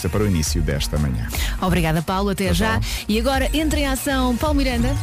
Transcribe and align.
pista 0.00 0.08
para 0.08 0.24
o 0.24 0.26
início 0.26 0.62
desta 0.62 0.98
manhã. 0.98 1.28
Obrigada, 1.60 2.00
Paulo. 2.00 2.30
Até 2.30 2.54
já. 2.54 2.80
E 3.06 3.18
agora 3.18 3.50
entra 3.52 3.78
em 3.78 3.86
ação 3.86 4.34
Paulo 4.36 4.56
Miranda. 4.56 4.94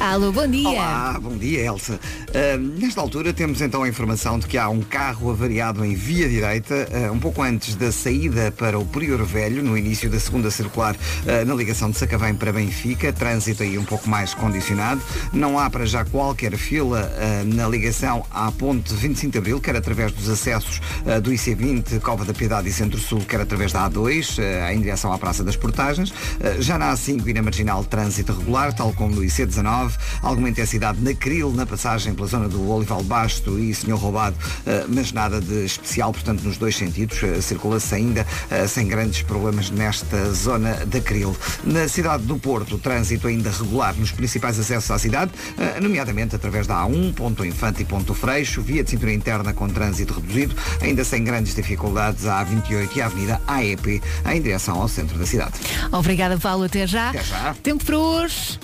Alô, 0.00 0.30
bom 0.30 0.46
dia. 0.46 0.68
Olá, 0.68 1.18
bom 1.20 1.36
dia, 1.36 1.64
Elsa. 1.64 1.98
Uh, 2.28 2.56
nesta 2.78 3.00
altura 3.00 3.32
temos 3.32 3.60
então 3.60 3.82
a 3.82 3.88
informação 3.88 4.38
de 4.38 4.46
que 4.46 4.56
há 4.56 4.68
um 4.68 4.80
carro 4.80 5.28
avariado 5.28 5.84
em 5.84 5.96
via 5.96 6.28
direita, 6.28 6.88
uh, 6.92 7.12
um 7.12 7.18
pouco 7.18 7.42
antes 7.42 7.74
da 7.74 7.90
saída 7.90 8.52
para 8.52 8.78
o 8.78 8.86
Prior 8.86 9.24
Velho, 9.24 9.60
no 9.60 9.76
início 9.76 10.08
da 10.08 10.20
segunda 10.20 10.52
circular, 10.52 10.94
uh, 10.94 11.44
na 11.44 11.52
ligação 11.52 11.90
de 11.90 11.98
Sacavém 11.98 12.32
para 12.32 12.52
Benfica. 12.52 13.12
Trânsito 13.12 13.64
aí 13.64 13.76
um 13.76 13.84
pouco 13.84 14.08
mais 14.08 14.34
condicionado. 14.34 15.02
Não 15.32 15.58
há 15.58 15.68
para 15.68 15.84
já 15.84 16.04
qualquer 16.04 16.56
fila 16.56 17.10
na 17.46 17.68
ligação 17.68 18.24
à 18.30 18.50
ponte 18.52 18.94
25 18.94 19.32
de 19.32 19.38
Abril, 19.38 19.60
quer 19.60 19.74
através 19.74 20.12
dos 20.12 20.28
acessos 20.28 20.80
do 21.22 21.30
IC20, 21.30 22.00
Cova 22.00 22.24
da 22.24 22.32
Piedade 22.32 22.68
e 22.68 22.72
Centro-Sul, 22.72 23.20
quer 23.20 23.40
através 23.40 23.72
da 23.72 23.90
A2, 23.90 24.38
em 24.72 24.80
direção 24.80 25.12
à 25.12 25.18
Praça 25.18 25.42
das 25.42 25.56
Portagens. 25.56 26.12
já 26.60 26.78
na 26.78 26.92
A5 26.92 27.26
e 27.26 27.34
na 27.34 27.42
Marginal, 27.42 27.84
trânsito 27.84 28.32
regular, 28.32 28.72
tal 28.72 28.92
como 28.92 29.16
no 29.16 29.22
IC19 29.22 29.87
alguma 30.22 30.48
intensidade 30.48 31.00
na 31.00 31.14
Cril, 31.14 31.52
na 31.52 31.66
passagem 31.66 32.14
pela 32.14 32.26
zona 32.26 32.48
do 32.48 32.68
Olival 32.70 33.02
Basto 33.02 33.58
e 33.58 33.74
Senhor 33.74 33.98
Roubado, 33.98 34.36
eh, 34.66 34.84
mas 34.88 35.12
nada 35.12 35.40
de 35.40 35.64
especial, 35.64 36.12
portanto, 36.12 36.42
nos 36.42 36.56
dois 36.56 36.76
sentidos, 36.76 37.22
eh, 37.22 37.40
circula-se 37.40 37.94
ainda 37.94 38.26
eh, 38.50 38.66
sem 38.66 38.86
grandes 38.86 39.22
problemas 39.22 39.70
nesta 39.70 40.32
zona 40.32 40.86
da 40.86 41.00
Cril. 41.00 41.36
Na 41.64 41.88
cidade 41.88 42.24
do 42.24 42.38
Porto, 42.38 42.76
o 42.76 42.78
trânsito 42.78 43.26
ainda 43.26 43.50
regular 43.50 43.94
nos 43.94 44.10
principais 44.10 44.58
acessos 44.58 44.90
à 44.90 44.98
cidade, 44.98 45.32
nomeadamente 45.80 46.34
através 46.34 46.66
da 46.66 46.74
A1, 46.82 47.14
Ponto 47.14 47.44
Infante 47.44 47.82
e 47.82 47.84
Ponto 47.84 48.14
Freixo, 48.14 48.62
via 48.62 48.82
de 48.82 48.90
cintura 48.90 49.12
interna 49.12 49.52
com 49.52 49.68
trânsito 49.68 50.14
reduzido, 50.14 50.54
ainda 50.80 51.04
sem 51.04 51.24
grandes 51.24 51.54
dificuldades 51.54 52.26
a 52.26 52.44
A28 52.44 52.96
e 52.96 53.02
a 53.02 53.06
Avenida 53.06 53.40
AEP 53.46 54.02
em 54.26 54.40
direção 54.40 54.80
ao 54.80 54.88
centro 54.88 55.18
da 55.18 55.26
cidade. 55.26 55.52
Obrigada, 55.92 56.38
Paulo. 56.38 56.64
Até 56.64 56.86
já. 56.86 57.10
Até 57.10 57.22
já. 57.22 57.54
Tempo 57.62 57.84
para 57.84 57.98
hoje. 57.98 58.58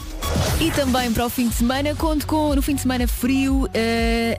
E 0.60 0.70
também 0.70 1.12
para 1.14 1.26
o 1.26 1.30
fim 1.30 1.48
de 1.48 1.54
semana, 1.54 1.94
conto 1.94 2.26
com 2.26 2.56
no 2.56 2.60
fim 2.60 2.74
de 2.74 2.80
semana 2.80 3.06
frio 3.06 3.66
uh, 3.66 3.70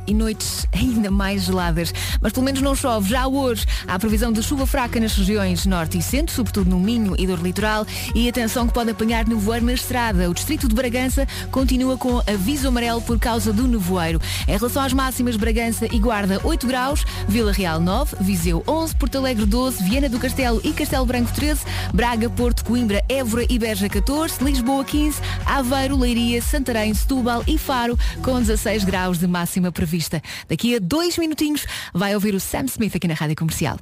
e 0.05 0.13
noites 0.13 0.67
ainda 0.73 1.09
mais 1.09 1.43
geladas. 1.43 1.93
Mas 2.19 2.33
pelo 2.33 2.45
menos 2.45 2.61
não 2.61 2.75
chove. 2.75 3.09
Já 3.09 3.27
hoje 3.27 3.65
há 3.87 3.97
previsão 3.97 4.29
de 4.29 4.43
chuva 4.43 4.67
fraca 4.67 4.99
nas 4.99 5.15
regiões 5.15 5.65
norte 5.65 5.97
e 5.97 6.01
centro, 6.01 6.35
sobretudo 6.35 6.69
no 6.69 6.77
Minho 6.77 7.15
e 7.17 7.25
do 7.25 7.35
litoral. 7.37 7.87
E 8.13 8.27
atenção 8.27 8.67
que 8.67 8.73
pode 8.73 8.91
apanhar 8.91 9.25
nevoeiro 9.25 9.65
na 9.65 9.73
estrada. 9.73 10.29
O 10.29 10.33
distrito 10.33 10.67
de 10.67 10.75
Bragança 10.75 11.25
continua 11.49 11.97
com 11.97 12.19
aviso 12.27 12.67
amarelo 12.67 13.01
por 13.01 13.17
causa 13.19 13.53
do 13.53 13.67
nevoeiro. 13.67 14.19
Em 14.45 14.57
relação 14.57 14.83
às 14.83 14.91
máximas, 14.91 15.37
Bragança 15.37 15.85
e 15.85 15.97
Guarda 15.97 16.41
8 16.43 16.67
graus, 16.67 17.05
Vila 17.25 17.53
Real 17.53 17.79
9, 17.79 18.17
Viseu 18.19 18.61
11, 18.67 18.95
Porto 18.95 19.17
Alegre 19.17 19.45
12, 19.45 19.81
Viana 19.81 20.09
do 20.09 20.19
Castelo 20.19 20.59
e 20.61 20.73
Castelo 20.73 21.05
Branco 21.05 21.31
13, 21.31 21.61
Braga, 21.93 22.29
Porto, 22.29 22.65
Coimbra, 22.65 23.01
Évora 23.07 23.45
e 23.49 23.57
Beja 23.57 23.87
14, 23.87 24.43
Lisboa 24.43 24.83
15, 24.83 25.21
Aveiro, 25.45 25.97
Leiria, 25.97 26.41
Santarém, 26.65 26.95
Setúbal 26.95 27.43
e 27.47 27.59
Faro, 27.59 27.95
com 28.23 28.39
16 28.39 28.85
graus 28.85 29.19
de 29.19 29.27
máxima 29.27 29.71
prevista. 29.71 30.19
Daqui 30.49 30.75
a 30.75 30.79
dois 30.79 31.15
minutinhos 31.15 31.63
vai 31.93 32.15
ouvir 32.15 32.33
o 32.33 32.39
Sam 32.39 32.65
Smith 32.65 32.95
aqui 32.95 33.07
na 33.07 33.13
Rádio 33.13 33.35
Comercial. 33.35 33.77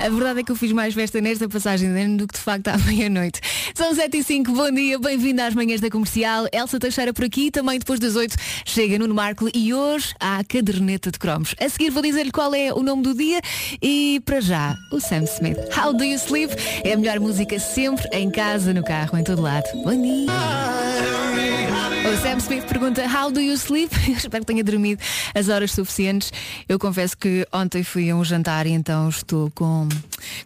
A 0.00 0.08
verdade 0.08 0.40
é 0.40 0.42
que 0.42 0.50
eu 0.50 0.56
fiz 0.56 0.72
mais 0.72 0.94
festa 0.94 1.20
nesta 1.20 1.46
passagem 1.46 1.92
de 1.92 2.00
ano 2.00 2.16
do 2.16 2.26
que 2.26 2.32
de 2.32 2.40
facto 2.40 2.68
à 2.68 2.78
meia-noite. 2.78 3.40
São 3.74 3.94
7 3.94 4.16
e 4.16 4.24
5, 4.24 4.50
bom 4.50 4.70
dia, 4.70 4.98
bem-vindo 4.98 5.42
às 5.42 5.54
manhãs 5.54 5.80
da 5.80 5.90
comercial. 5.90 6.46
Elsa 6.52 6.80
Teixeira 6.80 7.12
por 7.12 7.24
aqui, 7.24 7.50
também 7.50 7.78
depois 7.78 8.00
das 8.00 8.16
8 8.16 8.34
chega 8.64 8.98
Nuno 8.98 9.14
Marco 9.14 9.48
e 9.54 9.74
hoje 9.74 10.14
há 10.18 10.38
a 10.38 10.44
caderneta 10.44 11.10
de 11.10 11.18
cromos. 11.18 11.54
A 11.60 11.68
seguir 11.68 11.90
vou 11.90 12.02
dizer-lhe 12.02 12.32
qual 12.32 12.54
é 12.54 12.72
o 12.72 12.82
nome 12.82 13.02
do 13.02 13.14
dia 13.14 13.42
e 13.82 14.22
para 14.24 14.40
já, 14.40 14.74
o 14.90 15.00
Sam 15.00 15.24
Smith. 15.24 15.58
How 15.76 15.92
do 15.92 16.02
you 16.02 16.16
sleep? 16.16 16.54
É 16.82 16.94
a 16.94 16.96
melhor 16.96 17.20
música 17.20 17.58
sempre, 17.58 18.08
em 18.12 18.30
casa, 18.30 18.72
no 18.72 18.82
carro, 18.82 19.18
em 19.18 19.22
todo 19.22 19.42
lado. 19.42 19.66
Bom 19.84 20.00
dia! 20.00 21.69
O 22.10 22.16
Sam 22.16 22.38
Smith 22.38 22.64
pergunta 22.64 23.06
How 23.06 23.30
do 23.30 23.40
you 23.40 23.54
sleep? 23.54 23.94
Eu 24.10 24.16
espero 24.16 24.44
que 24.44 24.52
tenha 24.52 24.64
dormido 24.64 25.00
as 25.32 25.48
horas 25.48 25.70
suficientes. 25.70 26.32
Eu 26.68 26.76
confesso 26.76 27.16
que 27.16 27.46
ontem 27.52 27.84
fui 27.84 28.10
a 28.10 28.16
um 28.16 28.24
jantar 28.24 28.66
e 28.66 28.70
então 28.70 29.08
estou 29.08 29.48
com 29.52 29.86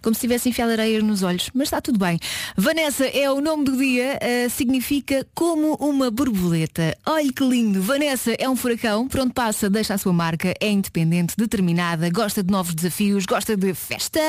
como 0.03 0.15
se 0.15 0.21
tivesse 0.21 0.51
enfiado 0.51 0.73
areia 0.73 1.01
nos 1.01 1.23
olhos, 1.23 1.51
mas 1.55 1.69
está 1.69 1.81
tudo 1.81 1.99
bem. 1.99 2.19
Vanessa 2.55 3.07
é 3.07 3.31
o 3.31 3.41
nome 3.41 3.65
do 3.65 3.77
dia, 3.77 4.19
uh, 4.21 4.51
significa 4.51 5.27
como 5.35 5.75
uma 5.77 6.11
borboleta. 6.11 6.97
Olhe 7.07 7.33
que 7.33 7.43
lindo. 7.43 7.81
Vanessa 7.83 8.35
é 8.39 8.49
um 8.49 8.55
furacão, 8.55 9.09
pronto 9.09 9.33
passa, 9.33 9.71
deixa 9.71 9.95
a 9.95 9.99
sua 9.99 10.13
marca, 10.13 10.55
é 10.61 10.71
independente, 10.71 11.35
determinada, 11.37 12.11
gosta 12.11 12.43
de 12.43 12.51
novos 12.51 12.75
desafios, 12.75 13.25
gosta 13.25 13.57
de 13.57 13.73
festa, 13.73 14.21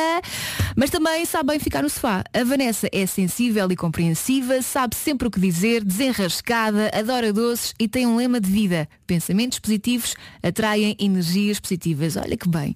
mas 0.75 0.90
também 0.90 1.25
sabe 1.25 1.50
bem 1.50 1.59
ficar 1.59 1.84
no 1.84 1.90
sofá. 1.90 2.24
A 2.34 2.44
Vanessa 2.45 2.88
é 2.91 3.06
sensível 3.06 3.69
e 3.69 3.75
compreensiva, 3.75 4.62
sabe 4.62 4.95
sempre 4.95 5.28
o 5.28 5.31
que 5.31 5.40
dizer, 5.40 5.84
desenrascada, 5.84 6.90
adora 6.94 7.25
doces 7.34 7.74
e 7.80 7.88
tem 7.88 8.06
um 8.06 8.16
lema 8.16 8.40
de 8.40 8.50
vida. 8.50 8.88
Pensamentos 9.08 9.59
positivos 9.59 10.16
atraem 10.41 10.96
energias 11.00 11.59
positivas. 11.59 12.18
Olha 12.18 12.36
que 12.36 12.47
bem. 12.47 12.74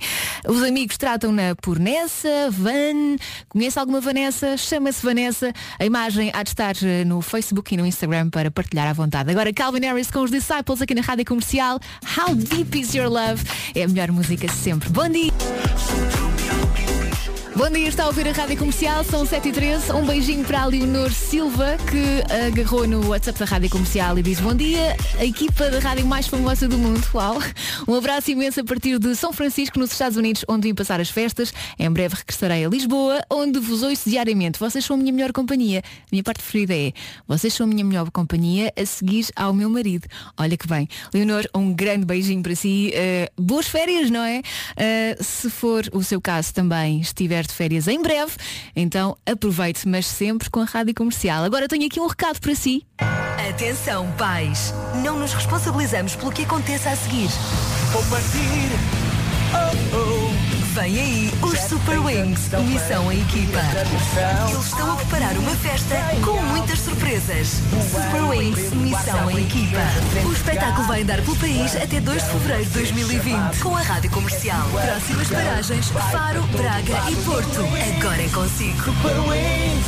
Os 0.48 0.62
amigos 0.64 0.98
tratam-na 0.98 1.56
por 1.56 1.80
Nessa, 1.80 2.50
Van. 2.52 3.18
Conhece 3.48 3.80
alguma 3.80 4.00
Vanessa? 4.00 4.58
Chama-se 4.58 5.04
Vanessa. 5.06 5.54
A 5.80 5.86
imagem 5.86 6.32
há 6.34 6.44
de 6.44 6.50
estar 6.50 6.76
eh, 6.84 7.04
no 7.04 7.22
Facebook 7.22 7.74
e 7.74 7.78
no 7.78 7.86
Instagram 7.86 8.30
para 8.30 8.52
partilhar 8.52 8.88
à 8.88 8.94
vontade. 8.94 9.32
Agora 9.32 9.52
Calvin 9.54 9.82
Harris 9.82 10.12
com 10.12 10.22
os 10.22 10.32
Disciples 10.32 10.82
aqui 10.82 10.94
na 10.94 11.02
Rádio 11.02 11.26
Comercial. 11.26 11.80
How 12.18 12.36
Deep 12.36 12.80
Is 12.80 12.94
Your 12.94 13.10
Love? 13.10 13.44
É 13.76 13.84
a 13.84 13.88
melhor 13.88 14.12
música 14.12 14.48
sempre. 14.48 14.90
Bom 14.90 15.10
dia! 15.10 15.32
Bom 17.56 17.68
dia, 17.72 17.90
está 17.90 18.04
a 18.04 18.08
ouvir 18.08 18.28
a 18.28 18.32
Rádio 18.32 18.58
Comercial, 18.58 19.04
são 19.04 19.26
7 19.26 19.50
e 19.50 19.52
13 19.52 19.92
Um 19.92 20.06
beijinho 20.06 20.46
para 20.46 20.62
a 20.62 20.66
Leonor 20.66 21.12
Silva, 21.12 21.78
que 21.90 22.34
agarrou 22.48 22.88
no 22.88 23.10
WhatsApp 23.10 23.40
da 23.40 23.46
Rádio 23.46 23.70
Comercial 23.72 24.18
e 24.20 24.22
diz 24.22 24.40
Bom 24.40 24.54
dia, 24.54 24.96
a 25.18 25.26
equipa 25.26 25.70
da 25.70 25.80
rádio 25.80 26.06
mais 26.06 26.28
famosa 26.28 26.68
do 26.68 26.78
mundo. 26.78 27.04
Uau! 27.14 27.40
Um 27.88 27.96
abraço 27.96 28.30
imenso 28.30 28.62
a 28.62 28.64
partir 28.64 29.00
de 29.00 29.16
São 29.16 29.34
Francisco, 29.34 29.80
nos 29.80 29.92
Estados 29.92 30.16
Unidos, 30.16 30.46
onde 30.48 30.68
vim 30.68 30.76
passar 30.76 31.02
as 31.02 31.10
festas. 31.10 31.52
Em 31.78 31.90
breve 31.90 32.16
regressarei 32.16 32.64
a 32.64 32.70
Lisboa, 32.70 33.22
onde 33.30 33.60
vos 33.60 33.82
ouço 33.82 34.10
diariamente. 34.10 34.60
Vocês 34.60 34.86
são 34.86 34.96
a 34.96 35.00
minha 35.00 35.12
melhor 35.12 35.34
companhia. 35.34 35.80
A 35.80 36.08
minha 36.12 36.24
parte 36.24 36.44
preferida 36.44 36.76
é 36.76 36.94
Vocês 37.28 37.54
são 37.54 37.66
a 37.66 37.68
minha 37.68 37.84
melhor 37.84 38.10
companhia 38.12 38.72
a 38.78 38.86
seguir 38.86 39.28
ao 39.36 39.54
meu 39.54 39.70
marido. 39.70 40.08
Olha 40.38 40.56
que 40.56 40.68
bem. 40.68 40.88
Leonor, 41.14 41.46
um 41.56 41.74
grande 41.74 42.06
beijinho 42.06 42.44
para 42.44 42.56
si. 42.56 42.94
Uh, 42.94 43.42
boas 43.42 43.68
férias, 43.68 44.12
não 44.12 44.24
é? 44.24 44.40
Uh, 44.40 45.24
se 45.24 45.50
for 45.50 45.84
o 45.92 46.04
seu 46.04 46.22
caso 46.22 46.54
também, 46.54 47.02
estiver 47.02 47.39
de 47.46 47.54
férias 47.54 47.88
em 47.88 48.02
breve, 48.02 48.34
então 48.76 49.18
aproveite, 49.26 49.88
mas 49.88 50.06
sempre 50.06 50.50
com 50.50 50.62
a 50.62 50.66
rádio 50.66 50.94
comercial. 50.94 51.44
Agora 51.44 51.68
tenho 51.68 51.86
aqui 51.86 52.00
um 52.00 52.08
recado 52.08 52.40
para 52.40 52.56
si. 52.56 52.86
Atenção, 53.50 54.12
pais! 54.18 54.74
Não 55.04 55.18
nos 55.20 55.34
responsabilizamos 55.34 56.16
pelo 56.16 56.32
que 56.32 56.44
aconteça 56.44 56.90
a 56.90 56.96
seguir. 56.96 57.30
Vou 57.92 58.04
partir. 58.04 58.70
Oh, 59.52 59.96
oh. 59.96 60.19
Vem 60.74 61.00
aí 61.00 61.32
os 61.42 61.58
Super 61.62 62.00
Wings, 62.00 62.50
missão 62.68 63.12
em 63.12 63.22
equipa. 63.22 63.60
Eles 64.50 64.66
estão 64.66 64.92
a 64.92 64.96
preparar 64.98 65.36
uma 65.38 65.56
festa 65.56 65.96
com 66.24 66.40
muitas 66.44 66.78
surpresas. 66.80 67.48
Super 67.92 68.22
Wings, 68.30 68.72
missão 68.74 69.32
em 69.32 69.46
equipa. 69.46 69.80
O 70.28 70.32
espetáculo 70.32 70.86
vai 70.88 71.02
andar 71.02 71.22
pelo 71.24 71.36
país 71.38 71.76
até 71.76 72.00
2 72.00 72.24
de 72.24 72.30
fevereiro 72.30 72.66
de 72.66 72.70
2020 72.72 73.58
com 73.64 73.76
a 73.76 73.82
rádio 73.82 74.12
comercial. 74.12 74.70
Próximas 74.70 75.28
paragens: 75.30 75.88
Faro, 75.90 76.44
Braga 76.44 77.12
e 77.12 77.16
Porto. 77.24 77.62
Agora 77.98 78.22
é 78.22 78.30
consigo. 78.30 78.94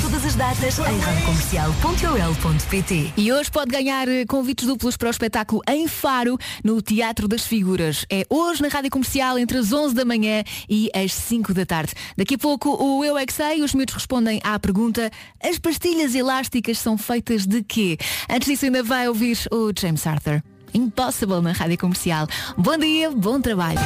Todas 0.01 0.25
as 0.25 0.33
datas 0.35 0.79
em 0.79 0.99
radiocomercial.ol.pt. 0.99 3.13
E 3.17 3.31
hoje 3.31 3.51
pode 3.51 3.69
ganhar 3.69 4.07
eh, 4.07 4.25
convites 4.25 4.65
duplos 4.65 4.97
para 4.97 5.09
o 5.09 5.11
espetáculo 5.11 5.61
em 5.69 5.87
Faro, 5.87 6.39
no 6.63 6.81
Teatro 6.81 7.27
das 7.27 7.45
Figuras. 7.45 8.03
É 8.09 8.25
hoje 8.29 8.63
na 8.63 8.67
Rádio 8.67 8.89
Comercial, 8.89 9.37
entre 9.37 9.59
as 9.59 9.72
11 9.72 9.93
da 9.93 10.03
manhã 10.03 10.43
e 10.72 10.90
às 10.96 11.14
5 11.14 11.53
da 11.53 11.66
tarde. 11.66 11.94
Daqui 12.18 12.35
a 12.35 12.38
pouco 12.38 12.70
o 12.82 13.03
Eu 13.03 13.18
É 13.18 13.26
Que 13.26 13.34
Sei, 13.34 13.62
os 13.62 13.76
miúdos 13.76 13.94
respondem 13.94 14.40
à 14.44 14.58
pergunta 14.58 15.12
as 15.44 15.59
pastilhas 15.59 16.16
elásticas 16.16 16.78
são 16.79 16.97
feitas 16.97 17.46
de 17.46 17.62
quê? 17.62 17.97
Antes 18.29 18.47
disso 18.47 18.66
ainda 18.66 18.82
vai 18.82 19.08
ouvir 19.08 19.38
o 19.52 19.72
James 19.78 20.08
Arthur. 20.08 20.41
Impossible 20.73 21.41
na 21.41 21.52
Rádio 21.52 21.78
Comercial. 21.78 22.28
Bom 22.58 22.78
dia, 22.78 23.12
bom 23.12 23.41
trabalho. 23.41 23.79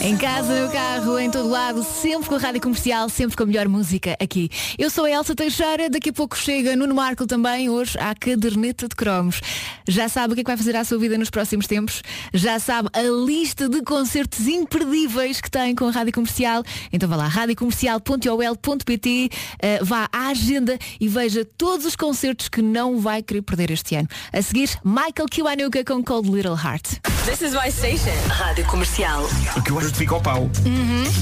Em 0.00 0.16
casa, 0.16 0.66
no 0.66 0.70
carro, 0.70 1.18
em 1.18 1.30
todo 1.30 1.48
lado, 1.48 1.82
sempre 1.82 2.28
com 2.28 2.34
a 2.34 2.38
rádio 2.38 2.60
comercial, 2.60 3.08
sempre 3.08 3.36
com 3.36 3.44
a 3.44 3.46
melhor 3.46 3.68
música 3.68 4.16
aqui. 4.20 4.50
Eu 4.78 4.90
sou 4.90 5.04
a 5.04 5.10
Elsa 5.10 5.34
Teixeira, 5.34 5.88
daqui 5.88 6.10
a 6.10 6.12
pouco 6.12 6.36
chega 6.36 6.76
Nuno 6.76 6.94
Marco 6.94 7.26
também, 7.26 7.70
hoje 7.70 7.98
à 7.98 8.14
caderneta 8.14 8.88
de 8.88 8.94
cromos. 8.94 9.40
Já 9.86 10.08
sabe 10.08 10.32
o 10.32 10.34
que 10.34 10.40
é 10.40 10.44
que 10.44 10.50
vai 10.50 10.56
fazer 10.56 10.76
à 10.76 10.84
sua 10.84 10.98
vida 10.98 11.16
nos 11.16 11.30
próximos 11.30 11.66
tempos? 11.66 12.02
Já 12.32 12.58
sabe 12.58 12.88
a 12.92 13.02
lista 13.02 13.68
de 13.68 13.82
concertos 13.82 14.46
imperdíveis 14.46 15.40
que 15.40 15.50
tem 15.50 15.74
com 15.74 15.88
a 15.88 15.90
rádio 15.90 16.12
comercial? 16.12 16.62
Então 16.92 17.08
vá 17.08 17.16
lá, 17.16 17.28
radiocomercial.ol.pt, 17.28 19.30
uh, 19.30 19.84
vá 19.84 20.08
à 20.12 20.28
agenda 20.28 20.78
e 21.00 21.08
veja 21.08 21.44
todos 21.44 21.86
os 21.86 21.96
concertos 21.96 22.48
que 22.48 22.62
não 22.62 22.98
vai 22.98 23.22
querer 23.22 23.42
perder 23.42 23.70
este 23.70 23.96
ano. 23.96 24.08
A 24.32 24.42
seguir, 24.42 24.70
Michael 24.84 25.28
Kiwanuka 25.30 25.84
com 25.84 26.02
Cold 26.02 26.30
Little 26.30 26.56
Heart. 26.56 27.00
This 27.24 27.40
is 27.40 27.54
my 27.54 27.70
station. 27.70 28.12
Rádio 28.28 28.66
Comercial. 28.66 29.24
O 29.56 29.62
que 29.62 29.70
eu 29.70 29.83
acho 29.84 29.92
que 29.92 29.98
fica 29.98 30.14
ao 30.14 30.20
pau. 30.20 30.50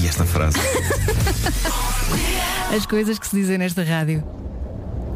E 0.01 0.07
esta 0.07 0.25
frase. 0.25 0.57
As 2.75 2.85
coisas 2.85 3.19
que 3.19 3.27
se 3.27 3.35
dizem 3.35 3.57
nesta 3.57 3.83
rádio. 3.83 4.23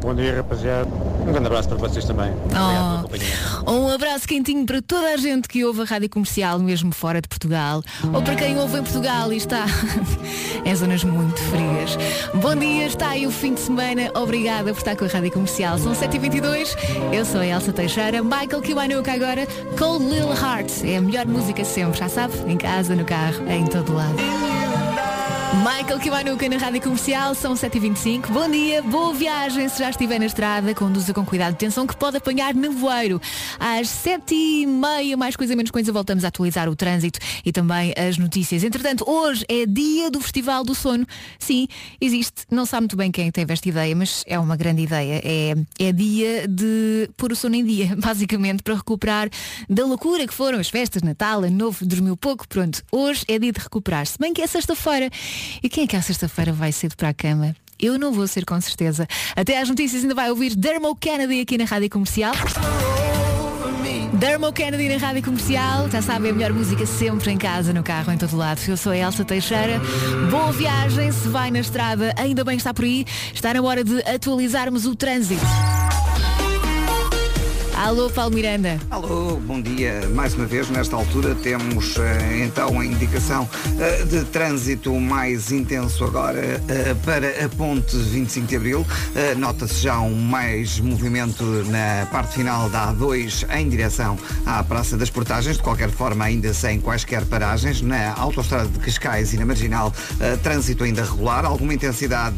Bom 0.00 0.14
dia, 0.14 0.36
rapaziada. 0.36 0.88
Um 1.22 1.32
grande 1.32 1.46
abraço 1.46 1.68
para 1.68 1.76
vocês 1.76 2.04
também. 2.04 2.32
Obrigado 2.32 2.52
pela 2.54 3.02
companhia. 3.02 3.34
Oh, 3.66 3.72
um 3.72 3.88
abraço 3.90 4.26
quentinho 4.28 4.64
para 4.64 4.80
toda 4.80 5.08
a 5.12 5.16
gente 5.16 5.48
que 5.48 5.64
ouve 5.64 5.82
a 5.82 5.84
rádio 5.84 6.08
comercial, 6.08 6.58
mesmo 6.58 6.92
fora 6.92 7.20
de 7.20 7.28
Portugal. 7.28 7.82
Ou 8.14 8.22
para 8.22 8.34
quem 8.36 8.58
ouve 8.58 8.78
em 8.78 8.82
Portugal 8.82 9.32
e 9.32 9.36
está 9.36 9.66
em 10.64 10.74
zonas 10.74 11.02
muito 11.04 11.38
frias. 11.40 11.98
Bom 12.34 12.54
dia, 12.54 12.86
está 12.86 13.10
aí 13.10 13.26
o 13.26 13.30
fim 13.30 13.54
de 13.54 13.60
semana. 13.60 14.10
Obrigada 14.14 14.72
por 14.72 14.78
estar 14.78 14.96
com 14.96 15.04
a 15.04 15.08
rádio 15.08 15.32
comercial. 15.32 15.76
São 15.78 15.92
7h22. 15.92 16.76
Eu 17.12 17.24
sou 17.24 17.40
a 17.40 17.46
Elsa 17.46 17.72
Teixeira. 17.72 18.22
Michael 18.22 18.62
Kiwanuka 18.62 19.12
agora. 19.12 19.46
Cold 19.76 20.04
Little 20.04 20.32
Heart. 20.32 20.84
É 20.84 20.96
a 20.96 21.00
melhor 21.00 21.26
música 21.26 21.64
sempre, 21.64 21.98
já 21.98 22.08
sabe? 22.08 22.34
Em 22.46 22.56
casa, 22.56 22.94
no 22.94 23.04
carro, 23.04 23.46
em 23.50 23.66
todo 23.66 23.92
lado. 23.94 24.16
Michael 25.56 25.98
Kiwanuka 25.98 26.46
na 26.46 26.58
Rádio 26.58 26.82
Comercial, 26.82 27.34
são 27.34 27.54
7h25. 27.54 28.26
Bom 28.28 28.50
dia, 28.50 28.82
boa 28.82 29.14
viagem. 29.14 29.66
Se 29.68 29.78
já 29.78 29.88
estiver 29.88 30.18
na 30.18 30.26
estrada, 30.26 30.74
conduza 30.74 31.14
com 31.14 31.24
cuidado. 31.24 31.54
Atenção 31.54 31.86
que 31.86 31.96
pode 31.96 32.18
apanhar 32.18 32.54
nevoeiro. 32.54 33.18
Às 33.58 33.88
7h30, 33.88 35.16
mais 35.16 35.36
coisa 35.36 35.56
menos 35.56 35.70
coisa, 35.70 35.90
voltamos 35.90 36.22
a 36.24 36.28
atualizar 36.28 36.68
o 36.68 36.76
trânsito 36.76 37.18
e 37.44 37.50
também 37.50 37.94
as 37.96 38.18
notícias. 38.18 38.62
Entretanto, 38.62 39.08
hoje 39.08 39.44
é 39.48 39.64
dia 39.64 40.10
do 40.10 40.20
Festival 40.20 40.62
do 40.64 40.74
Sono. 40.74 41.06
Sim, 41.38 41.66
existe. 41.98 42.42
Não 42.50 42.66
sabe 42.66 42.82
muito 42.82 42.96
bem 42.96 43.10
quem 43.10 43.30
teve 43.30 43.50
esta 43.50 43.68
ideia, 43.68 43.96
mas 43.96 44.24
é 44.26 44.38
uma 44.38 44.54
grande 44.54 44.82
ideia. 44.82 45.22
É, 45.24 45.54
é 45.78 45.92
dia 45.92 46.46
de 46.46 47.08
pôr 47.16 47.32
o 47.32 47.36
sono 47.36 47.54
em 47.54 47.64
dia, 47.64 47.96
basicamente, 47.98 48.62
para 48.62 48.74
recuperar 48.74 49.30
da 49.68 49.86
loucura 49.86 50.26
que 50.26 50.34
foram 50.34 50.58
as 50.58 50.68
festas, 50.68 51.02
Natal, 51.02 51.42
Ano 51.42 51.56
Novo, 51.56 51.86
dormiu 51.86 52.18
pouco. 52.18 52.46
Pronto, 52.46 52.82
hoje 52.92 53.24
é 53.28 53.38
dia 53.38 53.50
de 53.50 53.60
recuperar. 53.60 54.04
Se 54.06 54.18
bem 54.18 54.34
que 54.34 54.42
é 54.42 54.46
sexta-feira. 54.46 55.08
E 55.62 55.68
quem 55.68 55.84
é 55.84 55.86
que 55.86 55.96
à 55.96 56.02
sexta-feira 56.02 56.52
vai 56.52 56.72
cedo 56.72 56.96
para 56.96 57.08
a 57.10 57.14
cama? 57.14 57.54
Eu 57.78 57.98
não 57.98 58.12
vou 58.12 58.26
ser 58.26 58.44
com 58.44 58.60
certeza. 58.60 59.06
Até 59.36 59.60
às 59.60 59.68
notícias 59.68 60.02
ainda 60.02 60.14
vai 60.14 60.30
ouvir 60.30 60.56
Dermo 60.56 60.96
Kennedy 60.96 61.40
aqui 61.40 61.56
na 61.56 61.64
Rádio 61.64 61.88
Comercial. 61.90 62.34
Dermo 64.14 64.52
Kennedy 64.52 64.88
na 64.88 64.96
Rádio 64.96 65.22
Comercial. 65.22 65.88
Já 65.88 66.02
sabe, 66.02 66.30
a 66.30 66.32
melhor 66.32 66.52
música 66.52 66.84
sempre 66.84 67.30
em 67.30 67.38
casa, 67.38 67.72
no 67.72 67.84
carro, 67.84 68.12
em 68.12 68.18
todo 68.18 68.36
lado. 68.36 68.60
Eu 68.66 68.76
sou 68.76 68.90
a 68.90 68.96
Elsa 68.96 69.24
Teixeira. 69.24 69.80
Boa 70.28 70.50
viagem, 70.50 71.12
se 71.12 71.28
vai 71.28 71.52
na 71.52 71.60
estrada, 71.60 72.12
ainda 72.16 72.42
bem 72.42 72.56
está 72.56 72.74
por 72.74 72.84
aí. 72.84 73.06
Está 73.32 73.54
na 73.54 73.62
hora 73.62 73.84
de 73.84 74.00
atualizarmos 74.02 74.84
o 74.84 74.96
trânsito. 74.96 75.46
Alô, 77.78 78.10
Paulo 78.10 78.34
Miranda. 78.34 78.76
Alô, 78.90 79.36
bom 79.36 79.62
dia. 79.62 80.02
Mais 80.12 80.34
uma 80.34 80.46
vez, 80.46 80.68
nesta 80.68 80.96
altura, 80.96 81.32
temos 81.36 81.96
eh, 81.96 82.44
então 82.44 82.80
a 82.80 82.84
indicação 82.84 83.48
eh, 83.78 84.04
de 84.04 84.24
trânsito 84.24 84.92
mais 84.98 85.52
intenso 85.52 86.04
agora 86.04 86.60
eh, 86.66 86.96
para 87.04 87.44
a 87.44 87.48
ponte 87.48 87.96
25 87.96 88.48
de 88.48 88.56
Abril. 88.56 88.86
Nota-se 89.36 89.80
já 89.80 90.00
um 90.00 90.12
mais 90.12 90.80
movimento 90.80 91.44
na 91.68 92.04
parte 92.10 92.34
final 92.34 92.68
da 92.68 92.92
A2 92.92 93.46
em 93.56 93.68
direção 93.68 94.18
à 94.44 94.60
Praça 94.64 94.96
das 94.96 95.08
Portagens. 95.08 95.56
De 95.56 95.62
qualquer 95.62 95.90
forma, 95.90 96.24
ainda 96.24 96.52
sem 96.52 96.80
quaisquer 96.80 97.24
paragens. 97.26 97.80
Na 97.80 98.12
autoestrada 98.14 98.66
de 98.66 98.78
Cascais 98.80 99.32
e 99.32 99.38
na 99.38 99.46
Marginal, 99.46 99.92
trânsito 100.42 100.82
ainda 100.82 101.04
regular. 101.04 101.44
Alguma 101.44 101.74
intensidade 101.74 102.36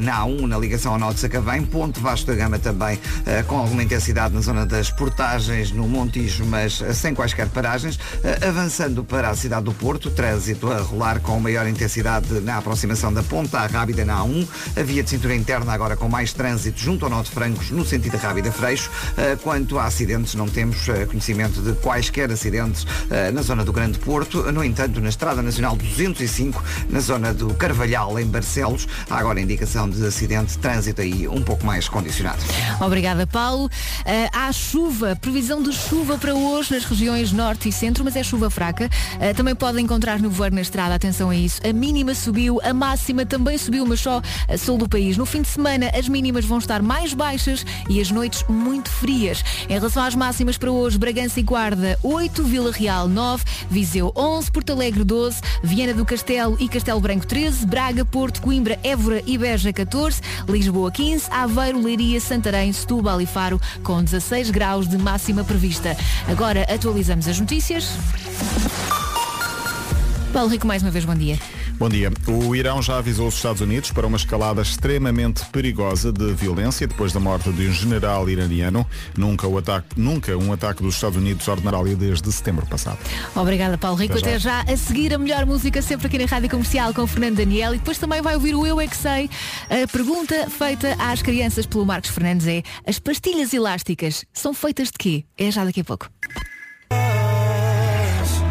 na 0.00 0.20
A1, 0.20 0.46
na 0.46 0.58
ligação 0.58 0.92
ao 0.92 0.98
Norte 0.98 1.20
Sacavém. 1.20 1.64
Ponte 1.64 1.98
Vasco 1.98 2.26
da 2.26 2.34
Gama 2.34 2.58
também 2.58 2.98
com 3.46 3.56
alguma 3.56 3.82
intensidade 3.82 4.34
na 4.34 4.40
zona 4.42 4.66
portagens 4.90 5.70
no 5.70 5.88
Montijo, 5.88 6.44
mas 6.44 6.80
eh, 6.82 6.92
sem 6.92 7.14
quaisquer 7.14 7.48
paragens. 7.48 7.98
Eh, 8.22 8.48
Avançando 8.48 9.04
para 9.04 9.30
a 9.30 9.34
cidade 9.36 9.64
do 9.64 9.72
Porto, 9.72 10.10
trânsito 10.10 10.70
a 10.70 10.80
rolar 10.80 11.20
com 11.20 11.38
maior 11.40 11.66
intensidade 11.66 12.40
na 12.40 12.58
aproximação 12.58 13.12
da 13.12 13.22
Ponta 13.22 13.64
Rábida 13.66 14.04
na 14.04 14.18
A1. 14.20 14.46
A 14.76 14.82
via 14.82 15.02
de 15.02 15.10
cintura 15.10 15.34
interna 15.34 15.72
agora 15.72 15.96
com 15.96 16.08
mais 16.08 16.32
trânsito 16.32 16.78
junto 16.80 17.04
ao 17.04 17.10
Norte 17.10 17.28
de 17.28 17.34
Francos 17.34 17.70
no 17.70 17.84
sentido 17.84 18.16
Rábida 18.16 18.50
Freixo. 18.52 18.90
Eh, 19.16 19.36
Quanto 19.42 19.78
a 19.78 19.84
acidentes, 19.84 20.34
não 20.34 20.48
temos 20.48 20.86
conhecimento 21.08 21.60
de 21.60 21.72
quaisquer 21.80 22.30
acidentes 22.30 22.86
na 23.32 23.42
zona 23.42 23.64
do 23.64 23.72
Grande 23.72 23.98
Porto. 23.98 24.50
No 24.52 24.62
entanto, 24.62 25.00
na 25.00 25.08
Estrada 25.08 25.42
Nacional 25.42 25.76
205, 25.76 26.62
na 26.88 27.00
zona 27.00 27.34
do 27.34 27.52
Carvalhal, 27.54 28.18
em 28.18 28.26
Barcelos, 28.26 28.86
há 29.10 29.18
agora 29.18 29.40
indicação 29.40 29.88
de 29.88 30.04
acidente, 30.06 30.56
trânsito 30.58 31.00
aí 31.02 31.26
um 31.28 31.42
pouco 31.42 31.64
mais 31.66 31.88
condicionado. 31.88 32.38
Obrigada, 32.80 33.26
Paulo. 33.26 33.66
Uh, 33.66 34.28
há 34.32 34.52
chuva, 34.72 35.14
previsão 35.14 35.62
de 35.62 35.70
chuva 35.70 36.16
para 36.16 36.34
hoje 36.34 36.72
nas 36.72 36.84
regiões 36.84 37.30
norte 37.30 37.68
e 37.68 37.72
centro, 37.72 38.02
mas 38.02 38.16
é 38.16 38.22
chuva 38.22 38.48
fraca. 38.48 38.88
Uh, 39.16 39.36
também 39.36 39.54
pode 39.54 39.78
encontrar 39.82 40.18
nevoeiro 40.18 40.54
na 40.54 40.62
estrada, 40.62 40.94
atenção 40.94 41.28
a 41.28 41.36
isso. 41.36 41.60
A 41.62 41.74
mínima 41.74 42.14
subiu, 42.14 42.58
a 42.64 42.72
máxima 42.72 43.26
também 43.26 43.58
subiu, 43.58 43.84
mas 43.84 44.00
só 44.00 44.22
a 44.48 44.56
sul 44.56 44.78
do 44.78 44.88
país. 44.88 45.18
No 45.18 45.26
fim 45.26 45.42
de 45.42 45.48
semana, 45.48 45.90
as 45.94 46.08
mínimas 46.08 46.46
vão 46.46 46.56
estar 46.56 46.80
mais 46.80 47.12
baixas 47.12 47.66
e 47.86 48.00
as 48.00 48.10
noites 48.10 48.46
muito 48.48 48.88
frias. 48.88 49.44
Em 49.68 49.74
relação 49.74 50.02
às 50.02 50.14
máximas 50.14 50.56
para 50.56 50.72
hoje, 50.72 50.96
Bragança 50.96 51.38
e 51.38 51.42
Guarda 51.42 51.98
8, 52.02 52.42
Vila 52.42 52.72
Real 52.72 53.06
9, 53.06 53.44
Viseu 53.68 54.10
11, 54.16 54.50
Porto 54.50 54.72
Alegre 54.72 55.04
12, 55.04 55.38
Viana 55.62 55.92
do 55.92 56.06
Castelo 56.06 56.56
e 56.58 56.66
Castelo 56.66 56.98
Branco 56.98 57.26
13, 57.26 57.66
Braga, 57.66 58.06
Porto, 58.06 58.40
Coimbra, 58.40 58.80
Évora 58.82 59.22
e 59.26 59.36
Beja 59.36 59.70
14, 59.70 60.22
Lisboa 60.48 60.90
15, 60.90 61.26
Aveiro, 61.30 61.78
Leiria, 61.78 62.18
Santarém, 62.22 62.72
Setúbal 62.72 63.20
e 63.20 63.26
Faro 63.26 63.60
com 63.82 64.02
16 64.02 64.48
graus 64.48 64.61
de 64.88 64.96
máxima 64.96 65.42
prevista. 65.42 65.96
Agora 66.28 66.62
atualizamos 66.72 67.26
as 67.26 67.40
notícias. 67.40 67.90
Paulo 70.32 70.48
Rico, 70.48 70.66
mais 70.68 70.82
uma 70.82 70.90
vez, 70.90 71.04
bom 71.04 71.16
dia. 71.16 71.36
Bom 71.82 71.88
dia. 71.88 72.12
O 72.28 72.54
Irão 72.54 72.80
já 72.80 72.98
avisou 72.98 73.26
os 73.26 73.34
Estados 73.34 73.60
Unidos 73.60 73.90
para 73.90 74.06
uma 74.06 74.16
escalada 74.16 74.62
extremamente 74.62 75.44
perigosa 75.46 76.12
de 76.12 76.32
violência 76.32 76.86
depois 76.86 77.12
da 77.12 77.18
morte 77.18 77.50
de 77.50 77.66
um 77.66 77.72
general 77.72 78.30
iraniano. 78.30 78.86
Nunca, 79.18 79.48
o 79.48 79.58
ataque, 79.58 80.00
nunca 80.00 80.38
um 80.38 80.52
ataque 80.52 80.80
dos 80.80 80.94
Estados 80.94 81.16
Unidos 81.16 81.48
ordenará 81.48 81.78
ali 81.78 81.96
desde 81.96 82.30
setembro 82.30 82.64
passado. 82.66 82.98
Obrigada, 83.34 83.76
Paulo 83.76 83.96
Rico. 83.96 84.16
Até 84.16 84.20
Até 84.20 84.38
já. 84.38 84.60
A 84.60 84.76
seguir 84.76 85.12
a 85.12 85.18
melhor 85.18 85.44
música 85.44 85.82
sempre 85.82 86.06
aqui 86.06 86.18
na 86.18 86.26
Rádio 86.26 86.50
Comercial 86.50 86.94
com 86.94 87.02
o 87.02 87.06
Fernando 87.08 87.38
Daniel 87.38 87.74
e 87.74 87.78
depois 87.78 87.98
também 87.98 88.22
vai 88.22 88.36
ouvir 88.36 88.54
o 88.54 88.64
Eu 88.64 88.80
É 88.80 88.86
Que 88.86 88.96
Sei. 88.96 89.28
A 89.68 89.84
pergunta 89.90 90.48
feita 90.48 90.94
às 91.00 91.20
crianças 91.20 91.66
pelo 91.66 91.84
Marcos 91.84 92.10
Fernandes 92.10 92.46
é 92.46 92.62
as 92.86 93.00
pastilhas 93.00 93.52
elásticas 93.52 94.24
são 94.32 94.54
feitas 94.54 94.86
de 94.86 94.98
quê? 95.00 95.24
É 95.36 95.50
já 95.50 95.64
daqui 95.64 95.80
a 95.80 95.84
pouco. 95.84 96.08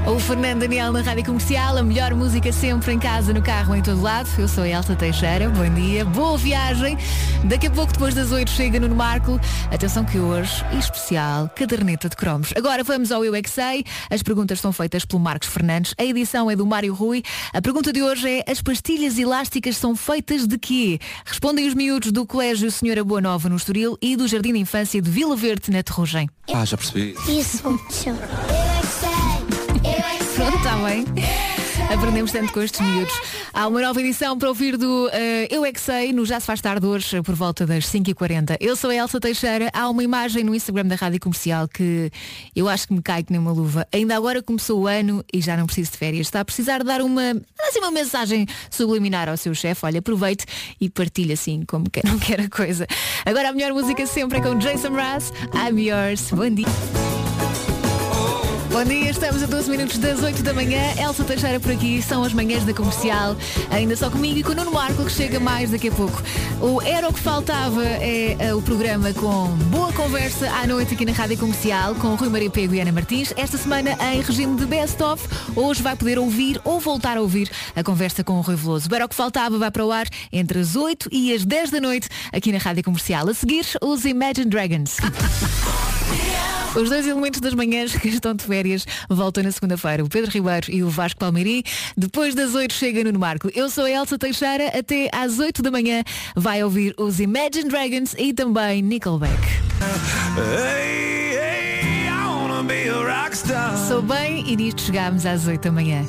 O 0.07 0.19
Fernando 0.19 0.61
Daniel 0.61 0.91
na 0.91 1.01
Rádio 1.01 1.23
Comercial, 1.23 1.77
a 1.77 1.83
melhor 1.83 2.15
música 2.15 2.51
sempre 2.51 2.91
em 2.91 2.99
casa, 2.99 3.31
no 3.31 3.41
carro, 3.41 3.75
em 3.75 3.83
todo 3.83 4.01
lado. 4.01 4.27
Eu 4.37 4.47
sou 4.47 4.63
a 4.63 4.67
Elsa 4.67 4.95
Teixeira, 4.95 5.47
bom 5.49 5.69
dia, 5.75 6.03
boa 6.03 6.37
viagem. 6.39 6.97
Daqui 7.43 7.67
a 7.67 7.71
pouco, 7.71 7.93
depois 7.93 8.15
das 8.15 8.31
8, 8.31 8.49
chega 8.49 8.79
no 8.79 8.95
Marco. 8.95 9.39
Atenção 9.71 10.03
que 10.03 10.17
hoje, 10.17 10.65
em 10.73 10.79
especial, 10.79 11.49
caderneta 11.55 12.09
de 12.09 12.15
cromos. 12.15 12.51
Agora 12.57 12.83
vamos 12.83 13.11
ao 13.11 13.23
Eu 13.23 13.35
É 13.35 13.43
Que 13.43 13.49
Sei. 13.49 13.85
As 14.09 14.23
perguntas 14.23 14.59
são 14.59 14.73
feitas 14.73 15.05
pelo 15.05 15.21
Marcos 15.21 15.47
Fernandes. 15.47 15.93
A 15.97 16.03
edição 16.03 16.49
é 16.49 16.55
do 16.55 16.65
Mário 16.65 16.95
Rui. 16.95 17.21
A 17.53 17.61
pergunta 17.61 17.93
de 17.93 18.01
hoje 18.01 18.27
é, 18.27 18.51
as 18.51 18.59
pastilhas 18.59 19.19
elásticas 19.19 19.77
são 19.77 19.95
feitas 19.95 20.47
de 20.47 20.57
quê? 20.57 20.99
Respondem 21.23 21.67
os 21.67 21.75
miúdos 21.75 22.11
do 22.11 22.25
Colégio 22.25 22.71
Senhora 22.71 23.03
Boa 23.03 23.21
Nova 23.21 23.47
no 23.47 23.55
Estoril 23.55 23.97
e 24.01 24.15
do 24.15 24.27
Jardim 24.27 24.53
de 24.53 24.59
Infância 24.59 24.99
de 24.99 25.09
Vila 25.09 25.35
Verde 25.35 25.69
na 25.69 25.83
Terrugem. 25.83 26.27
Ah, 26.51 26.65
já 26.65 26.75
percebi. 26.75 27.15
Isso. 27.29 27.61
Eu 27.63 28.15
é 28.15 29.10
está 30.49 30.75
bem. 30.77 31.05
Aprendemos 31.93 32.31
tanto 32.31 32.51
com 32.51 32.61
estes 32.61 32.79
miúdos. 32.79 33.13
Há 33.53 33.67
uma 33.67 33.81
nova 33.81 33.99
edição 33.99 34.37
para 34.37 34.49
ouvir 34.49 34.77
do 34.77 35.09
eh, 35.11 35.47
Eu 35.51 35.65
É 35.65 35.71
Que 35.71 35.79
Sei, 35.79 36.13
no 36.13 36.25
Já 36.25 36.39
Se 36.39 36.45
Faz 36.45 36.61
Tarde 36.61 36.85
hoje, 36.85 37.21
por 37.21 37.35
volta 37.35 37.65
das 37.65 37.85
5h40. 37.85 38.57
Eu 38.59 38.75
sou 38.75 38.89
a 38.89 38.95
Elsa 38.95 39.19
Teixeira. 39.19 39.69
Há 39.73 39.89
uma 39.89 40.03
imagem 40.03 40.43
no 40.43 40.55
Instagram 40.55 40.85
da 40.85 40.95
Rádio 40.95 41.19
Comercial 41.19 41.67
que 41.67 42.09
eu 42.55 42.67
acho 42.69 42.87
que 42.87 42.93
me 42.93 43.01
cai 43.01 43.23
que 43.23 43.31
nem 43.31 43.39
uma 43.39 43.51
luva. 43.51 43.85
Ainda 43.91 44.15
agora 44.15 44.41
começou 44.41 44.81
o 44.81 44.87
ano 44.87 45.23
e 45.31 45.41
já 45.41 45.55
não 45.57 45.65
preciso 45.65 45.91
de 45.91 45.97
férias. 45.97 46.27
Está 46.27 46.39
a 46.39 46.45
precisar 46.45 46.83
dar 46.83 47.01
uma, 47.01 47.33
assim, 47.67 47.79
uma 47.79 47.91
mensagem 47.91 48.47
subliminar 48.69 49.29
ao 49.29 49.37
seu 49.37 49.53
chefe. 49.53 49.85
Olha, 49.85 49.99
aproveite 49.99 50.45
e 50.79 50.89
partilhe 50.89 51.33
assim, 51.33 51.63
como 51.67 51.89
quem 51.89 52.03
não 52.05 52.17
quer 52.17 52.41
a 52.41 52.49
coisa. 52.49 52.87
Agora 53.25 53.49
a 53.49 53.51
melhor 53.51 53.73
música 53.73 54.07
sempre 54.07 54.39
é 54.39 54.41
com 54.41 54.55
Jason 54.55 54.91
Mraz. 54.91 55.31
I'm 55.53 55.79
yours. 55.79 56.31
Bom 56.31 56.49
dia. 56.49 57.20
Bom 58.71 58.85
dia, 58.85 59.09
estamos 59.09 59.43
a 59.43 59.45
12 59.47 59.69
minutos 59.69 59.97
das 59.97 60.23
8 60.23 60.41
da 60.43 60.53
manhã. 60.53 60.79
Elsa 60.97 61.25
Teixeira 61.25 61.59
por 61.59 61.73
aqui, 61.73 62.01
são 62.01 62.23
as 62.23 62.31
manhãs 62.31 62.63
da 62.63 62.73
comercial. 62.73 63.35
Ainda 63.69 63.97
só 63.97 64.09
comigo 64.09 64.39
e 64.39 64.43
com 64.43 64.53
o 64.53 64.55
Nuno 64.55 64.71
Marco, 64.71 65.03
que 65.03 65.11
chega 65.11 65.41
mais 65.41 65.71
daqui 65.71 65.89
a 65.89 65.91
pouco. 65.91 66.23
O 66.61 66.81
Era 66.81 67.09
o 67.09 67.13
que 67.13 67.19
Faltava 67.19 67.83
é 67.83 68.37
eh, 68.39 68.53
o 68.55 68.61
programa 68.61 69.11
com 69.13 69.47
boa 69.69 69.91
conversa 69.91 70.49
à 70.49 70.65
noite 70.65 70.93
aqui 70.93 71.03
na 71.03 71.11
Rádio 71.11 71.37
Comercial, 71.37 71.95
com 71.95 72.15
Rui 72.15 72.29
Maria 72.29 72.49
Pego 72.49 72.73
e 72.73 72.79
Ana 72.79 72.93
Martins. 72.93 73.33
Esta 73.35 73.57
semana 73.57 73.97
em 74.13 74.21
regime 74.21 74.55
de 74.55 74.65
best-of. 74.65 75.27
Hoje 75.53 75.83
vai 75.83 75.97
poder 75.97 76.17
ouvir 76.17 76.61
ou 76.63 76.79
voltar 76.79 77.17
a 77.17 77.21
ouvir 77.21 77.51
a 77.75 77.83
conversa 77.83 78.23
com 78.23 78.39
o 78.39 78.41
Rui 78.41 78.55
Veloso. 78.55 78.87
O 78.89 78.95
Era 78.95 79.03
o 79.03 79.09
que 79.09 79.15
Faltava 79.15 79.57
vai 79.57 79.69
para 79.69 79.85
o 79.85 79.91
ar 79.91 80.07
entre 80.31 80.59
as 80.59 80.77
8 80.77 81.09
e 81.11 81.33
as 81.33 81.43
10 81.43 81.71
da 81.71 81.81
noite 81.81 82.07
aqui 82.31 82.53
na 82.53 82.57
Rádio 82.57 82.85
Comercial. 82.85 83.27
A 83.27 83.33
seguir, 83.33 83.65
os 83.81 84.05
Imagine 84.05 84.49
Dragons. 84.49 84.95
Os 86.75 86.89
dois 86.89 87.05
elementos 87.05 87.41
das 87.41 87.53
manhãs 87.53 87.95
que 87.95 88.07
estão 88.07 88.33
de 88.33 88.43
férias 88.43 88.85
voltam 89.09 89.43
na 89.43 89.51
segunda-feira. 89.51 90.03
O 90.03 90.09
Pedro 90.09 90.31
Ribeiro 90.31 90.67
e 90.69 90.83
o 90.83 90.89
Vasco 90.89 91.19
Palmeirim. 91.19 91.63
Depois 91.97 92.33
das 92.33 92.55
8 92.55 92.73
chega 92.73 93.03
no 93.11 93.19
Marco. 93.19 93.49
Eu 93.53 93.69
sou 93.69 93.85
a 93.85 93.91
Elsa 93.91 94.17
Teixeira. 94.17 94.67
Até 94.67 95.09
às 95.11 95.39
8 95.39 95.61
da 95.61 95.69
manhã 95.69 96.03
vai 96.35 96.63
ouvir 96.63 96.93
os 96.97 97.19
Imagine 97.19 97.69
Dragons 97.69 98.15
e 98.17 98.33
também 98.33 98.81
Nickelback. 98.81 99.41
Hey, 100.37 101.35
hey. 101.35 101.61
Sou 103.87 104.01
bem 104.01 104.43
e 104.47 104.55
nisto 104.55 104.81
chegámos 104.81 105.25
às 105.25 105.47
8 105.47 105.63
da 105.63 105.71
manhã. 105.71 106.05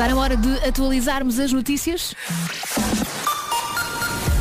Está 0.00 0.14
na 0.14 0.18
hora 0.18 0.34
de 0.34 0.66
atualizarmos 0.66 1.38
as 1.38 1.52
notícias. 1.52 2.16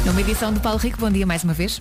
Numa 0.10 0.22
edição 0.22 0.52
do 0.52 0.60
Paulo 0.60 0.80
Rico, 0.80 0.98
bom 1.00 1.12
dia 1.12 1.24
mais 1.24 1.44
uma 1.44 1.54
vez. 1.54 1.80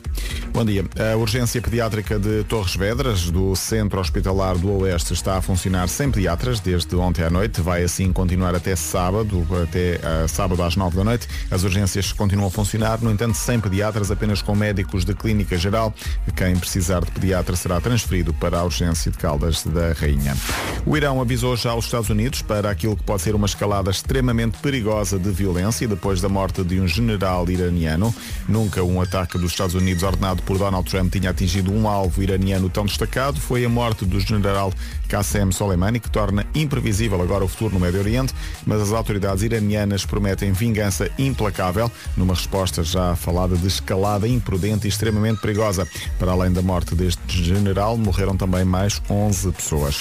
Bom 0.52 0.62
dia. 0.62 0.84
A 1.12 1.16
urgência 1.16 1.62
pediátrica 1.62 2.18
de 2.18 2.44
Torres 2.44 2.76
Vedras, 2.76 3.30
do 3.30 3.56
Centro 3.56 3.98
Hospitalar 3.98 4.58
do 4.58 4.70
Oeste, 4.80 5.14
está 5.14 5.38
a 5.38 5.42
funcionar 5.42 5.88
sem 5.88 6.10
pediatras 6.10 6.60
desde 6.60 6.94
ontem 6.94 7.24
à 7.24 7.30
noite. 7.30 7.62
Vai 7.62 7.82
assim 7.84 8.12
continuar 8.12 8.54
até 8.54 8.76
sábado, 8.76 9.46
até 9.62 9.98
ah, 10.02 10.28
sábado 10.28 10.62
às 10.62 10.76
9 10.76 10.94
da 10.94 11.04
noite. 11.04 11.26
As 11.50 11.64
urgências 11.64 12.12
continuam 12.12 12.48
a 12.48 12.50
funcionar, 12.50 13.00
no 13.00 13.10
entanto, 13.10 13.34
sem 13.34 13.58
pediatras, 13.58 14.10
apenas 14.10 14.42
com 14.42 14.54
médicos 14.54 15.06
de 15.06 15.14
clínica 15.14 15.56
geral. 15.56 15.94
Quem 16.36 16.54
precisar 16.54 17.00
de 17.00 17.10
pediatra 17.10 17.56
será 17.56 17.80
transferido 17.80 18.34
para 18.34 18.58
a 18.58 18.64
urgência 18.64 19.10
de 19.10 19.16
Caldas 19.16 19.64
da 19.64 19.94
Rainha. 19.94 20.36
O 20.84 20.94
Irão 20.94 21.18
avisou 21.18 21.56
já 21.56 21.70
aos 21.70 21.86
Estados 21.86 22.10
Unidos 22.10 22.42
para 22.42 22.70
aquilo 22.70 22.94
que 22.94 23.04
pode 23.04 23.22
ser 23.22 23.34
uma 23.34 23.46
escalada 23.46 23.90
extremamente 23.90 24.58
perigosa 24.58 25.18
de 25.18 25.30
violência 25.30 25.88
depois 25.88 26.20
da 26.20 26.28
morte 26.28 26.62
de 26.62 26.78
um 26.78 26.86
general 26.86 27.48
iraniano. 27.48 28.14
Nunca 28.48 28.82
um 28.82 29.00
ataque 29.00 29.38
dos 29.38 29.52
Estados 29.52 29.74
Unidos 29.74 30.02
ordenado 30.02 30.42
por 30.42 30.58
Donald 30.58 30.88
Trump 30.88 31.12
tinha 31.12 31.30
atingido 31.30 31.72
um 31.72 31.88
alvo 31.88 32.22
iraniano 32.22 32.68
tão 32.68 32.84
destacado. 32.84 33.40
Foi 33.40 33.64
a 33.64 33.68
morte 33.68 34.04
do 34.04 34.18
general 34.20 34.72
Qassem 35.08 35.50
Soleimani 35.50 36.00
que 36.00 36.10
torna 36.10 36.46
imprevisível 36.54 37.20
agora 37.20 37.44
o 37.44 37.48
futuro 37.48 37.74
no 37.74 37.80
Médio 37.80 38.00
Oriente, 38.00 38.34
mas 38.66 38.80
as 38.80 38.92
autoridades 38.92 39.42
iranianas 39.42 40.04
prometem 40.04 40.52
vingança 40.52 41.10
implacável 41.18 41.90
numa 42.16 42.34
resposta 42.34 42.82
já 42.82 43.16
falada 43.16 43.56
de 43.56 43.66
escalada 43.66 44.28
imprudente 44.28 44.86
e 44.86 44.88
extremamente 44.88 45.40
perigosa. 45.40 45.86
Para 46.18 46.32
além 46.32 46.52
da 46.52 46.62
morte 46.62 46.94
deste 46.94 47.42
general, 47.42 47.96
morreram 47.96 48.36
também 48.36 48.64
mais 48.64 49.00
11 49.08 49.52
pessoas. 49.52 50.00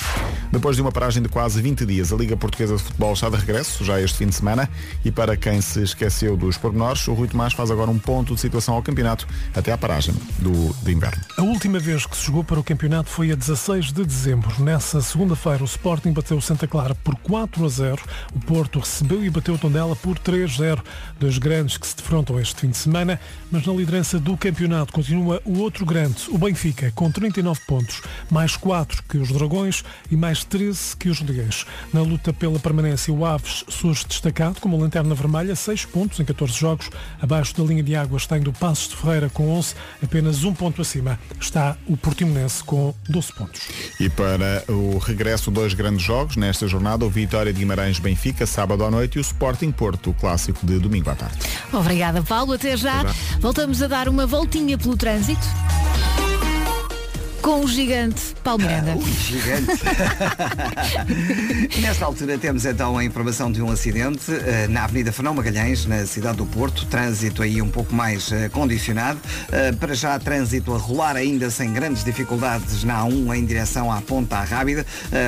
Depois 0.51 0.75
de 0.75 0.81
uma 0.81 0.91
paragem 0.91 1.21
de 1.21 1.29
quase 1.29 1.61
20 1.61 1.85
dias, 1.85 2.11
a 2.11 2.15
Liga 2.15 2.35
Portuguesa 2.35 2.75
de 2.75 2.83
Futebol 2.83 3.13
está 3.13 3.29
de 3.29 3.37
regresso, 3.37 3.83
já 3.83 4.01
este 4.01 4.17
fim 4.17 4.27
de 4.27 4.35
semana, 4.35 4.69
e 5.03 5.11
para 5.11 5.35
quem 5.37 5.61
se 5.61 5.81
esqueceu 5.81 6.35
dos 6.35 6.57
pormenores, 6.57 7.07
o 7.07 7.13
Rui 7.13 7.27
Tomás 7.27 7.53
faz 7.53 7.71
agora 7.71 7.89
um 7.89 7.96
ponto 7.99 8.35
de 8.35 8.41
situação 8.41 8.75
ao 8.75 8.81
campeonato 8.81 9.27
até 9.55 9.71
à 9.71 9.77
paragem 9.77 10.13
do, 10.39 10.73
de 10.83 10.91
inverno. 10.91 11.21
A 11.37 11.41
última 11.41 11.79
vez 11.79 12.05
que 12.05 12.15
se 12.15 12.25
jogou 12.25 12.43
para 12.43 12.59
o 12.59 12.63
campeonato 12.63 13.09
foi 13.09 13.31
a 13.31 13.35
16 13.35 13.91
de 13.91 14.05
dezembro. 14.05 14.61
Nessa 14.61 15.01
segunda-feira, 15.01 15.63
o 15.63 15.65
Sporting 15.65 16.11
bateu 16.11 16.37
o 16.37 16.41
Santa 16.41 16.67
Clara 16.67 16.95
por 16.95 17.15
4 17.15 17.65
a 17.65 17.69
0. 17.69 18.01
O 18.35 18.39
Porto 18.39 18.79
recebeu 18.79 19.23
e 19.23 19.29
bateu 19.29 19.55
o 19.55 19.57
Tondela 19.57 19.95
por 19.95 20.17
3 20.17 20.51
a 20.51 20.57
0. 20.57 20.83
Dois 21.19 21.37
grandes 21.37 21.77
que 21.77 21.87
se 21.87 21.95
defrontam 21.95 22.39
este 22.39 22.61
fim 22.61 22.69
de 22.69 22.77
semana, 22.77 23.19
mas 23.51 23.65
na 23.65 23.73
liderança 23.73 24.19
do 24.19 24.37
campeonato 24.37 24.93
continua 24.93 25.41
o 25.45 25.59
outro 25.59 25.85
grande, 25.85 26.23
o 26.29 26.37
Benfica, 26.37 26.91
com 26.91 27.09
39 27.11 27.59
pontos, 27.67 28.01
mais 28.29 28.55
4 28.55 29.03
que 29.03 29.17
os 29.17 29.31
Dragões 29.31 29.83
e 30.11 30.15
mais 30.15 30.43
13 30.43 30.95
que 30.97 31.09
os 31.09 31.21
Leões. 31.21 31.65
Na 31.93 32.01
luta 32.01 32.33
pela 32.33 32.59
permanência, 32.59 33.13
o 33.13 33.25
Aves 33.25 33.63
surge 33.69 34.05
destacado 34.07 34.59
como 34.59 34.77
lanterna 34.77 35.13
vermelha, 35.15 35.55
6 35.55 35.85
pontos 35.85 36.19
em 36.19 36.25
14 36.25 36.53
jogos. 36.53 36.89
Abaixo 37.21 37.55
da 37.55 37.63
linha 37.63 37.83
de 37.87 37.95
água 37.95 38.17
está 38.17 38.37
indo 38.37 38.49
o 38.49 38.53
Passos 38.53 38.89
de 38.89 38.97
Ferreira 38.97 39.29
com 39.29 39.49
11, 39.49 39.75
apenas 40.03 40.43
um 40.43 40.53
ponto 40.53 40.81
acima 40.81 41.17
está 41.39 41.77
o 41.87 41.95
Portimonense 41.95 42.63
com 42.63 42.93
12 43.07 43.33
pontos. 43.33 43.61
E 43.99 44.09
para 44.09 44.63
o 44.67 44.97
regresso, 44.97 45.49
dois 45.49 45.73
grandes 45.73 46.05
jogos 46.05 46.35
nesta 46.35 46.67
jornada, 46.67 47.05
o 47.05 47.09
Vitória 47.09 47.53
de 47.53 47.59
Guimarães-Benfica, 47.59 48.45
sábado 48.45 48.83
à 48.83 48.91
noite, 48.91 49.15
e 49.15 49.19
o 49.19 49.21
Sporting 49.21 49.71
Porto, 49.71 50.09
o 50.09 50.13
clássico 50.13 50.65
de 50.65 50.77
domingo 50.79 51.09
à 51.09 51.15
tarde. 51.15 51.37
Obrigada, 51.71 52.21
Paulo. 52.21 52.53
Até 52.53 52.75
já. 52.75 53.01
Até 53.01 53.09
já. 53.09 53.39
Voltamos 53.39 53.81
a 53.81 53.87
dar 53.87 54.09
uma 54.09 54.25
voltinha 54.25 54.77
pelo 54.77 54.97
trânsito. 54.97 55.47
Com 57.41 57.63
o 57.63 57.67
gigante 57.67 58.35
Paulo 58.43 58.63
Miranda. 58.63 58.95
Ui, 58.95 59.11
gigante. 59.11 59.71
E 61.77 61.79
Nesta 61.81 62.05
altura 62.05 62.37
temos 62.37 62.65
então 62.65 62.97
a 62.97 63.03
informação 63.03 63.51
de 63.51 63.61
um 63.61 63.71
acidente 63.71 64.31
eh, 64.31 64.67
na 64.69 64.83
Avenida 64.83 65.11
Fernão 65.11 65.33
Magalhães, 65.33 65.85
na 65.85 66.05
cidade 66.05 66.37
do 66.37 66.45
Porto. 66.45 66.85
Trânsito 66.87 67.41
aí 67.41 67.61
um 67.61 67.69
pouco 67.69 67.93
mais 67.93 68.31
eh, 68.31 68.49
condicionado. 68.49 69.19
Eh, 69.51 69.71
para 69.73 69.93
já, 69.93 70.17
trânsito 70.19 70.73
a 70.73 70.77
rolar 70.77 71.15
ainda 71.15 71.49
sem 71.49 71.71
grandes 71.71 72.03
dificuldades 72.03 72.83
na 72.83 73.03
A1 73.03 73.37
em 73.37 73.45
direção 73.45 73.91
à 73.91 74.01
Ponta 74.01 74.41
Rábida. 74.43 74.85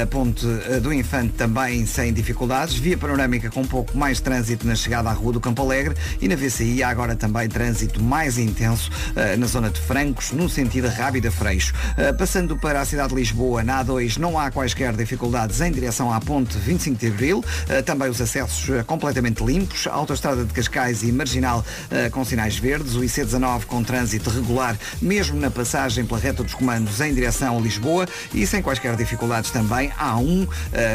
Ponte 0.09 0.45
do 0.81 0.93
Infante 0.93 1.33
também 1.33 1.85
sem 1.85 2.11
dificuldades. 2.13 2.75
Via 2.75 2.97
panorâmica 2.97 3.49
com 3.49 3.61
um 3.61 3.67
pouco 3.67 3.97
mais 3.97 4.19
trânsito 4.19 4.65
na 4.67 4.75
chegada 4.75 5.09
à 5.09 5.13
Rua 5.13 5.33
do 5.33 5.39
Campo 5.39 5.61
Alegre. 5.61 5.95
E 6.21 6.27
na 6.27 6.35
VCI 6.35 6.83
há 6.83 6.89
agora 6.89 7.15
também 7.15 7.47
trânsito 7.47 8.01
mais 8.01 8.37
intenso 8.37 8.89
na 9.37 9.45
zona 9.45 9.69
de 9.69 9.79
Francos, 9.79 10.31
no 10.31 10.49
sentido 10.49 10.87
Rábida 10.87 11.31
Freixo. 11.31 11.73
Eh, 12.00 12.13
Passando 12.13 12.56
para 12.58 12.79
a 12.79 12.86
cidade 12.86 13.10
de 13.10 13.15
Lisboa, 13.15 13.62
na 13.62 13.84
A2 13.84 14.18
não 14.18 14.39
há 14.39 14.50
quaisquer 14.50 14.94
dificuldades 14.96 15.60
em 15.60 15.70
direção 15.70 16.13
à 16.13 16.20
ponte 16.22 16.58
25 16.58 16.98
de 16.98 17.08
Abril. 17.08 17.44
Eh, 17.68 17.82
Também 17.82 18.10
os 18.10 18.22
acessos 18.22 18.70
eh, 18.70 18.84
completamente 18.84 19.44
limpos. 19.44 19.86
A 19.86 19.91
autoestrada 19.91 20.46
de 20.46 20.53
Cascais 20.53 21.03
e 21.03 21.12
Marginal 21.12 21.65
com 22.12 22.24
sinais 22.24 22.58
verdes. 22.58 22.96
O 22.96 23.01
IC19 23.01 23.65
com 23.65 23.84
trânsito 23.84 24.29
regular, 24.29 24.77
mesmo 25.01 25.38
na 25.39 25.51
passagem 25.51 26.06
pela 26.06 26.20
reta 26.20 26.41
dos 26.44 26.53
comandos 26.53 27.01
em 27.01 27.13
direção 27.13 27.58
a 27.58 27.62
Lisboa. 27.62 28.08
E 28.34 28.48
sem 28.48 28.62
quaisquer 28.62 28.96
dificuldades 28.96 29.51
também 29.51 29.91
há 29.98 30.18
um 30.18 30.48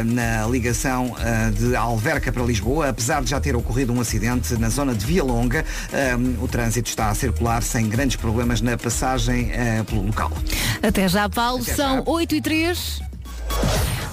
na 0.05 0.47
ligação 0.47 1.15
de 1.57 1.75
Alverca 1.75 2.31
para 2.31 2.43
Lisboa. 2.43 2.89
Apesar 2.89 3.21
de 3.21 3.29
já 3.29 3.39
ter 3.39 3.55
ocorrido 3.55 3.93
um 3.93 4.01
acidente 4.01 4.55
na 4.55 4.69
zona 4.69 4.95
de 4.95 5.05
Via 5.05 5.23
Longa, 5.23 5.63
o 6.41 6.47
trânsito 6.47 6.89
está 6.89 7.09
a 7.09 7.15
circular 7.15 7.61
sem 7.61 7.87
grandes 7.87 8.15
problemas 8.15 8.61
na 8.61 8.77
passagem 8.77 9.51
pelo 9.87 10.05
local. 10.07 10.31
Até 10.95 11.09
já, 11.09 11.27
Paulo. 11.27 11.61
Até 11.61 11.73
São 11.73 11.97
já. 11.97 12.03
8 12.05 12.35
e 12.35 12.41
3. 12.41 13.01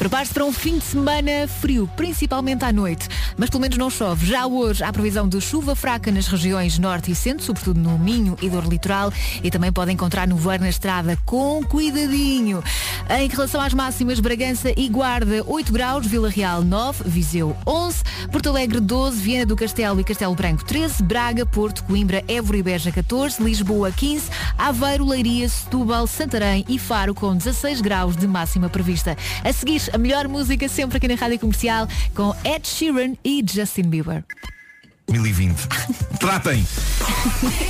Prepare-se 0.02 0.34
para 0.34 0.44
um 0.44 0.52
fim 0.52 0.78
de 0.78 0.84
semana 0.84 1.46
frio, 1.60 1.88
principalmente 1.96 2.64
à 2.64 2.72
noite. 2.72 3.08
Mas 3.36 3.48
pelo 3.48 3.60
menos 3.60 3.78
não 3.78 3.88
chove. 3.88 4.26
Já 4.26 4.46
hoje 4.46 4.82
há 4.82 4.92
previsão 4.92 5.28
de 5.28 5.40
chuva 5.40 5.76
fraca 5.76 6.10
nas 6.10 6.26
regiões 6.26 6.76
norte 6.76 7.12
e 7.12 7.14
centro, 7.14 7.44
sobretudo 7.44 7.78
no 7.78 7.96
Minho 7.96 8.36
e 8.42 8.50
dor 8.50 8.66
litoral. 8.66 9.12
E 9.44 9.50
também 9.50 9.72
pode 9.72 9.92
encontrar 9.92 10.26
no 10.26 10.36
voar 10.36 10.60
na 10.60 10.68
estrada 10.68 11.16
com 11.24 11.62
cuidadinho. 11.62 12.64
Em 13.08 13.28
relação 13.28 13.60
às 13.60 13.72
máximas, 13.74 14.18
Bragança 14.18 14.72
e 14.76 14.88
Guarda 14.88 15.44
8 15.46 15.72
graus, 15.72 16.04
Vila 16.04 16.28
Real 16.28 16.62
9, 16.62 17.04
Viseu 17.06 17.56
11, 17.64 18.02
Porto 18.32 18.48
Alegre 18.48 18.80
12, 18.80 19.20
Viana 19.20 19.46
do 19.46 19.54
Castelo 19.54 20.00
e 20.00 20.04
Castelo 20.04 20.34
Branco 20.34 20.64
13, 20.64 21.02
Braga, 21.02 21.46
Porto, 21.46 21.84
Coimbra, 21.84 22.24
Évora 22.26 22.56
e 22.56 22.62
Beja 22.62 22.90
14, 22.90 23.42
Lisboa 23.42 23.92
15, 23.92 24.30
Aveiro, 24.58 25.06
Leiria, 25.06 25.48
Setúbal, 25.48 26.06
Santarém 26.08 26.64
e 26.68 26.78
Faro 26.78 27.14
com 27.14 27.36
16 27.36 27.80
graus 27.80 28.16
de 28.16 28.26
máxima 28.26 28.68
prevista. 28.68 29.16
A 29.44 29.52
seguir, 29.52 29.82
a 29.92 29.98
melhor 29.98 30.28
música 30.28 30.68
sempre 30.68 30.98
aqui 30.98 31.08
na 31.08 31.14
Rádio 31.14 31.38
Comercial 31.38 31.88
com 32.14 32.34
Ed 32.44 32.66
Sheeran 32.66 33.14
e 33.24 33.44
Justin 33.46 33.82
Bieber. 33.82 34.24
2020. 35.12 35.68
Tratem! 36.18 36.66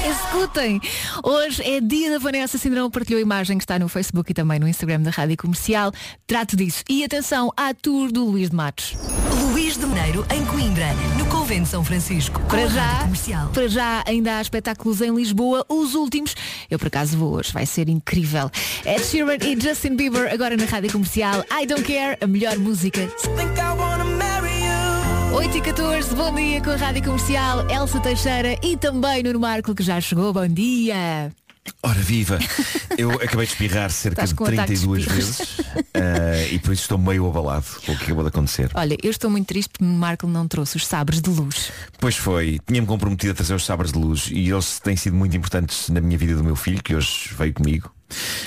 Escutem! 0.09 0.81
Hoje 1.25 1.61
é 1.65 1.81
dia 1.81 2.13
da 2.13 2.19
Vanessa 2.21 2.57
Sindrão, 2.57 2.89
partilhou 2.89 3.19
a 3.19 3.23
imagem 3.23 3.59
que 3.59 3.65
está 3.65 3.81
no 3.81 3.89
Facebook 3.89 4.31
e 4.31 4.35
também 4.35 4.61
no 4.61 4.69
Instagram 4.69 5.01
da 5.01 5.11
Rádio 5.11 5.37
Comercial. 5.37 5.93
Trato 6.25 6.57
disso. 6.57 6.85
E 6.89 7.03
atenção 7.03 7.51
à 7.57 7.75
tour 7.75 8.13
do 8.13 8.25
Luís 8.25 8.51
de 8.51 8.55
Matos. 8.55 8.95
Luís 9.51 9.77
de 9.77 9.85
Mineiro, 9.87 10.25
em 10.33 10.45
Coimbra, 10.45 10.87
no 11.19 11.27
Convento 11.27 11.65
de 11.65 11.69
São 11.71 11.85
Francisco. 11.85 12.41
com 12.41 12.47
Para 12.47 12.65
a 12.65 12.69
Rádio 12.69 12.75
já, 12.77 12.99
Comercial. 13.01 13.49
para 13.49 13.69
já 13.69 14.05
ainda 14.07 14.37
há 14.37 14.41
espetáculos 14.41 15.01
em 15.01 15.13
Lisboa, 15.13 15.67
os 15.69 15.95
últimos. 15.95 16.37
Eu 16.71 16.79
por 16.79 16.87
acaso 16.87 17.19
vou 17.19 17.35
hoje, 17.35 17.53
vai 17.53 17.67
ser 17.67 17.89
incrível. 17.89 18.49
Ed 18.87 19.03
Sheeran 19.05 19.37
e 19.43 19.61
Justin 19.61 19.97
Bieber 19.97 20.33
agora 20.33 20.57
na 20.57 20.65
Rádio 20.65 20.93
Comercial. 20.93 21.45
I 21.51 21.67
Don't 21.67 21.83
Care, 21.83 22.17
a 22.21 22.27
melhor 22.29 22.57
música. 22.59 23.09
8 25.43 25.57
e 25.57 25.61
14, 25.61 26.15
bom 26.15 26.33
dia 26.33 26.63
com 26.63 26.71
a 26.71 26.77
Rádio 26.77 27.03
Comercial, 27.03 27.69
Elsa 27.69 27.99
Teixeira 27.99 28.57
e 28.63 28.77
também 28.77 29.25
Nuno 29.25 29.41
Marco 29.41 29.75
que 29.75 29.83
já 29.83 30.01
chegou. 30.01 30.33
Bom 30.33 30.47
dia. 30.47 31.33
Ora 31.83 31.99
viva! 31.99 32.39
Eu 32.97 33.11
acabei 33.11 33.45
de 33.47 33.53
espirrar 33.53 33.91
cerca 33.91 34.25
de 34.25 34.35
com 34.37 34.45
ataques 34.45 34.81
de 34.83 34.87
32 34.87 35.03
espirros. 35.03 35.39
vezes 35.39 35.57
eh, 35.95 36.49
e 36.53 36.59
por 36.61 36.73
isso 36.73 36.83
estou 36.83 36.97
meio 36.97 37.27
abalado 37.27 37.67
com 37.85 37.91
o 37.91 37.99
que 37.99 38.05
acabou 38.05 38.23
de 38.23 38.29
acontecer. 38.29 38.71
Olha, 38.73 38.97
eu 39.03 39.11
estou 39.11 39.29
muito 39.29 39.49
triste 39.49 39.71
porque 39.71 39.85
o 39.85 39.89
Marco 39.89 40.29
não 40.29 40.47
trouxe 40.47 40.77
os 40.77 40.87
sabres 40.87 41.21
de 41.21 41.29
luz. 41.29 41.73
Pois 41.99 42.17
foi, 42.17 42.61
tinha-me 42.65 42.87
comprometido 42.87 43.33
a 43.33 43.35
trazer 43.35 43.55
os 43.55 43.65
sabres 43.65 43.91
de 43.91 43.99
luz 43.99 44.29
e 44.31 44.49
eles 44.49 44.79
têm 44.79 44.97
sido 44.97 45.17
muito 45.17 45.37
importantes 45.37 45.89
na 45.89 46.01
minha 46.01 46.17
vida 46.17 46.37
do 46.37 46.45
meu 46.45 46.55
filho, 46.55 46.81
que 46.81 46.95
hoje 46.95 47.31
veio 47.37 47.53
comigo. 47.53 47.93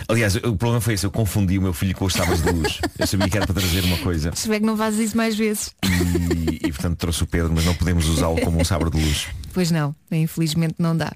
Aliás, 0.07 0.36
o 0.36 0.55
problema 0.55 0.81
foi 0.81 0.93
esse, 0.93 1.05
eu 1.05 1.12
confundi 1.12 1.57
o 1.57 1.62
meu 1.62 1.74
filho 1.74 1.95
com 1.95 2.05
os 2.05 2.13
sabres 2.13 2.41
de 2.41 2.51
luz. 2.51 2.79
Eu 2.98 3.07
sabia 3.07 3.29
que 3.29 3.38
era 3.38 3.45
para 3.45 3.55
trazer 3.55 3.84
uma 3.84 3.98
coisa 4.00 4.31
Espero 4.34 4.60
que 4.60 4.65
não 4.65 4.77
fazes 4.77 5.00
isso 5.00 5.17
mais 5.17 5.36
vezes. 5.36 5.74
e, 5.84 6.67
e, 6.67 6.72
portanto 6.72 6.98
trouxe 6.98 7.24
o 7.24 7.27
Pedro, 7.27 7.51
mas 7.53 7.65
não 7.65 7.75
podemos 7.75 8.07
usá-lo 8.07 8.39
como 8.41 8.60
um 8.60 8.65
sabre 8.65 8.89
de 8.89 9.00
luz. 9.01 9.27
Pois 9.53 9.72
não, 9.72 9.95
infelizmente 10.12 10.75
não 10.79 10.95
dá. 10.95 11.12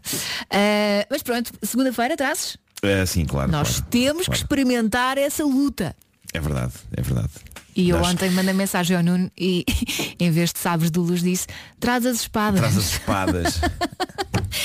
Ah, 0.49 1.05
mas 1.09 1.21
pronto, 1.23 1.51
segunda-feira 1.61 2.15
trazes? 2.15 2.57
Eh, 2.81 3.05
sim, 3.05 3.25
claro. 3.25 3.51
Nós 3.51 3.77
claro, 3.77 3.85
temos 3.89 4.21
que 4.21 4.25
claro. 4.27 4.41
experimentar 4.41 5.17
essa 5.17 5.43
luta. 5.43 5.95
É 6.33 6.39
verdade, 6.39 6.73
é 6.95 7.01
verdade. 7.01 7.29
E 7.75 7.89
eu 7.89 7.97
Nós- 7.97 8.09
ontem 8.13 8.29
mandei 8.31 8.53
mensagem 8.53 8.97
ao 8.97 9.03
Nuno 9.03 9.31
e 9.37 9.63
em 10.19 10.31
vez 10.31 10.51
de 10.51 10.59
sabres 10.59 10.91
de 10.91 10.99
luz 10.99 11.21
disse 11.21 11.47
traz 11.79 12.05
as 12.05 12.17
espadas. 12.21 12.59
Traz 12.59 12.77
as 12.77 12.85
espadas. 12.91 13.61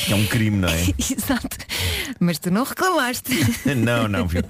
É 0.09 0.15
um 0.15 0.27
crime, 0.27 0.57
não 0.57 0.69
é? 0.69 0.81
Exato. 0.99 1.57
Mas 2.19 2.39
tu 2.39 2.51
não 2.51 2.65
reclamaste. 2.65 3.31
Não, 3.77 4.09
não, 4.09 4.27
viu? 4.27 4.43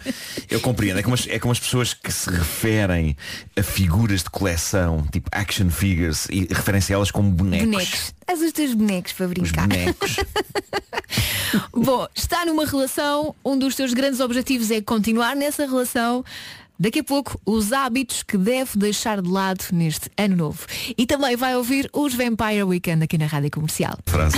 Eu 0.49 0.61
compreendo. 0.61 0.99
É 1.01 1.03
como, 1.03 1.15
as, 1.15 1.27
é 1.27 1.39
como 1.41 1.51
as 1.53 1.59
pessoas 1.59 1.93
que 1.93 2.11
se 2.13 2.31
referem 2.31 3.17
a 3.57 3.63
figuras 3.63 4.23
de 4.23 4.31
coleção, 4.31 5.05
tipo 5.13 5.29
action 5.33 5.71
figures, 5.71 6.27
e 6.31 6.47
referem-se 6.51 6.93
a 6.93 6.97
elas 6.97 7.11
como 7.11 7.31
bonecos. 7.31 7.69
Bonecos. 7.69 8.15
És 8.29 8.41
os 8.43 8.53
teus 8.53 8.75
bonecos 8.75 9.13
para 9.13 9.27
Os 9.27 9.33
brincar. 9.33 9.67
bonecos. 9.69 10.17
Bom, 11.73 12.07
está 12.15 12.45
numa 12.45 12.65
relação, 12.67 13.35
um 13.45 13.59
dos 13.59 13.75
teus 13.75 13.93
grandes 13.95 14.21
objetivos 14.21 14.71
é 14.71 14.81
continuar 14.81 15.35
nessa 15.37 15.67
relação. 15.67 16.25
Daqui 16.79 17.01
a 17.01 17.05
pouco, 17.05 17.41
os 17.47 17.73
hábitos 17.73 18.23
que 18.23 18.37
deve 18.37 18.77
deixar 18.77 19.23
de 19.23 19.29
lado 19.29 19.65
neste 19.73 20.11
ano 20.17 20.37
novo. 20.37 20.67
E 20.99 21.07
também 21.07 21.37
vai 21.37 21.55
ouvir 21.57 21.89
os 21.93 22.15
Vampire 22.15 22.65
Weekend 22.65 23.05
aqui 23.05 23.17
na 23.17 23.27
Rádio 23.27 23.51
Comercial. 23.51 23.97
Frase. 24.07 24.37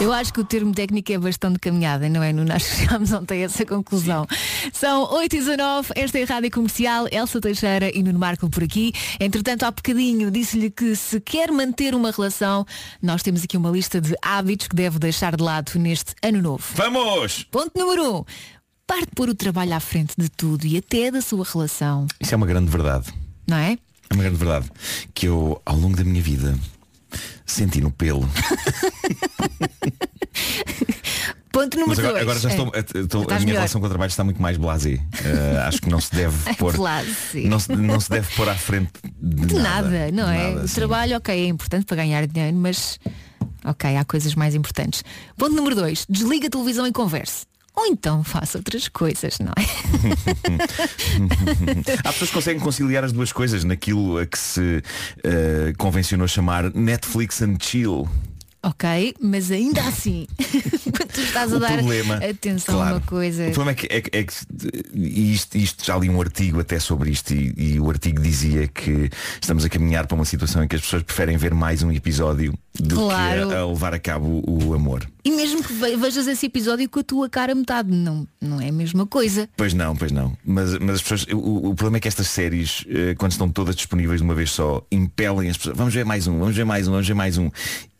Eu 0.00 0.12
acho 0.12 0.32
que 0.32 0.40
o 0.40 0.44
termo 0.44 0.72
técnico 0.72 1.12
é 1.12 1.18
bastante 1.18 1.58
caminhada, 1.58 2.08
não 2.08 2.22
é? 2.22 2.32
Que 2.32 2.60
chegámos 2.60 3.12
ontem 3.12 3.42
a 3.42 3.44
essa 3.46 3.64
conclusão. 3.64 4.26
São 4.72 5.12
8 5.12 5.36
e 5.36 5.38
19 5.38 5.92
esta 5.94 6.18
é 6.18 6.22
a 6.22 6.26
Rádio 6.26 6.50
Comercial, 6.50 7.06
Elsa 7.10 7.40
Teixeira 7.40 7.90
e 7.96 8.02
Nuno 8.02 8.18
Marco 8.18 8.48
por 8.50 8.64
aqui. 8.64 8.92
Entretanto, 9.20 9.64
há 9.64 9.70
bocadinho 9.70 10.30
disse-lhe 10.30 10.70
que 10.70 10.96
se 10.96 11.20
quer 11.20 11.52
manter 11.52 11.94
uma 11.94 12.10
relação, 12.10 12.66
nós 13.00 13.22
temos 13.22 13.44
aqui 13.44 13.56
uma 13.56 13.70
lista 13.70 14.00
de 14.00 14.14
hábitos 14.22 14.66
que 14.68 14.74
deve 14.74 14.98
deixar 14.98 15.36
de 15.36 15.42
lado 15.42 15.78
neste 15.78 16.14
ano 16.22 16.42
novo. 16.42 16.64
Vamos! 16.74 17.44
Ponto 17.50 17.78
número 17.78 18.02
1. 18.02 18.16
Um, 18.16 18.24
pare 18.86 19.02
de 19.02 19.12
pôr 19.14 19.28
o 19.28 19.34
trabalho 19.34 19.74
à 19.74 19.80
frente 19.80 20.14
de 20.18 20.28
tudo 20.28 20.66
e 20.66 20.76
até 20.76 21.10
da 21.10 21.20
sua 21.22 21.44
relação, 21.44 22.06
Isso 22.20 22.34
é 22.34 22.36
uma 22.36 22.46
grande 22.46 22.70
verdade. 22.70 23.12
não 23.46 23.56
é? 23.56 23.78
É 24.10 24.14
uma 24.14 24.22
grande 24.22 24.38
verdade. 24.38 24.70
Que 25.14 25.26
eu, 25.26 25.60
ao 25.64 25.76
longo 25.76 25.96
da 25.96 26.04
minha 26.04 26.20
vida, 26.22 26.54
senti 27.46 27.80
no 27.80 27.90
pelo. 27.90 28.28
Ponto 31.50 31.74
número 31.78 31.90
Mas 31.90 31.98
agora, 31.98 32.14
2. 32.14 32.22
agora 32.22 32.38
já 32.38 32.48
estou, 32.48 32.72
estou- 33.02 33.20
a 33.20 33.24
Estás 33.24 33.40
minha 33.42 33.46
melhor. 33.46 33.58
relação 33.58 33.78
com 33.80 33.86
o 33.86 33.90
trabalho 33.90 34.08
está 34.08 34.24
muito 34.24 34.40
mais 34.40 34.56
blasé. 34.56 34.94
Eh, 35.22 35.58
acho 35.66 35.82
que 35.82 35.90
não 35.90 36.00
se 36.00 36.10
deve 36.14 36.34
pôr. 36.56 36.74
Blasé. 36.74 37.40
Não 37.44 37.58
se, 37.58 37.76
não 37.76 38.00
se 38.00 38.08
deve 38.08 38.34
pôr 38.34 38.48
à 38.48 38.54
frente 38.54 38.90
de, 39.20 39.46
De 39.46 39.54
nada, 39.56 40.10
não 40.10 40.24
de 40.30 40.34
é? 40.34 40.48
nada, 40.54 40.64
o 40.64 40.68
sim. 40.68 40.74
trabalho, 40.76 41.16
ok, 41.18 41.34
é 41.34 41.46
importante 41.48 41.84
para 41.84 41.96
ganhar 41.98 42.26
dinheiro, 42.26 42.56
mas 42.56 42.98
ok, 43.66 43.96
há 43.98 44.04
coisas 44.04 44.34
mais 44.34 44.54
importantes. 44.54 45.04
Ponto 45.36 45.54
número 45.54 45.74
2. 45.76 46.06
Desliga 46.08 46.46
a 46.46 46.50
televisão 46.50 46.86
e 46.86 46.92
converse. 46.92 47.44
Ou 47.74 47.86
então 47.86 48.22
faça 48.22 48.58
outras 48.58 48.86
coisas, 48.86 49.38
não 49.38 49.52
é? 49.56 49.64
Há 52.04 52.12
pessoas 52.12 52.28
que 52.30 52.34
conseguem 52.34 52.60
conciliar 52.60 53.02
as 53.02 53.12
duas 53.12 53.32
coisas 53.32 53.64
naquilo 53.64 54.18
a 54.18 54.26
que 54.26 54.38
se 54.38 54.82
eh, 55.24 55.72
convencionou 55.78 56.28
chamar 56.28 56.70
Netflix 56.74 57.40
and 57.40 57.56
chill. 57.60 58.06
ok, 58.62 59.14
mas 59.20 59.50
ainda 59.50 59.80
assim, 59.82 60.26
tu 61.12 61.20
estás 61.20 61.52
a 61.52 61.56
O 61.56 61.60
dar 61.60 61.72
problema, 61.78 62.16
atenção 62.16 62.74
a 62.74 62.78
claro, 62.78 62.94
uma 62.96 63.00
coisa. 63.02 63.42
O 63.48 63.52
problema 63.52 63.70
é 63.72 63.74
que, 63.74 63.86
é, 63.86 64.18
é 64.20 64.24
que 64.24 64.34
isto, 64.94 65.56
isto 65.56 65.84
já 65.84 65.96
li 65.96 66.08
um 66.08 66.20
artigo 66.20 66.60
até 66.60 66.78
sobre 66.78 67.10
isto 67.10 67.32
e, 67.34 67.54
e 67.56 67.80
o 67.80 67.88
artigo 67.90 68.20
dizia 68.20 68.66
que 68.68 69.10
estamos 69.40 69.64
a 69.64 69.68
caminhar 69.68 70.06
para 70.06 70.14
uma 70.14 70.24
situação 70.24 70.62
em 70.64 70.68
que 70.68 70.76
as 70.76 70.82
pessoas 70.82 71.02
preferem 71.02 71.36
ver 71.36 71.54
mais 71.54 71.82
um 71.82 71.90
episódio 71.92 72.52
do 72.78 72.96
Claro. 72.96 73.48
que 73.48 73.54
a, 73.54 73.58
a 73.60 73.66
levar 73.66 73.94
a 73.94 73.98
cabo 73.98 74.42
o 74.48 74.74
amor. 74.74 75.06
E 75.24 75.30
mesmo 75.30 75.62
que 75.62 75.72
ve- 75.72 75.96
vejas 75.96 76.26
esse 76.26 76.46
episódio 76.46 76.88
com 76.88 76.98
a 77.00 77.04
tua 77.04 77.28
cara 77.28 77.54
metade, 77.54 77.90
não, 77.92 78.26
não 78.40 78.60
é 78.60 78.68
a 78.70 78.72
mesma 78.72 79.06
coisa. 79.06 79.48
Pois 79.56 79.72
não, 79.72 79.94
pois 79.94 80.10
não. 80.10 80.36
Mas, 80.44 80.76
mas 80.78 80.96
as 80.96 81.02
pessoas, 81.02 81.26
o, 81.32 81.68
o 81.70 81.74
problema 81.74 81.98
é 81.98 82.00
que 82.00 82.08
estas 82.08 82.26
séries, 82.28 82.84
eh, 82.88 83.14
quando 83.16 83.30
estão 83.32 83.48
todas 83.48 83.76
disponíveis 83.76 84.20
de 84.20 84.24
uma 84.24 84.34
vez 84.34 84.50
só, 84.50 84.84
impelem 84.90 85.48
as 85.50 85.56
pessoas. 85.56 85.76
Vamos 85.76 85.94
ver 85.94 86.04
mais 86.04 86.26
um, 86.26 86.38
vamos 86.38 86.56
ver 86.56 86.64
mais 86.64 86.88
um, 86.88 86.90
vamos 86.92 87.06
ver 87.06 87.14
mais 87.14 87.38
um. 87.38 87.50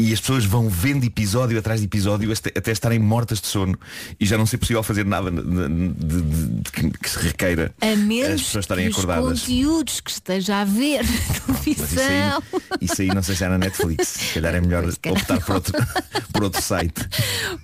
E 0.01 0.13
as 0.13 0.19
pessoas 0.21 0.45
vão 0.45 0.69
vendo 0.69 1.05
episódio 1.05 1.57
atrás 1.59 1.79
de 1.81 1.87
episódio 1.87 2.33
até 2.33 2.73
estarem 2.73 2.99
mortas 3.03 3.41
de 3.41 3.47
sono 3.47 3.79
e 4.19 4.25
já 4.27 4.39
não 4.39 4.47
ser 4.47 4.59
possível 4.59 4.83
fazer 4.83 5.05
nada 5.05 5.31
de, 5.31 5.43
de- 5.43 6.23
de- 6.23 6.91
que, 6.99 7.09
se 7.11 7.19
requeira 7.19 7.75
A 7.81 7.95
menos 7.97 8.35
as 8.35 8.43
pessoas 8.43 8.65
estarem 8.65 8.87
que 8.87 8.93
acordadas. 8.93 9.33
os 9.33 9.41
conteúdos 9.43 10.01
que 10.01 10.11
esteja 10.11 10.57
a 10.61 10.65
ver 10.65 11.03
na 11.05 11.11
Mas 11.49 11.67
isso 11.67 11.87
televisão. 11.87 12.43
aí, 12.53 12.79
isso 12.81 13.03
aí 13.03 13.09
não 13.09 13.23
sei 13.23 13.35
se 13.37 13.45
é 13.45 13.49
na 13.49 13.59
Netflix. 13.59 14.09
Se 14.33 14.35
calhar 14.35 14.55
é 14.55 14.61
melhor 14.61 14.85
optar 14.89 15.41
por 15.45 15.55
outro, 15.57 15.73
por 16.33 16.43
outro 16.45 16.63
site. 16.63 16.95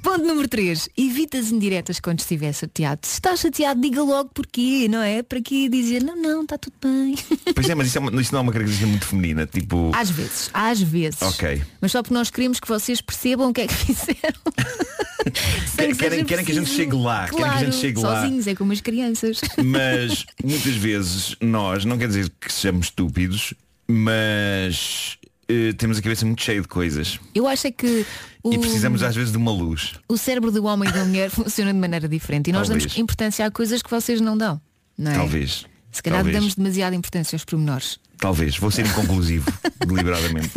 Ponto 0.03 0.25
número 0.25 0.49
3. 0.49 0.89
Evita 0.97 1.39
as 1.39 1.51
indiretas 1.51 2.01
quando 2.01 2.21
estiver 2.21 2.53
chateado. 2.53 3.01
Se 3.05 3.15
está 3.15 3.35
chateado, 3.37 3.81
diga 3.81 4.03
logo 4.03 4.31
porquê, 4.35 4.87
não 4.89 5.01
é? 5.03 5.23
Para 5.23 5.41
que 5.41 5.69
dizer, 5.69 6.03
não, 6.03 6.17
não, 6.21 6.43
está 6.43 6.59
tudo 6.59 6.75
bem. 6.83 7.17
Pois 7.55 7.69
é, 7.69 7.75
mas 7.75 7.87
isso, 7.89 7.99
é 7.99 8.01
uma- 8.01 8.21
isso 8.21 8.33
não 8.33 8.41
é 8.41 8.43
uma 8.43 8.53
característica 8.53 8.89
muito 8.89 9.07
feminina. 9.07 9.47
Tipo, 9.47 9.91
Às 9.95 10.11
vezes, 10.11 10.51
às 10.53 10.81
vezes. 10.81 11.23
Ok. 11.23 11.63
Mas 11.81 11.93
só 11.93 12.03
porque 12.03 12.15
nós 12.15 12.31
queremos 12.31 12.61
que 12.61 12.69
vocês 12.69 13.01
percebam 13.01 13.51
o 13.51 13.53
que 13.55 13.63
é 13.63 13.67
que 13.67 13.75
fizeram. 13.75 14.41
Querem- 15.77 16.25
querem- 16.25 16.45
que 16.45 16.53
a 16.53 16.55
gente 16.55 16.71
chegue 16.71 16.95
lá, 16.95 17.25
querem 17.29 17.37
que 17.37 17.43
a 17.43 17.47
Claro, 17.53 17.65
gente 17.67 17.77
chegue 17.77 18.01
lá. 18.01 18.23
sozinhos, 18.23 18.47
é 18.47 18.55
como 18.55 18.73
as 18.73 18.81
crianças. 18.81 19.41
Mas 19.65 20.25
muitas 20.45 20.75
vezes 20.75 21.37
nós, 21.41 21.85
não 21.85 21.97
quer 21.99 22.09
dizer 22.09 22.31
que 22.41 22.53
sejamos 22.53 22.87
estúpidos, 22.87 23.55
mas 23.91 25.19
eh, 25.49 25.73
temos 25.73 25.99
a 25.99 26.03
cabeça 26.03 26.25
muito 26.27 26.43
cheia 26.43 26.61
de 26.61 26.69
coisas. 26.69 27.19
Eu 27.35 27.47
acho 27.47 27.67
é 27.67 27.71
que 27.71 28.05
o, 28.43 28.53
E 28.53 28.59
precisamos 28.59 29.03
às 29.03 29.15
vezes 29.17 29.33
de 29.33 29.39
uma 29.39 29.51
luz. 29.53 29.95
o 30.09 30.17
cérebro 30.17 30.51
do 30.53 30.65
homem 30.65 30.89
e 30.89 30.93
da 30.93 31.05
mulher 31.05 31.31
funciona 31.31 31.73
de 31.73 31.79
maneira 31.79 32.09
diferente. 32.09 32.49
E 32.51 32.53
nós 32.53 32.69
Talvez. 32.69 32.85
damos 32.85 32.99
importância 32.99 33.47
a 33.47 33.51
coisas 33.51 33.83
que 33.83 33.91
vocês 33.91 34.21
não 34.21 34.37
dão. 34.37 34.61
Não 34.97 35.11
é? 35.13 35.15
Talvez. 35.15 35.65
Se 35.91 36.03
calhar 36.03 36.19
Talvez. 36.19 36.37
damos 36.37 36.55
demasiada 36.55 36.95
importância 36.95 37.35
aos 37.37 37.45
pormenores. 37.45 37.99
Talvez. 38.19 38.57
Vou 38.59 38.71
ser 38.71 38.85
inconclusivo, 38.87 39.47
deliberadamente. 39.87 40.51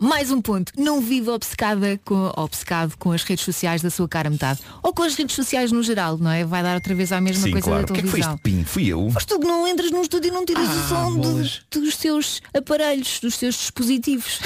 Mais 0.00 0.30
um 0.30 0.40
ponto. 0.40 0.72
Não 0.76 1.00
viva 1.00 1.32
obcecada 1.32 2.00
com, 2.04 2.32
obcecado 2.36 2.96
com 2.98 3.12
as 3.12 3.22
redes 3.22 3.44
sociais 3.44 3.82
da 3.82 3.90
sua 3.90 4.08
cara 4.08 4.28
metade. 4.30 4.60
Ou 4.82 4.92
com 4.92 5.02
as 5.02 5.14
redes 5.14 5.34
sociais 5.36 5.72
no 5.72 5.82
geral, 5.82 6.18
não 6.18 6.30
é? 6.30 6.44
Vai 6.44 6.62
dar 6.62 6.74
outra 6.74 6.94
vez 6.94 7.10
a 7.12 7.20
mesma 7.20 7.44
Sim, 7.44 7.50
coisa 7.52 7.64
claro. 7.66 7.86
da 7.86 7.92
O 7.92 7.94
que 7.94 8.00
é 8.00 8.02
que 8.02 8.08
foi 8.08 8.20
televisão. 8.20 8.34
este 8.34 8.42
pin? 8.42 8.64
Fui 8.64 8.86
eu. 8.86 9.08
Mas 9.12 9.24
tu 9.24 9.38
que 9.38 9.46
não 9.46 9.66
entras 9.66 9.90
num 9.90 10.02
estúdio 10.02 10.28
e 10.28 10.32
não 10.32 10.44
tiras 10.44 10.68
o 10.68 10.70
Ah, 10.72 10.86
som 10.88 11.16
do- 11.18 11.80
dos 11.80 11.96
seus 11.96 12.40
aparelhos, 12.54 13.20
dos 13.20 13.34
seus 13.36 13.54
dispositivos. 13.56 14.40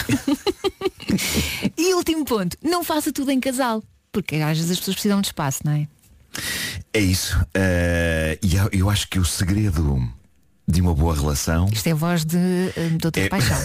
e 1.77 1.95
último 1.95 2.25
ponto, 2.25 2.57
não 2.63 2.83
faça 2.85 3.13
tudo 3.13 3.31
em 3.31 3.41
casal. 3.41 3.83
Porque 4.11 4.37
às 4.37 4.57
vezes 4.59 4.73
as 4.73 4.79
pessoas 4.79 4.95
precisam 4.97 5.21
de 5.21 5.29
espaço, 5.29 5.61
não 5.65 5.73
é? 5.73 5.89
É 6.93 7.01
isso. 7.01 7.37
Eh, 7.55 8.39
e 8.43 8.79
eu 8.79 8.89
acho 8.91 9.09
que 9.09 9.19
o 9.19 9.25
segredo 9.25 10.07
de 10.73 10.81
uma 10.81 10.95
boa 10.95 11.15
relação 11.15 11.69
Isto 11.71 11.87
é 11.89 11.93
a 11.93 11.95
voz 11.95 12.25
de 12.25 12.37
uh, 12.37 12.99
Doutor 12.99 13.21
É. 13.21 13.29
Paixão. 13.29 13.59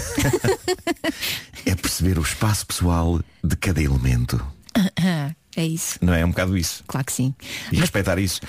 é 1.66 1.74
perceber 1.74 2.20
o 2.20 2.22
espaço 2.22 2.68
pessoal 2.68 3.22
de 3.44 3.56
cada 3.56 3.82
elemento. 3.82 4.46
é 5.58 5.66
isso. 5.66 5.98
Não 6.02 6.14
é? 6.14 6.22
É 6.22 6.26
um 6.26 6.30
bocado 6.30 6.56
isso. 6.56 6.84
Claro 6.86 7.04
que 7.04 7.12
sim. 7.12 7.34
E 7.72 7.80
respeitar 7.80 8.20
isso. 8.20 8.40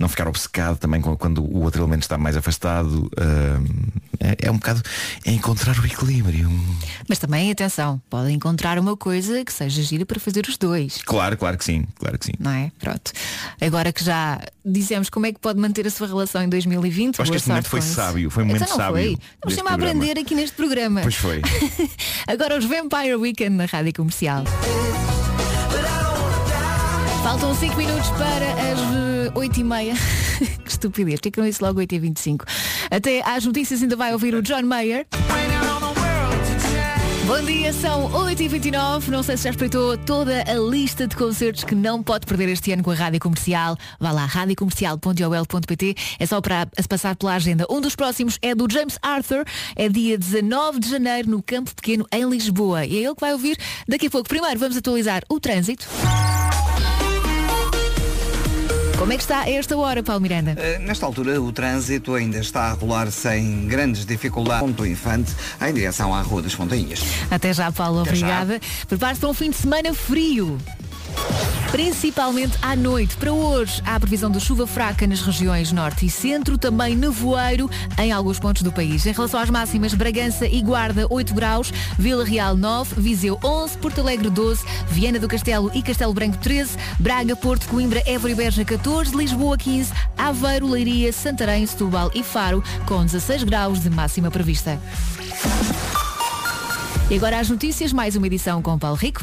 Não 0.00 0.08
ficar 0.08 0.26
obcecado 0.26 0.78
também 0.78 0.98
quando 1.00 1.44
o 1.44 1.62
outro 1.62 1.82
elemento 1.82 2.02
está 2.02 2.16
mais 2.16 2.38
afastado. 2.38 3.10
Ahm, 3.18 3.66
é, 4.18 4.46
é 4.46 4.50
um 4.50 4.54
bocado. 4.54 4.80
É 5.26 5.30
encontrar 5.30 5.78
o 5.78 5.84
equilíbrio. 5.84 6.50
Mas 7.06 7.18
também, 7.18 7.50
atenção, 7.50 8.00
podem 8.08 8.34
encontrar 8.36 8.78
uma 8.78 8.96
coisa 8.96 9.44
que 9.44 9.52
seja 9.52 9.82
gira 9.82 10.06
para 10.06 10.18
fazer 10.18 10.46
os 10.48 10.56
dois. 10.56 11.02
Claro, 11.04 11.36
claro 11.36 11.58
que 11.58 11.64
sim. 11.66 11.84
Claro 11.98 12.18
que 12.18 12.24
sim. 12.24 12.32
Não 12.38 12.50
é? 12.50 12.72
Pronto. 12.78 13.12
Agora 13.60 13.92
que 13.92 14.02
já 14.02 14.40
dissemos 14.64 15.10
como 15.10 15.26
é 15.26 15.32
que 15.32 15.38
pode 15.38 15.60
manter 15.60 15.86
a 15.86 15.90
sua 15.90 16.06
relação 16.06 16.42
em 16.42 16.48
2020. 16.48 17.18
Eu 17.18 17.22
acho 17.22 17.30
que 17.30 17.36
este 17.36 17.48
momento 17.50 17.68
foi 17.68 17.82
sábio, 17.82 18.30
foi 18.30 18.42
um 18.42 18.46
momento 18.46 18.62
então 18.62 18.78
não 18.78 18.84
sábio 18.86 19.02
Foi. 19.02 19.18
Estamos 19.34 19.54
sempre 19.54 19.70
a 19.70 19.74
aprender 19.74 20.18
aqui 20.18 20.34
neste 20.34 20.56
programa. 20.56 21.02
Pois 21.02 21.16
foi. 21.16 21.42
Agora 22.26 22.56
os 22.56 22.64
Vampire 22.64 23.16
Weekend 23.16 23.54
na 23.54 23.66
Rádio 23.66 23.92
Comercial. 23.92 24.44
Faltam 27.24 27.54
5 27.54 27.74
minutos 27.78 28.10
para 28.10 28.52
as 28.52 29.34
8 29.34 29.60
e 29.60 29.64
meia. 29.64 29.94
que 30.62 30.70
estupidez, 30.70 31.20
que 31.20 31.30
disse 31.30 31.64
logo 31.64 31.78
8 31.78 31.94
e 31.94 31.98
25 31.98 32.44
Até 32.90 33.22
às 33.24 33.46
notícias 33.46 33.80
ainda 33.80 33.96
vai 33.96 34.12
ouvir 34.12 34.34
o 34.34 34.42
John 34.42 34.62
Mayer. 34.64 35.06
Bom 37.26 37.42
dia, 37.46 37.72
são 37.72 38.10
8h29. 38.10 39.08
Não 39.08 39.22
sei 39.22 39.38
se 39.38 39.44
já 39.44 39.50
espreitou 39.50 39.96
toda 39.96 40.44
a 40.46 40.54
lista 40.70 41.06
de 41.06 41.16
concertos 41.16 41.64
que 41.64 41.74
não 41.74 42.02
pode 42.02 42.26
perder 42.26 42.50
este 42.50 42.72
ano 42.72 42.82
com 42.82 42.90
a 42.90 42.94
Rádio 42.94 43.18
Comercial. 43.20 43.74
Vá 43.98 44.12
lá, 44.12 44.26
radiocomercial.ol.pt. 44.26 45.94
É 46.18 46.26
só 46.26 46.42
para 46.42 46.68
se 46.78 46.86
passar 46.86 47.16
pela 47.16 47.36
agenda. 47.36 47.66
Um 47.70 47.80
dos 47.80 47.96
próximos 47.96 48.38
é 48.42 48.54
do 48.54 48.70
James 48.70 48.98
Arthur. 49.00 49.46
É 49.74 49.88
dia 49.88 50.18
19 50.18 50.78
de 50.78 50.90
janeiro 50.90 51.30
no 51.30 51.42
Campo 51.42 51.74
Pequeno, 51.74 52.06
em 52.12 52.28
Lisboa. 52.28 52.84
E 52.84 52.98
é 52.98 53.06
ele 53.06 53.14
que 53.14 53.20
vai 53.22 53.32
ouvir 53.32 53.56
daqui 53.88 54.08
a 54.08 54.10
pouco. 54.10 54.28
Primeiro 54.28 54.60
vamos 54.60 54.76
atualizar 54.76 55.22
o 55.30 55.40
trânsito. 55.40 55.88
Como 58.98 59.12
é 59.12 59.16
que 59.16 59.22
está 59.22 59.40
a 59.40 59.50
esta 59.50 59.76
hora, 59.76 60.02
Paulo 60.02 60.20
Miranda? 60.20 60.52
Uh, 60.52 60.82
nesta 60.82 61.04
altura, 61.04 61.40
o 61.40 61.52
trânsito 61.52 62.14
ainda 62.14 62.38
está 62.38 62.70
a 62.70 62.72
rolar 62.72 63.10
sem 63.10 63.66
grandes 63.66 64.06
dificuldades. 64.06 64.60
Ponto 64.60 64.86
Infante, 64.86 65.32
em 65.60 65.74
direção 65.74 66.14
à 66.14 66.22
Rua 66.22 66.42
das 66.42 66.52
Fontainhas. 66.52 67.00
Até 67.30 67.52
já, 67.52 67.72
Paulo. 67.72 68.00
Até. 68.00 68.10
Obrigada. 68.10 68.60
Prepare-se 68.88 69.20
para 69.20 69.28
um 69.28 69.34
fim 69.34 69.50
de 69.50 69.56
semana 69.56 69.92
frio. 69.92 70.58
Principalmente 71.74 72.56
à 72.62 72.76
noite. 72.76 73.16
Para 73.16 73.32
hoje, 73.32 73.82
há 73.84 73.96
a 73.96 74.00
previsão 74.00 74.30
de 74.30 74.38
chuva 74.38 74.64
fraca 74.64 75.08
nas 75.08 75.20
regiões 75.20 75.72
norte 75.72 76.06
e 76.06 76.08
centro, 76.08 76.56
também 76.56 76.94
nevoeiro 76.94 77.68
em 77.98 78.12
alguns 78.12 78.38
pontos 78.38 78.62
do 78.62 78.70
país. 78.70 79.04
Em 79.04 79.12
relação 79.12 79.40
às 79.40 79.50
máximas, 79.50 79.92
Bragança 79.92 80.46
e 80.46 80.62
Guarda 80.62 81.04
8 81.10 81.34
graus, 81.34 81.72
Vila 81.98 82.24
Real 82.24 82.56
9, 82.56 83.00
Viseu 83.00 83.40
11, 83.42 83.76
Porto 83.78 84.00
Alegre 84.00 84.30
12, 84.30 84.64
Viana 84.88 85.18
do 85.18 85.26
Castelo 85.26 85.68
e 85.74 85.82
Castelo 85.82 86.14
Branco 86.14 86.38
13, 86.38 86.78
Braga, 87.00 87.34
Porto, 87.34 87.66
Coimbra, 87.66 88.02
Évora 88.06 88.32
e 88.32 88.36
Beja 88.36 88.64
14, 88.64 89.16
Lisboa 89.16 89.58
15, 89.58 89.92
Aveiro, 90.16 90.68
Leiria, 90.68 91.12
Santarém, 91.12 91.66
Setúbal 91.66 92.08
e 92.14 92.22
Faro 92.22 92.62
com 92.86 93.04
16 93.04 93.42
graus 93.42 93.82
de 93.82 93.90
máxima 93.90 94.30
prevista. 94.30 94.78
E 97.10 97.16
agora 97.16 97.38
as 97.38 97.50
notícias, 97.50 97.92
mais 97.92 98.16
uma 98.16 98.26
edição 98.26 98.62
com 98.62 98.78
Paulo 98.78 98.96
Rico. 98.96 99.22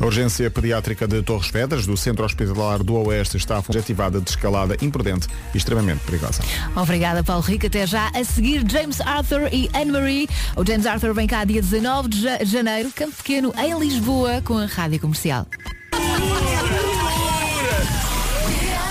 A 0.00 0.04
urgência 0.04 0.50
pediátrica 0.50 1.06
de 1.06 1.22
Torres 1.22 1.48
Vedras, 1.48 1.86
do 1.86 1.96
Centro 1.96 2.24
Hospitalar 2.24 2.82
do 2.82 2.94
Oeste, 2.94 3.36
está 3.36 3.58
objetivada 3.60 4.20
de 4.20 4.28
escalada 4.28 4.76
imprudente 4.82 5.28
e 5.54 5.56
extremamente 5.56 6.00
perigosa. 6.00 6.42
Obrigada, 6.74 7.22
Paulo 7.22 7.42
Rico. 7.42 7.66
Até 7.66 7.86
já. 7.86 8.08
A 8.14 8.24
seguir, 8.24 8.64
James 8.68 9.00
Arthur 9.00 9.48
e 9.52 9.70
Anne-Marie. 9.72 10.28
O 10.56 10.66
James 10.66 10.86
Arthur 10.86 11.14
vem 11.14 11.26
cá 11.26 11.44
dia 11.44 11.62
19 11.62 12.08
de 12.08 12.20
ja- 12.22 12.44
janeiro, 12.44 12.90
Campo 12.94 13.14
Pequeno, 13.16 13.54
em 13.56 13.78
Lisboa, 13.78 14.42
com 14.44 14.58
a 14.58 14.66
Rádio 14.66 15.00
Comercial. 15.00 15.46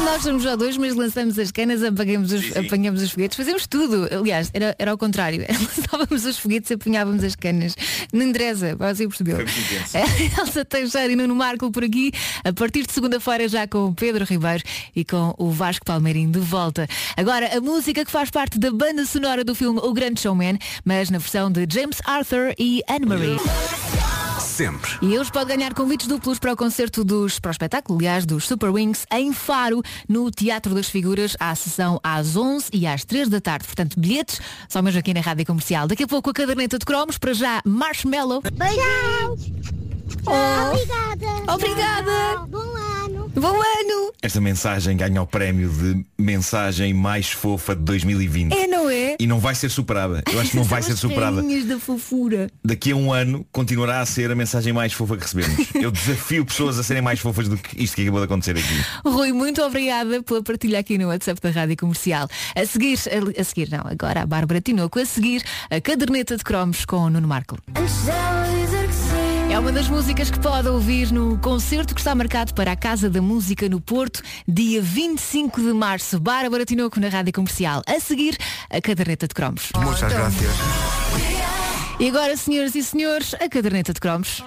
Nós 0.03 0.21
somos 0.21 0.43
já 0.43 0.55
dois, 0.55 0.75
mas 0.77 0.95
lançamos 0.95 1.39
as 1.39 1.49
canas, 1.49 1.81
apanhamos 1.81 2.31
os, 2.33 2.55
apanhamos 2.57 3.01
os 3.01 3.11
foguetes, 3.11 3.37
fazemos 3.37 3.65
tudo. 3.65 4.07
Aliás, 4.11 4.49
era, 4.53 4.75
era 4.77 4.91
ao 4.91 4.97
contrário. 4.97 5.43
Lançávamos 5.49 6.25
os 6.25 6.37
foguetes 6.37 6.69
e 6.71 6.73
apanhávamos 6.73 7.23
as 7.23 7.35
canas. 7.35 7.75
Não 8.11 8.23
interessa, 8.23 8.75
você 8.75 9.07
percebeu. 9.07 9.37
Elsa 10.37 10.65
Teixeira 10.65 11.11
e 11.11 11.15
Nuno 11.15 11.33
Marco 11.33 11.71
por 11.71 11.85
aqui, 11.85 12.11
a 12.43 12.51
partir 12.51 12.85
de 12.85 12.91
segunda-feira 12.91 13.47
já 13.47 13.65
com 13.65 13.85
o 13.85 13.95
Pedro 13.95 14.25
Ribeiro 14.25 14.63
e 14.93 15.05
com 15.05 15.33
o 15.37 15.49
Vasco 15.49 15.85
Palmeirinho 15.85 16.31
de 16.31 16.39
volta. 16.39 16.85
Agora, 17.15 17.57
a 17.57 17.61
música 17.61 18.03
que 18.03 18.11
faz 18.11 18.29
parte 18.29 18.59
da 18.59 18.71
banda 18.71 19.05
sonora 19.05 19.43
do 19.43 19.55
filme 19.55 19.79
O 19.81 19.93
Grande 19.93 20.19
Showman, 20.19 20.59
mas 20.83 21.09
na 21.09 21.17
versão 21.17 21.49
de 21.49 21.65
James 21.69 21.99
Arthur 22.05 22.53
e 22.59 22.83
Anne-Marie. 22.89 23.37
Sempre. 24.53 24.91
E 25.01 25.17
hoje 25.17 25.31
pode 25.31 25.49
ganhar 25.49 25.73
convites 25.73 26.05
duplos 26.05 26.37
para 26.37 26.53
o 26.53 26.55
concerto 26.55 27.03
dos, 27.03 27.39
para 27.39 27.49
o 27.49 27.51
espetáculo, 27.51 27.97
aliás, 27.97 28.23
dos 28.23 28.45
Super 28.45 28.69
Wings 28.69 29.03
em 29.11 29.33
Faro, 29.33 29.81
no 30.07 30.29
Teatro 30.29 30.75
das 30.75 30.87
Figuras, 30.87 31.35
à 31.39 31.55
sessão 31.55 31.99
às 32.03 32.35
11 32.35 32.69
e 32.71 32.85
às 32.85 33.03
3 33.03 33.29
da 33.29 33.41
tarde. 33.41 33.65
Portanto, 33.65 33.99
bilhetes 33.99 34.39
só 34.69 34.79
mesmo 34.79 34.99
aqui 34.99 35.11
na 35.11 35.21
Rádio 35.21 35.43
Comercial. 35.47 35.87
Daqui 35.87 36.03
a 36.03 36.07
pouco 36.07 36.29
a 36.29 36.33
caderneta 36.33 36.77
de 36.77 36.85
cromos, 36.85 37.17
para 37.17 37.33
já 37.33 37.63
Marshmallow. 37.65 38.43
Beijão. 38.43 39.37
Oh. 40.27 40.69
Obrigada. 40.69 41.51
Obrigada. 41.51 42.45
Bom 42.47 42.59
ano. 42.59 42.92
Bom 43.35 43.55
ano! 43.55 44.13
Esta 44.21 44.39
mensagem 44.39 44.95
ganha 44.95 45.21
o 45.21 45.25
prémio 45.27 45.67
de 45.67 46.05
mensagem 46.17 46.93
mais 46.93 47.31
fofa 47.31 47.75
de 47.75 47.81
2020. 47.81 48.53
É, 48.53 48.67
não 48.67 48.89
é? 48.89 49.17
E 49.19 49.25
não 49.25 49.39
vai 49.39 49.55
ser 49.55 49.69
superada. 49.69 50.23
Eu 50.31 50.39
acho 50.39 50.51
que 50.51 50.55
não 50.57 50.63
vai 50.63 50.81
ser 50.83 50.93
as 50.93 50.99
superada. 50.99 51.41
da 51.41 51.79
fofura. 51.79 52.49
Daqui 52.63 52.91
a 52.91 52.95
um 52.95 53.11
ano 53.11 53.45
continuará 53.51 54.01
a 54.01 54.05
ser 54.05 54.31
a 54.31 54.35
mensagem 54.35 54.71
mais 54.71 54.93
fofa 54.93 55.17
que 55.17 55.23
recebemos. 55.23 55.67
Eu 55.73 55.91
desafio 55.91 56.45
pessoas 56.45 56.77
a 56.77 56.83
serem 56.83 57.01
mais 57.01 57.19
fofas 57.19 57.47
do 57.47 57.57
que 57.57 57.83
isto 57.83 57.95
que 57.95 58.03
acabou 58.03 58.19
de 58.21 58.25
acontecer 58.25 58.51
aqui. 58.51 58.85
Rui, 59.03 59.33
muito 59.33 59.61
obrigada 59.63 60.21
pela 60.21 60.43
partilha 60.43 60.79
aqui 60.79 60.97
no 60.97 61.07
WhatsApp 61.07 61.41
da 61.41 61.49
Rádio 61.49 61.75
Comercial. 61.75 62.27
A 62.55 62.65
seguir, 62.65 62.99
a, 63.09 63.41
a 63.41 63.43
seguir 63.43 63.69
não, 63.71 63.81
agora 63.85 64.21
a 64.21 64.25
Bárbara 64.27 64.61
Tinoco, 64.61 64.99
a 64.99 65.05
seguir 65.05 65.43
a 65.69 65.81
caderneta 65.81 66.37
de 66.37 66.43
cromos 66.43 66.85
com 66.85 66.97
o 66.97 67.09
Nuno 67.09 67.27
Marco. 67.27 67.57
É 69.53 69.59
uma 69.59 69.71
das 69.71 69.87
músicas 69.87 70.31
que 70.31 70.39
pode 70.39 70.67
ouvir 70.67 71.11
no 71.11 71.37
concerto 71.37 71.93
que 71.93 72.01
está 72.01 72.15
marcado 72.15 72.55
para 72.55 72.71
a 72.71 72.75
Casa 72.75 73.07
da 73.07 73.21
Música 73.21 73.69
no 73.69 73.79
Porto, 73.79 74.23
dia 74.47 74.81
25 74.81 75.61
de 75.61 75.71
março. 75.73 76.19
Bárbara 76.19 76.65
Tinoco 76.65 76.99
na 76.99 77.07
Rádio 77.07 77.31
Comercial. 77.33 77.83
A 77.85 77.99
seguir, 77.99 78.35
a 78.67 78.81
caderneta 78.81 79.27
de 79.27 79.35
cromos. 79.35 79.69
Muchas 79.77 80.11
gracias. 80.11 80.51
E 81.99 82.07
agora, 82.07 82.35
senhoras 82.35 82.73
e 82.73 82.81
senhores, 82.81 83.35
a 83.35 83.47
caderneta 83.47 83.93
de 83.93 83.99
cromos. 83.99 84.43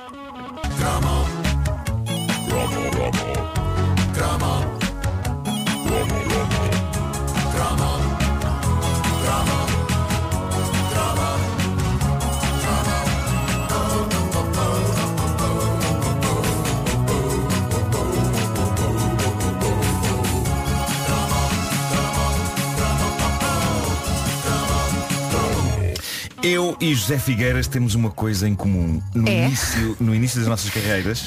Eu 26.48 26.76
e 26.80 26.94
José 26.94 27.18
Figueiras 27.18 27.66
temos 27.66 27.96
uma 27.96 28.09
coisa 28.11 28.48
em 28.48 28.54
comum. 28.54 29.02
No, 29.12 29.28
É? 29.28 29.46
início, 29.46 29.96
no 29.98 30.14
início 30.14 30.38
das 30.38 30.48
nossas 30.48 30.70
carreiras, 30.70 31.24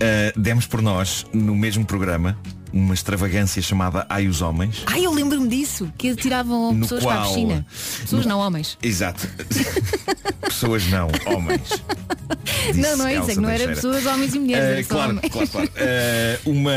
ah, 0.00 0.32
demos 0.34 0.66
por 0.66 0.80
nós, 0.80 1.26
no 1.34 1.54
mesmo 1.54 1.84
programa, 1.84 2.38
uma 2.72 2.94
extravagância 2.94 3.60
chamada 3.60 4.06
Ai 4.08 4.26
os 4.26 4.40
Homens. 4.40 4.84
Ai, 4.86 5.04
eu 5.04 5.12
lembro-me 5.12 5.46
disso, 5.48 5.92
que 5.98 6.14
tiravam 6.16 6.72
No 6.72 6.80
pessoas 6.80 7.02
para 7.04 7.12
a 7.12 7.16
qual- 7.18 7.28
piscina. 7.28 7.66
Pessoas 8.00 8.22
no- 8.24 8.28
não, 8.30 8.38
homens. 8.38 8.78
Exato. 8.82 9.28
Pessoas 10.40 10.86
não, 10.86 11.08
homens. 11.26 11.60
Disse 12.68 12.80
não, 12.80 12.96
não 12.98 13.06
é 13.06 13.16
isso, 13.18 13.30
é 13.30 13.34
que 13.34 13.40
não 13.40 13.48
era 13.50 13.68
pessoas, 13.68 14.06
homens 14.06 14.34
e 14.34 14.38
mulheres. 14.38 14.86
Só 14.86 14.94
claro, 14.94 15.10
homens. 15.10 15.32
claro, 15.32 15.48
claro. 15.48 15.70
Ah, 15.76 16.38
uma, 16.46 16.72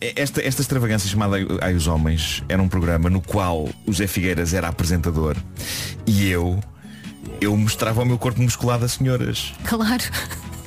esta, 0.00 0.42
esta 0.42 0.60
extravagância 0.62 1.08
chamada 1.08 1.36
Ai 1.60 1.74
os 1.74 1.86
Homens 1.86 2.42
era 2.48 2.60
um 2.60 2.68
programa 2.68 3.08
no 3.10 3.20
qual 3.20 3.68
o 3.86 3.92
Zé 3.92 4.06
Figueiras 4.08 4.52
era 4.54 4.68
apresentador 4.68 5.36
e 6.06 6.28
eu, 6.28 6.58
eu 7.40 7.56
mostrava 7.56 8.02
o 8.02 8.06
meu 8.06 8.18
corpo 8.18 8.40
musculado 8.42 8.84
a 8.84 8.88
senhoras. 8.88 9.52
Claro. 9.64 10.04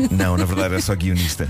Não, 0.10 0.36
na 0.38 0.46
verdade 0.46 0.74
era 0.74 0.82
só 0.82 0.96
guionista. 0.96 1.48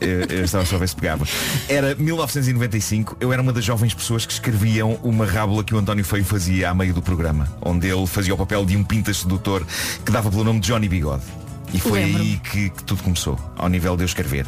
Eu, 0.00 0.38
eu 0.38 0.44
estava 0.44 0.64
só 0.64 0.76
a 0.76 0.78
ver 0.78 0.88
se 0.88 0.96
pegava. 0.96 1.26
Era 1.68 1.94
1995, 1.94 3.16
eu 3.20 3.32
era 3.32 3.42
uma 3.42 3.52
das 3.52 3.64
jovens 3.64 3.94
pessoas 3.94 4.24
que 4.24 4.32
escreviam 4.32 4.98
uma 5.02 5.26
rábula 5.26 5.64
que 5.64 5.74
o 5.74 5.78
António 5.78 6.04
Feio 6.04 6.24
fazia 6.24 6.70
a 6.70 6.74
meio 6.74 6.94
do 6.94 7.02
programa, 7.02 7.48
onde 7.60 7.88
ele 7.88 8.06
fazia 8.06 8.32
o 8.32 8.36
papel 8.36 8.64
de 8.64 8.76
um 8.76 8.84
pintas 8.84 9.18
sedutor 9.18 9.66
que 10.04 10.12
dava 10.12 10.30
pelo 10.30 10.44
nome 10.44 10.60
de 10.60 10.68
Johnny 10.68 10.88
Bigode. 10.88 11.24
E 11.72 11.78
foi 11.78 12.02
aí 12.02 12.40
que, 12.42 12.70
que 12.70 12.84
tudo 12.84 13.02
começou, 13.02 13.38
ao 13.56 13.68
nível 13.68 13.96
de 13.96 14.02
eu 14.02 14.06
escrever. 14.06 14.44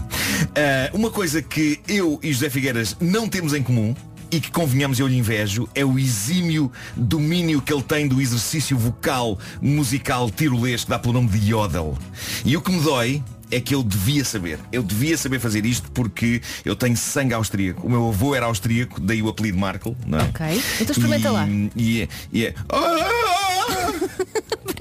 Ah, 0.57 0.91
uma 0.93 1.11
coisa 1.11 1.41
que 1.41 1.81
eu 1.87 2.19
e 2.23 2.33
José 2.33 2.51
Figueiras 2.51 2.97
não 3.01 3.29
temos 3.29 3.55
em 3.55 3.63
comum, 3.63 3.95
e 4.33 4.41
que 4.41 4.51
convenhamos 4.51 4.99
eu 4.99 5.07
lhe 5.07 5.19
invejo, 5.19 5.69
é 5.75 5.85
o 5.85 5.99
exímio 5.99 6.73
domínio 6.97 7.61
que 7.61 7.71
ele 7.71 7.83
tem 7.83 8.09
do 8.09 8.19
exercício 8.19 8.79
vocal 8.79 9.39
musical 9.61 10.31
tirolês 10.31 10.85
que 10.85 10.91
dá 10.91 10.99
pelo 10.99 11.13
nome 11.13 11.29
de 11.29 11.53
Yodel. 11.53 11.97
E 12.43 12.57
o 12.57 12.63
que 12.63 12.73
me 12.73 12.81
dói 12.81 13.23
é 13.51 13.61
que 13.61 13.75
eu 13.75 13.83
devia 13.83 14.25
saber. 14.25 14.59
Eu 14.73 14.83
devia 14.83 15.19
saber 15.19 15.39
fazer 15.39 15.67
isto 15.67 15.91
porque 15.93 16.41
eu 16.65 16.75
tenho 16.75 16.97
sangue 16.97 17.35
austríaco. 17.35 17.87
O 17.87 17.91
meu 17.91 18.09
avô 18.09 18.35
era 18.35 18.47
austríaco, 18.47 18.99
daí 18.99 19.21
o 19.21 19.29
apelido 19.29 19.59
Markel, 19.59 19.95
não 20.07 20.19
é? 20.19 20.23
Ok. 20.23 20.63
Então 20.81 20.93
experimenta 20.97 21.29
e, 21.29 21.31
lá. 21.31 21.47
E 21.77 22.03
é, 22.03 22.09
e 22.33 22.47
é- 22.47 22.55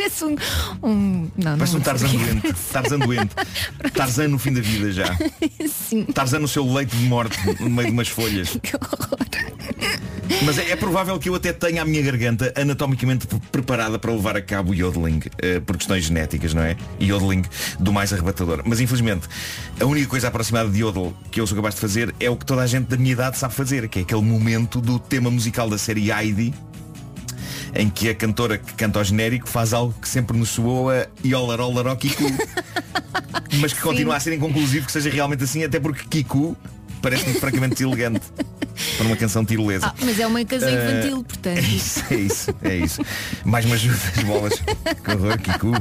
Parece 0.02 0.26
um. 0.26 0.36
um... 0.82 1.32
Não, 1.38 1.58
Parece 1.58 1.74
não 1.74 1.80
um 1.80 1.84
Tarzan 1.84 2.08
doente. 2.08 2.54
Tarzan 2.74 3.00
doente. 3.00 3.36
Tarzan 3.94 4.28
no 4.30 4.40
fim 4.40 4.52
da 4.52 4.62
vida 4.62 4.92
já. 4.92 5.16
Sim. 5.70 6.06
Tarzan 6.06 6.40
no 6.40 6.48
seu 6.48 6.66
leito 6.66 6.96
de 6.96 7.04
morte, 7.06 7.38
no 7.62 7.70
meio 7.70 7.88
de 7.90 7.94
umas 7.94 8.08
folhas. 8.08 8.58
Que 8.62 8.76
horror. 8.76 9.20
Mas 10.44 10.58
é, 10.58 10.72
é 10.72 10.76
provável 10.76 11.20
que 11.20 11.30
eu 11.30 11.36
até 11.36 11.52
tenha 11.54 11.82
a 11.82 11.86
minha 11.86 12.02
garganta 12.02 12.54
anatomicamente 12.56 13.28
pre- 13.28 13.40
preparada 13.52 14.00
para 14.00 14.12
levar 14.12 14.36
a 14.38 14.42
cabo 14.42 14.72
o 14.72 14.76
yodeling, 14.76 15.20
eh, 15.40 15.60
por 15.60 15.78
questões 15.78 16.06
genéticas, 16.06 16.54
não 16.54 16.62
é? 16.64 16.78
Yodeling 17.00 17.44
do 17.80 17.92
mais 17.92 18.14
arrebatador. 18.14 18.62
Mas 18.66 18.80
infelizmente, 18.80 19.28
a 19.80 19.86
única 19.86 20.08
coisa 20.08 20.30
aproximada 20.30 20.70
de 20.70 20.80
yodel 20.82 21.14
que 21.30 21.42
eu 21.42 21.46
sou 21.46 21.56
capaz 21.56 21.76
de 21.76 21.82
fazer 21.82 22.16
é 22.20 22.30
o 22.30 22.38
que 22.38 22.46
toda 22.46 22.62
a 22.62 22.68
gente 22.68 22.88
da 22.88 22.98
minha 22.98 23.12
idade 23.12 23.38
sabe 23.38 23.54
fazer, 23.54 23.88
que 23.90 24.00
é 24.00 24.02
aquele 24.04 24.22
momento 24.22 24.80
do 24.80 24.98
tema 24.98 25.30
musical 25.30 25.70
da 25.70 25.78
série 25.78 26.12
Heidi 26.12 26.54
em 27.74 27.90
que 27.90 28.10
a 28.10 28.16
cantora 28.16 28.58
que 28.58 28.74
canta 28.74 29.00
ao 29.00 29.06
genérico 29.06 29.48
faz 29.48 29.74
algo 29.74 29.94
que 30.00 30.08
sempre 30.08 30.38
nos 30.38 30.50
soou 30.50 30.90
a 30.90 31.08
Iolarola 31.24 31.96
Kiku. 31.96 32.24
mas 33.60 33.74
que 33.74 33.82
continua 33.82 34.16
a 34.16 34.20
ser 34.20 34.34
inconclusivo 34.34 34.86
que 34.86 34.92
seja 34.92 35.10
realmente 35.10 35.44
assim, 35.44 35.64
até 35.64 35.80
porque 35.80 36.06
Kiku 36.08 36.56
parece-me 37.02 37.34
francamente 37.36 37.76
deselegante 37.76 38.22
para 38.98 39.06
uma 39.08 39.16
canção 39.16 39.44
tirolesa. 39.46 39.88
Ah, 39.88 39.94
mas 40.02 40.20
é 40.20 40.26
uma 40.28 40.44
canção 40.46 40.70
Eh, 40.70 40.74
infantil, 41.00 41.24
portanto. 41.24 41.58
É 41.58 41.62
isso, 41.62 42.04
é 42.10 42.16
isso, 42.16 42.56
é 42.64 42.76
isso. 42.78 43.02
Mais 43.46 43.66
uma 43.66 43.76
ajuda 43.76 43.98
das 44.16 44.24
bolas. 44.24 44.54
Que 45.04 45.12
horror, 45.12 45.38
Kiku. 45.40 45.72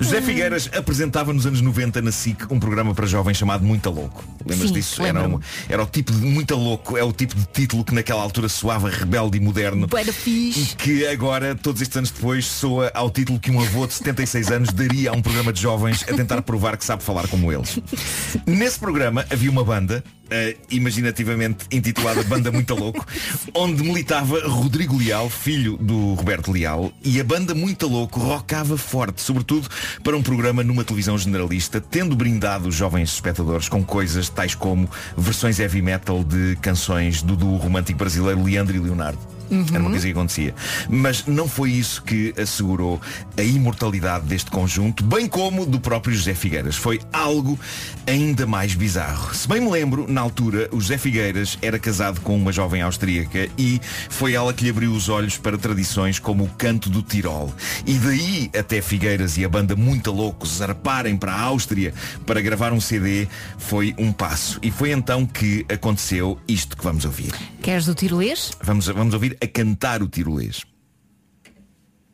José 0.00 0.20
Figueiras 0.22 0.70
apresentava 0.74 1.32
nos 1.32 1.46
anos 1.46 1.60
90 1.60 2.00
na 2.02 2.12
SIC 2.12 2.46
um 2.50 2.60
programa 2.60 2.94
para 2.94 3.06
jovens 3.06 3.36
chamado 3.36 3.64
Muita 3.64 3.90
Louco. 3.90 4.24
Lembras 4.46 4.68
Sim, 4.68 4.74
disso? 4.74 5.02
Era, 5.02 5.26
um- 5.26 5.40
era 5.68 5.82
o 5.82 5.86
tipo 5.86 6.12
de 6.12 6.18
Muita 6.18 6.54
Louco, 6.54 6.96
é 6.96 7.02
o 7.02 7.12
tipo 7.12 7.34
de 7.34 7.44
título 7.52 7.84
que 7.84 7.94
naquela 7.94 8.22
altura 8.22 8.48
soava 8.48 8.88
rebelde 8.88 9.38
e 9.38 9.40
moderno. 9.40 9.86
Da 9.86 10.04
fixe. 10.12 10.60
E 10.60 10.76
que 10.76 11.06
agora, 11.06 11.54
todos 11.54 11.82
estes 11.82 11.96
anos 11.96 12.10
depois, 12.10 12.44
soa 12.46 12.90
ao 12.94 13.10
título 13.10 13.40
que 13.40 13.50
um 13.50 13.60
avô 13.60 13.86
de 13.86 13.94
76 13.94 14.50
anos 14.50 14.72
daria 14.72 15.10
a 15.10 15.12
um 15.14 15.22
programa 15.22 15.52
de 15.52 15.60
jovens 15.60 16.04
a 16.08 16.12
tentar 16.14 16.42
provar 16.42 16.76
que 16.76 16.84
sabe 16.84 17.02
falar 17.02 17.26
como 17.28 17.50
eles. 17.52 17.78
Nesse 18.46 18.78
programa 18.78 19.24
havia 19.30 19.50
uma 19.50 19.64
banda, 19.64 20.04
eh, 20.30 20.56
imaginativamente 20.70 21.66
intitulada 21.70 22.22
Banda 22.24 22.50
Muito 22.50 22.74
Louco, 22.74 23.04
onde 23.54 23.82
militava 23.82 24.40
Rodrigo 24.46 24.96
Leal, 24.96 25.28
filho 25.28 25.76
do 25.76 26.14
Roberto 26.14 26.52
Leal, 26.52 26.92
e 27.02 27.20
a 27.20 27.24
banda 27.24 27.54
Muito 27.54 27.86
Louco 27.86 28.20
rockava 28.20 28.76
forte, 28.76 29.22
sobretudo 29.22 29.68
para 30.02 30.16
um 30.16 30.22
programa 30.22 30.62
numa 30.62 30.84
televisão 30.84 31.16
generalista, 31.16 31.80
tendo 31.80 32.16
brindado 32.16 32.68
os 32.68 32.74
jovens 32.74 33.12
espectadores 33.12 33.68
com 33.68 33.84
coisas 33.84 34.28
tais 34.28 34.54
como 34.54 34.88
versões 35.16 35.58
heavy 35.58 35.82
metal 35.82 36.24
de 36.24 36.56
canções 36.56 37.22
do 37.22 37.36
duo 37.36 37.56
romântico 37.56 37.98
brasileiro 37.98 38.42
Leandro 38.42 38.76
e 38.76 38.80
Leonardo. 38.80 39.35
Era 39.50 39.80
uma 39.80 39.90
coisa 39.90 40.06
que 40.06 40.12
acontecia. 40.12 40.54
Mas 40.88 41.26
não 41.26 41.48
foi 41.48 41.72
isso 41.72 42.02
que 42.02 42.34
assegurou 42.36 43.00
a 43.36 43.42
imortalidade 43.42 44.26
deste 44.26 44.50
conjunto, 44.50 45.04
bem 45.04 45.26
como 45.26 45.66
do 45.66 45.80
próprio 45.80 46.14
José 46.14 46.34
Figueiras. 46.34 46.76
Foi 46.76 47.00
algo 47.12 47.58
ainda 48.06 48.46
mais 48.46 48.74
bizarro. 48.74 49.34
Se 49.34 49.48
bem 49.48 49.60
me 49.60 49.70
lembro, 49.70 50.06
na 50.08 50.20
altura, 50.20 50.68
o 50.72 50.80
José 50.80 50.98
Figueiras 50.98 51.58
era 51.62 51.78
casado 51.78 52.20
com 52.20 52.36
uma 52.36 52.52
jovem 52.52 52.82
austríaca 52.82 53.48
e 53.58 53.80
foi 54.08 54.34
ela 54.34 54.52
que 54.52 54.64
lhe 54.64 54.70
abriu 54.70 54.92
os 54.92 55.08
olhos 55.08 55.36
para 55.36 55.58
tradições 55.58 56.18
como 56.18 56.44
o 56.44 56.48
canto 56.48 56.88
do 56.90 57.02
Tirol. 57.02 57.52
E 57.86 57.94
daí 57.94 58.50
até 58.56 58.80
Figueiras 58.80 59.36
e 59.36 59.44
a 59.44 59.48
banda 59.48 59.76
Muito 59.76 60.10
Loucos 60.12 60.56
zarparem 60.56 61.16
para 61.16 61.32
a 61.32 61.40
Áustria 61.40 61.92
para 62.24 62.40
gravar 62.40 62.72
um 62.72 62.80
CD 62.80 63.28
foi 63.58 63.94
um 63.98 64.12
passo. 64.12 64.58
E 64.62 64.70
foi 64.70 64.92
então 64.92 65.26
que 65.26 65.64
aconteceu 65.68 66.38
isto 66.48 66.76
que 66.76 66.84
vamos 66.84 67.04
ouvir. 67.04 67.32
Queres 67.62 67.86
do 67.86 67.94
tirolês? 67.94 68.52
Vamos, 68.62 68.86
vamos 68.86 69.14
ouvir 69.14 69.35
a 69.42 69.46
cantar 69.46 70.02
o 70.02 70.08
tirolês. 70.08 70.64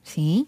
Sim. 0.03 0.47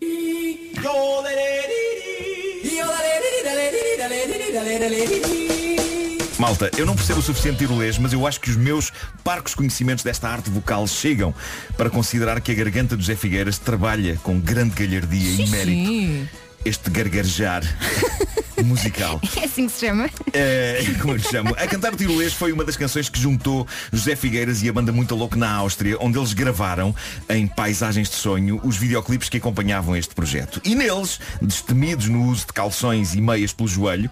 Malta, 6.39 6.71
eu 6.77 6.85
não 6.85 6.95
percebo 6.95 7.21
o 7.21 7.23
suficiente 7.23 7.59
tirolês, 7.59 7.97
mas 7.97 8.13
eu 8.13 8.27
acho 8.27 8.41
que 8.41 8.51
os 8.51 8.57
meus 8.57 8.93
parcos 9.23 9.55
conhecimentos 9.55 10.05
desta 10.05 10.29
arte 10.29 10.51
vocal 10.51 10.87
chegam 10.87 11.35
para 11.77 11.89
considerar 11.89 12.41
que 12.41 12.53
a 12.53 12.55
garganta 12.55 12.97
do 12.97 13.01
José 13.01 13.17
Figueiras 13.17 13.59
trabalha 13.59 14.19
com 14.23 14.39
grande 14.39 14.75
galhardia 14.75 15.43
e 15.43 15.49
mérito 15.49 15.89
Sim. 15.89 16.29
este 16.65 16.91
gargarejar 16.91 17.63
musical. 18.65 19.21
É 19.37 19.47
assim 19.47 19.67
que 19.67 19.73
se 19.73 19.87
chama. 19.87 20.09
É, 20.33 20.83
como 21.01 21.15
eu 21.15 21.19
chamo. 21.19 21.55
A 21.59 21.67
Cantar 21.67 21.93
o 21.93 21.97
Tirolês 21.97 22.33
foi 22.33 22.53
uma 22.53 22.65
das 22.65 22.77
canções 22.77 23.09
que 23.09 23.21
juntou 23.21 23.67
José 23.93 24.17
Figueiras 24.17 24.63
e 24.63 24.69
a 24.69 24.73
banda 24.73 24.91
Muito 24.91 25.15
Louco 25.15 25.37
na 25.37 25.53
Áustria, 25.53 25.97
onde 26.01 26.19
eles 26.19 26.33
gravaram, 26.33 26.95
em 27.29 27.47
paisagens 27.47 28.09
de 28.09 28.15
sonho, 28.15 28.61
os 28.65 28.77
videoclipes 28.77 29.29
que 29.29 29.37
acompanhavam 29.37 29.97
este 29.97 30.15
projeto. 30.15 30.61
E 30.65 30.75
neles, 30.75 31.21
destemidos 31.43 32.09
no 32.09 32.25
uso 32.25 32.47
de 32.47 32.53
calções 32.53 33.15
e 33.15 33.21
meias 33.21 33.53
pelo 33.53 33.69
joelho, 33.69 34.11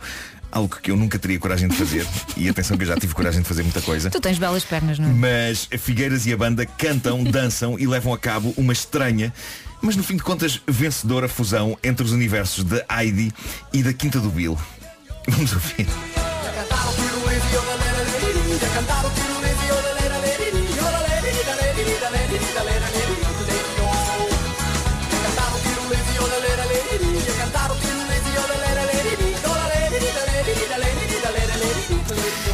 algo 0.53 0.77
que 0.81 0.91
eu 0.91 0.97
nunca 0.97 1.19
teria 1.19 1.39
coragem 1.39 1.69
de 1.69 1.75
fazer, 1.75 2.07
e 2.37 2.49
atenção 2.49 2.77
que 2.77 2.85
eu 2.85 2.89
já 2.89 2.97
tive 2.97 3.15
coragem 3.15 3.41
de 3.41 3.49
fazer 3.49 3.63
muita 3.63 3.81
coisa. 3.81 4.11
Tu 4.11 4.21
tens 4.21 4.39
belas 4.39 4.63
pernas, 4.63 4.99
não 4.99 5.09
é? 5.09 5.13
Mas 5.13 5.69
Figueiras 5.79 6.27
e 6.27 6.33
a 6.33 6.37
banda 6.37 6.67
cantam, 6.67 7.25
dançam 7.25 7.79
e 7.79 7.87
levam 7.87 8.13
a 8.13 8.19
cabo 8.19 8.53
uma 8.57 8.73
estranha, 8.73 9.33
mas 9.81 9.97
no 9.97 10.05
fim 10.05 10.17
de 10.17 10.23
contas 10.23 10.61
vencedora 10.69 11.27
fusão 11.27 11.77
entre 11.83 12.05
os 12.05 12.13
universos 12.13 12.63
da 12.63 12.85
Heidi 12.89 13.33
e 13.73 13.83
da 13.83 13.93
Quinta 13.93 14.21
do 14.21 14.29
Bill. 14.29 14.57
Vamos 15.27 15.53
ouvir. 15.53 15.87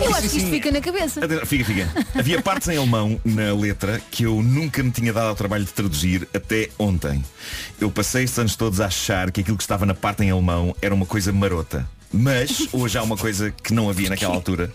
Eu 0.09 0.17
acho 0.17 0.29
que 0.31 0.37
isto 0.39 0.51
fica 0.51 0.71
na 0.71 0.81
cabeça. 0.81 1.21
Fica, 1.47 1.65
fica. 1.65 1.89
Havia 2.19 2.41
partes 2.43 2.69
em 2.69 2.77
alemão 2.77 3.21
na 3.25 3.53
letra 3.53 4.01
que 4.11 4.25
eu 4.25 4.43
nunca 4.43 4.83
me 4.83 4.91
tinha 4.91 5.13
dado 5.13 5.29
ao 5.29 5.35
trabalho 5.35 5.65
de 5.65 5.73
traduzir 5.73 6.29
até 6.35 6.71
ontem. 6.79 7.25
Eu 7.81 7.91
passei 7.91 8.25
estes 8.25 8.39
anos 8.39 8.57
todos 8.57 8.81
a 8.81 8.87
achar 8.87 9.31
que 9.31 9.41
aquilo 9.41 9.57
que 9.57 9.63
estava 9.63 9.85
na 9.85 9.95
parte 9.95 10.23
em 10.25 10.31
alemão 10.31 10.75
era 10.81 10.95
uma 10.95 11.07
coisa 11.07 11.33
marota. 11.33 11.87
Mas 12.13 12.69
hoje 12.73 12.97
há 12.97 13.03
uma 13.03 13.17
coisa 13.17 13.51
que 13.51 13.73
não 13.75 13.91
havia 13.91 14.09
naquela 14.09 14.35
altura, 14.35 14.73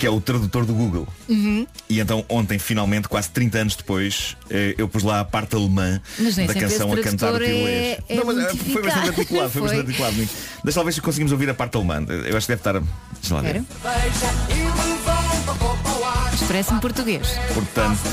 que 0.00 0.06
é 0.06 0.10
o 0.10 0.20
tradutor 0.20 0.66
do 0.66 0.74
Google. 0.74 1.06
Uhum. 1.28 1.66
E 1.88 2.00
então 2.00 2.24
ontem, 2.28 2.58
finalmente, 2.58 3.08
quase 3.08 3.30
30 3.30 3.58
anos 3.58 3.76
depois, 3.76 4.36
eh, 4.50 4.74
eu 4.76 4.88
pus 4.88 5.02
lá 5.04 5.20
a 5.20 5.24
parte 5.24 5.54
alemã 5.54 6.00
da 6.46 6.54
canção 6.54 6.92
a 6.92 6.96
cantar 7.00 7.34
o 7.34 7.38
tradutor 7.38 7.68
é- 7.68 7.98
é 8.08 8.14
não, 8.16 8.24
mas 8.24 8.38
eh, 8.38 8.54
foi 8.72 8.82
bastante 8.82 9.08
articulado, 9.08 9.50
foi, 9.50 9.60
Foi. 9.60 9.62
bastante 9.62 9.80
articulado. 9.86 10.28
Deixa 10.64 10.80
lá 10.80 10.84
ver 10.84 10.92
se 10.92 11.00
conseguimos 11.00 11.32
ouvir 11.32 11.48
a 11.50 11.54
parte 11.54 11.76
alemã. 11.76 12.04
Eu 12.08 12.36
acho 12.36 12.46
que 12.46 12.52
deve 12.56 12.60
estar. 12.60 12.80
Deixa 13.20 13.34
lá 13.34 13.40
ver. 13.42 13.62
Parece-me 16.48 16.80
português. 16.80 17.28
Portanto, 17.54 18.10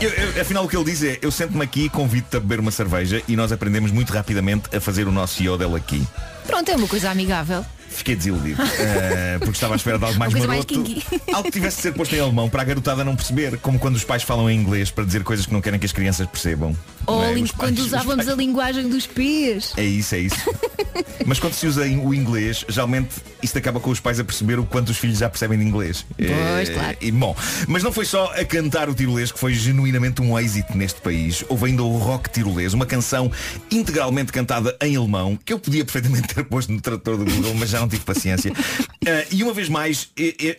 Eu- 0.00 0.08
eu- 0.10 0.40
afinal 0.40 0.64
o 0.64 0.68
que 0.68 0.76
ele 0.76 0.84
diz 0.84 1.02
é 1.02 1.18
Eu 1.20 1.30
sento-me 1.30 1.62
aqui, 1.62 1.88
convido-te 1.88 2.36
a 2.36 2.40
beber 2.40 2.58
uma 2.60 2.70
cerveja 2.70 3.22
E 3.28 3.36
nós 3.36 3.52
aprendemos 3.52 3.90
muito 3.92 4.12
rapidamente 4.12 4.74
a 4.74 4.80
fazer 4.80 5.06
o 5.06 5.12
nosso 5.12 5.42
yodel 5.42 5.74
aqui 5.76 6.06
Pronto, 6.46 6.70
é 6.70 6.74
uma 6.76 6.88
coisa 6.88 7.10
amigável. 7.10 7.64
Fiquei 7.90 8.14
desiludido 8.16 8.62
eh, 8.78 9.36
Porque 9.38 9.52
estava 9.52 9.74
à 9.74 9.76
espera 9.76 9.98
de 9.98 10.04
algo 10.04 10.18
mais 10.18 10.32
mais 10.32 10.46
maroto 10.46 10.66
kinky. 10.74 11.04
Algo 11.32 11.44
que 11.44 11.50
tivesse 11.50 11.76
de 11.76 11.82
ser 11.82 11.92
posto 11.92 12.14
em 12.14 12.20
alemão 12.20 12.48
Para 12.48 12.62
a 12.62 12.64
garotada 12.64 13.04
não 13.04 13.14
perceber 13.16 13.58
Como 13.58 13.78
quando 13.78 13.96
os 13.96 14.04
pais 14.04 14.22
falam 14.22 14.48
em 14.50 14.58
inglês 14.58 14.90
Para 14.90 15.04
dizer 15.04 15.22
coisas 15.24 15.44
que 15.46 15.52
não 15.52 15.60
querem 15.60 15.78
que 15.78 15.86
as 15.86 15.92
crianças 15.92 16.26
percebam 16.26 16.74
Ou 17.06 17.22
é? 17.24 17.34
pais- 17.34 17.50
quando 17.50 17.78
os 17.78 17.86
usávamos 17.86 18.28
a 18.28 18.34
linguagem 18.34 18.88
dos 18.88 19.06
pés. 19.06 19.72
É 19.76 19.84
isso, 19.84 20.14
é 20.14 20.18
isso. 20.20 20.36
Mas 21.26 21.38
quando 21.38 21.52
se 21.52 21.66
usa 21.66 21.82
o 21.82 22.14
inglês, 22.14 22.64
geralmente 22.68 23.10
isto 23.42 23.56
acaba 23.58 23.78
com 23.78 23.90
os 23.90 24.00
pais 24.00 24.18
a 24.18 24.24
perceber 24.24 24.58
o 24.58 24.64
quanto 24.64 24.88
os 24.90 24.96
filhos 24.98 25.18
já 25.18 25.28
percebem 25.28 25.58
de 25.58 25.64
inglês. 25.64 26.04
Pois, 26.16 26.68
Eh, 26.68 26.72
claro. 26.72 26.96
E 27.00 27.10
bom, 27.12 27.36
mas 27.68 27.82
não 27.82 27.92
foi 27.92 28.04
só 28.04 28.32
a 28.34 28.44
cantar 28.44 28.88
o 28.88 28.94
tirolês 28.94 29.30
que 29.30 29.38
foi 29.38 29.54
genuinamente 29.54 30.20
um 30.22 30.38
êxito 30.38 30.76
neste 30.76 31.00
país. 31.00 31.44
Houve 31.48 31.66
ainda 31.66 31.82
o 31.82 31.96
rock 31.98 32.30
tirolês, 32.30 32.72
uma 32.74 32.86
canção 32.86 33.30
integralmente 33.70 34.32
cantada 34.32 34.76
em 34.82 34.96
alemão, 34.96 35.38
que 35.44 35.52
eu 35.52 35.58
podia 35.58 35.84
perfeitamente 35.84 36.34
ter 36.34 36.42
posto 36.44 36.72
no 36.72 36.80
tradutor 36.80 37.16
do 37.18 37.24
Google, 37.24 37.54
mas 37.54 37.70
já 37.70 37.79
não 37.80 37.88
tive 37.88 38.04
paciência. 38.04 38.52
Eh, 39.02 39.28
e 39.32 39.42
uma 39.42 39.54
vez 39.54 39.66
mais, 39.70 40.10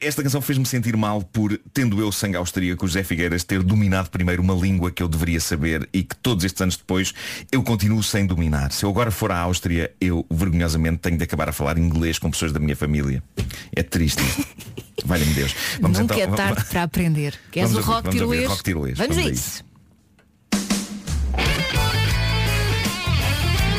esta 0.01 0.23
canção 0.23 0.41
fez-me 0.41 0.65
sentir 0.65 0.97
mal 0.97 1.21
por, 1.21 1.59
tendo 1.71 2.01
eu 2.01 2.11
sangue 2.11 2.35
austríaco, 2.35 2.87
José 2.87 3.03
Figueiras, 3.03 3.43
ter 3.43 3.61
dominado 3.61 4.09
primeiro 4.09 4.41
uma 4.41 4.55
língua 4.55 4.89
que 4.89 5.03
eu 5.03 5.07
deveria 5.07 5.39
saber 5.39 5.87
e 5.93 6.01
que 6.01 6.15
todos 6.15 6.43
estes 6.43 6.59
anos 6.59 6.75
depois 6.75 7.13
eu 7.51 7.61
continuo 7.61 8.01
sem 8.01 8.25
dominar. 8.25 8.71
Se 8.71 8.83
eu 8.83 8.89
agora 8.89 9.11
for 9.11 9.31
à 9.31 9.37
Áustria, 9.37 9.91
eu 10.01 10.25
vergonhosamente 10.27 10.97
tenho 10.97 11.17
de 11.19 11.23
acabar 11.23 11.49
a 11.49 11.53
falar 11.53 11.77
inglês 11.77 12.17
com 12.17 12.31
pessoas 12.31 12.51
da 12.51 12.59
minha 12.59 12.75
família. 12.75 13.21
É 13.75 13.83
triste. 13.83 14.23
Valha-me 15.05 15.33
Deus. 15.35 15.53
Vamos 15.79 15.99
Nunca 15.99 16.15
então. 16.19 16.33
é 16.33 16.35
tarde 16.35 16.65
para 16.65 16.81
aprender. 16.81 17.35
Queres 17.51 17.69
Vamos 17.69 17.87
o 17.87 17.91
ouvir- 17.91 17.93
rock 17.93 18.03
vamos 18.05 18.15
tirolês? 18.15 18.61
tirolês. 18.63 18.97
Vamos, 18.97 19.15
Vamos 19.17 19.23
a 19.23 19.29
a 19.29 19.33
isso. 19.33 19.63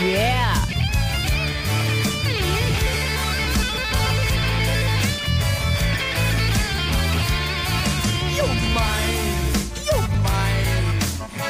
Yeah! 0.01 0.62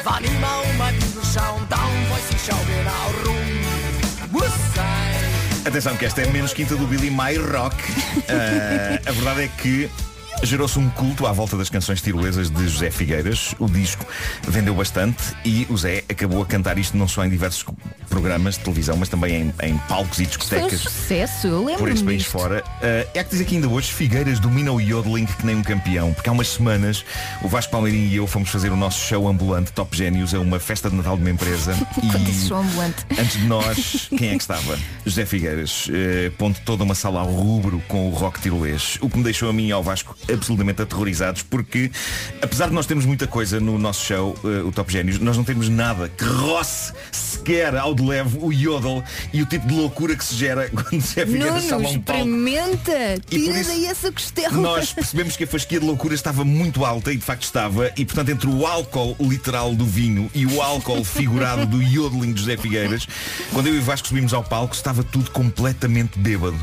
Mein, 0.03 0.13
wann 0.13 0.23
immer 0.23 0.61
um 0.69 0.77
mein 0.77 0.95
Bibel 0.95 1.23
schauen, 1.23 1.65
dann 1.69 1.79
weiß 1.79 2.29
ich 2.31 2.41
schau 2.45 2.57
genau 2.67 3.29
rum. 3.29 4.31
Muss 4.31 4.51
sein. 4.75 5.65
Atenção 5.65 5.95
que 5.97 6.05
esta 6.05 6.21
é 6.21 6.27
menos 6.27 6.53
quinta 6.53 6.75
do 6.75 6.85
Billy 6.87 7.09
My 7.09 7.37
Rock. 7.37 7.75
Ah, 8.27 8.99
a 9.07 9.11
verdade 9.11 9.43
é 9.43 9.47
que 9.47 9.89
Gerou-se 10.43 10.77
um 10.77 10.89
culto 10.89 11.25
à 11.25 11.31
volta 11.31 11.55
das 11.55 11.69
canções 11.69 12.01
tirolesas 12.01 12.49
de 12.49 12.67
José 12.67 12.91
Figueiras. 12.91 13.55
O 13.59 13.65
disco 13.65 14.05
vendeu 14.45 14.75
bastante 14.75 15.33
e 15.45 15.65
o 15.69 15.77
Zé 15.77 16.03
acabou 16.09 16.41
a 16.41 16.45
cantar 16.45 16.77
isto 16.77 16.97
não 16.97 17.07
só 17.07 17.23
em 17.23 17.29
diversos 17.29 17.63
programas 18.09 18.55
de 18.55 18.59
televisão, 18.59 18.97
mas 18.97 19.07
também 19.07 19.35
em, 19.35 19.53
em 19.63 19.77
palcos 19.87 20.19
e 20.19 20.25
Foi 20.25 20.25
um 20.25 20.27
discotecas 20.27 20.79
sucesso, 20.81 21.47
eu 21.47 21.63
lembro 21.63 21.79
por 21.79 21.89
este 21.89 22.03
país 22.03 22.25
fora. 22.25 22.61
Uh, 22.61 23.09
é 23.13 23.23
que 23.23 23.29
dizer 23.29 23.45
que 23.45 23.55
ainda 23.55 23.69
hoje 23.69 23.91
Figueiras 23.93 24.37
domina 24.37 24.71
o 24.71 24.81
yodeling 24.81 25.25
que 25.25 25.45
nem 25.45 25.55
um 25.55 25.63
campeão, 25.63 26.13
porque 26.13 26.27
há 26.27 26.33
umas 26.33 26.49
semanas 26.49 27.05
o 27.41 27.47
Vasco 27.47 27.71
Palmeirinho 27.71 28.07
e 28.07 28.15
eu 28.17 28.27
fomos 28.27 28.49
fazer 28.49 28.69
o 28.69 28.75
nosso 28.75 28.99
show 28.99 29.27
ambulante 29.29 29.71
Top 29.71 29.95
Génios 29.95 30.33
a 30.35 30.39
uma 30.39 30.59
festa 30.59 30.89
de 30.89 30.95
Natal 30.97 31.15
de 31.15 31.23
uma 31.23 31.31
empresa 31.31 31.73
Quando 31.95 32.29
e 32.29 32.33
show 32.33 32.57
ambulante. 32.57 33.05
antes 33.17 33.39
de 33.39 33.47
nós, 33.47 34.09
quem 34.09 34.29
é 34.29 34.35
que 34.35 34.41
estava? 34.41 34.77
José 35.05 35.25
Figueiras, 35.25 35.87
uh, 35.87 36.31
ponto 36.37 36.59
toda 36.65 36.83
uma 36.83 36.95
sala 36.95 37.21
ao 37.21 37.27
rubro 37.27 37.81
com 37.87 38.09
o 38.09 38.11
rock 38.11 38.41
tirolês, 38.41 38.97
o 38.99 39.09
que 39.09 39.17
me 39.17 39.23
deixou 39.23 39.49
a 39.49 39.53
mim 39.53 39.67
e 39.67 39.71
ao 39.71 39.81
Vasco 39.81 40.15
absolutamente 40.33 40.81
aterrorizados, 40.81 41.41
porque 41.41 41.91
apesar 42.41 42.67
de 42.67 42.73
nós 42.73 42.85
termos 42.85 43.05
muita 43.05 43.27
coisa 43.27 43.59
no 43.59 43.77
nosso 43.77 44.05
show, 44.05 44.35
uh, 44.43 44.67
o 44.67 44.71
Top 44.71 44.91
Génios, 44.91 45.19
nós 45.19 45.37
não 45.37 45.43
temos 45.43 45.69
nada 45.69 46.09
que 46.09 46.23
roce 46.23 46.93
sequer 47.11 47.75
ao 47.75 47.93
de 47.93 48.03
leve 48.03 48.37
o 48.41 48.51
yodel 48.51 49.03
e 49.33 49.41
o 49.41 49.45
tipo 49.45 49.67
de 49.67 49.73
loucura 49.73 50.15
que 50.15 50.23
se 50.23 50.35
gera 50.35 50.69
quando 50.73 51.01
José 51.01 51.25
Figueiras 51.25 51.55
Nuno, 51.55 51.69
chama 51.69 51.89
um 51.89 52.01
palco. 52.01 52.19
experimenta, 52.21 53.19
tira 53.27 53.63
daí 53.63 53.85
essa 53.85 54.11
costela. 54.11 54.57
Nós 54.57 54.93
percebemos 54.93 55.35
que 55.35 55.43
a 55.43 55.47
fasquia 55.47 55.79
de 55.79 55.85
loucura 55.85 56.15
estava 56.15 56.45
muito 56.45 56.85
alta 56.85 57.11
e 57.11 57.17
de 57.17 57.23
facto 57.23 57.43
estava 57.43 57.91
e 57.97 58.05
portanto 58.05 58.29
entre 58.29 58.47
o 58.47 58.65
álcool 58.65 59.15
literal 59.19 59.73
do 59.75 59.85
vinho 59.85 60.29
e 60.33 60.45
o 60.45 60.61
álcool 60.61 61.03
figurado 61.05 61.65
do 61.65 61.81
yodeling 61.81 62.33
de 62.33 62.41
José 62.41 62.57
Figueiras 62.57 63.07
quando 63.51 63.67
eu 63.67 63.75
e 63.75 63.79
o 63.79 63.81
Vasco 63.81 64.07
subimos 64.07 64.33
ao 64.33 64.43
palco 64.43 64.75
estava 64.75 65.03
tudo 65.03 65.29
completamente 65.31 66.17
bêbado 66.17 66.57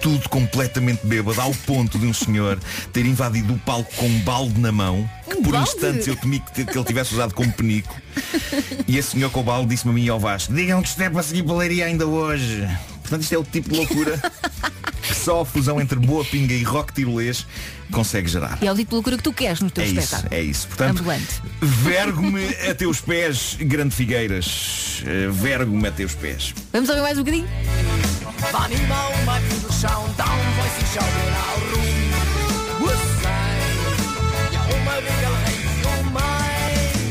tudo 0.00 0.28
completamente 0.28 1.06
bêbado 1.06 1.40
ao 1.40 1.52
ponto 1.52 1.98
de 1.98 2.06
um 2.06 2.12
senhor 2.12 2.58
ter 2.92 3.06
invadido 3.06 3.54
o 3.54 3.58
palco 3.58 3.92
com 3.96 4.06
um 4.06 4.18
balde 4.20 4.60
na 4.60 4.72
mão 4.72 5.08
que 5.28 5.36
Um 5.36 5.42
por 5.42 5.52
balde? 5.52 5.70
instantes 5.70 6.06
eu 6.06 6.16
temi 6.16 6.40
que, 6.40 6.64
que 6.64 6.78
ele 6.78 6.84
tivesse 6.84 7.14
usado 7.14 7.34
como 7.34 7.52
penico 7.52 7.94
e 8.86 8.96
esse 8.98 9.10
senhor 9.12 9.30
com 9.30 9.40
o 9.40 9.44
balde 9.44 9.68
disse-me 9.68 9.90
a 9.92 9.94
mim 9.94 10.04
e 10.04 10.08
ao 10.08 10.20
Vasco 10.20 10.52
digam 10.52 10.82
que 10.82 10.88
isto 10.88 11.02
é 11.02 11.10
para 11.10 11.22
seguir 11.22 11.42
paleria 11.42 11.86
ainda 11.86 12.06
hoje 12.06 12.66
portanto 13.06 13.22
isto 13.22 13.34
é 13.34 13.38
o 13.38 13.44
tipo 13.44 13.70
de 13.70 13.76
loucura 13.78 14.20
que 15.02 15.14
só 15.14 15.40
a 15.42 15.44
fusão 15.46 15.80
entre 15.80 15.98
boa 15.98 16.24
pinga 16.24 16.52
e 16.54 16.62
rock 16.64 16.92
tirolês 16.92 17.46
consegue 17.92 18.28
gerar. 18.28 18.58
E 18.60 18.66
é 18.66 18.72
o 18.72 18.74
tipo 18.74 18.90
de 18.90 18.94
loucura 18.96 19.16
que 19.16 19.22
tu 19.22 19.32
queres 19.32 19.60
no 19.60 19.70
teu 19.70 19.84
É 19.84 19.86
isso, 19.86 20.00
espetáculo. 20.00 20.34
é 20.34 20.42
isso. 20.42 20.66
Portanto, 20.68 20.98
Ambulante. 21.00 21.42
vergo-me 21.60 22.46
a 22.68 22.74
teus 22.74 23.00
pés, 23.00 23.56
grande 23.60 23.94
Figueiras. 23.94 25.02
Eh, 25.06 25.28
Vergo-me 25.30 25.86
a 25.86 25.92
teus 25.92 26.14
pés. 26.14 26.52
Vamos 26.72 26.88
ouvir 26.88 27.02
mais 27.02 27.16
um 27.18 27.20
bocadinho? 27.22 27.46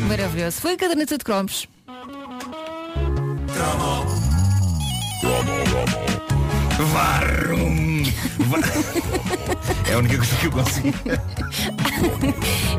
Maravilhoso. 0.08 0.62
Foi 0.62 0.74
a 0.74 0.78
caderneta 0.78 1.18
de 1.18 1.24
cromos. 1.24 1.68
Varrum! 6.94 8.04
Va- 8.50 8.60
É 9.90 9.94
a 9.94 9.98
única 10.00 10.18
coisa 10.18 10.36
que 10.38 10.48
eu 10.48 10.52
consegui, 10.52 10.94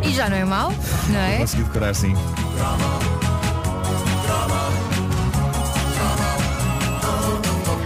E 0.02 0.10
já 0.12 0.28
não 0.28 0.36
é 0.36 0.44
mau, 0.44 0.72
não 1.08 1.20
é? 1.20 1.38
consegui 1.38 1.62
decorar 1.62 1.94
sim. 1.94 2.14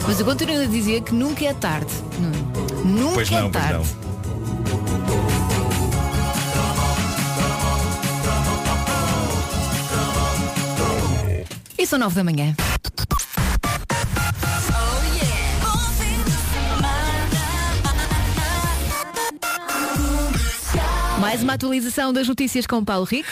Mas 0.07 0.19
eu 0.19 0.27
continuo 0.27 0.63
a 0.63 0.67
dizer 0.67 1.03
que 1.03 1.15
nunca 1.15 1.45
é 1.45 1.55
tarde. 1.55 1.93
Nuno. 2.19 2.51
Nunca 2.85 3.15
Pois 3.15 3.31
é 3.33 3.41
não, 3.41 3.51
pois 3.51 3.65
tarde. 3.65 3.79
não. 3.95 4.01
E 11.79 11.87
são 11.87 11.99
nove 11.99 12.15
da 12.15 12.25
manhã. 12.25 12.55
Mais 21.31 21.45
uma 21.45 21.53
atualização 21.53 22.13
das 22.13 22.27
notícias 22.27 22.67
com 22.67 22.85
Paulo 22.85 23.05
Rico. 23.05 23.31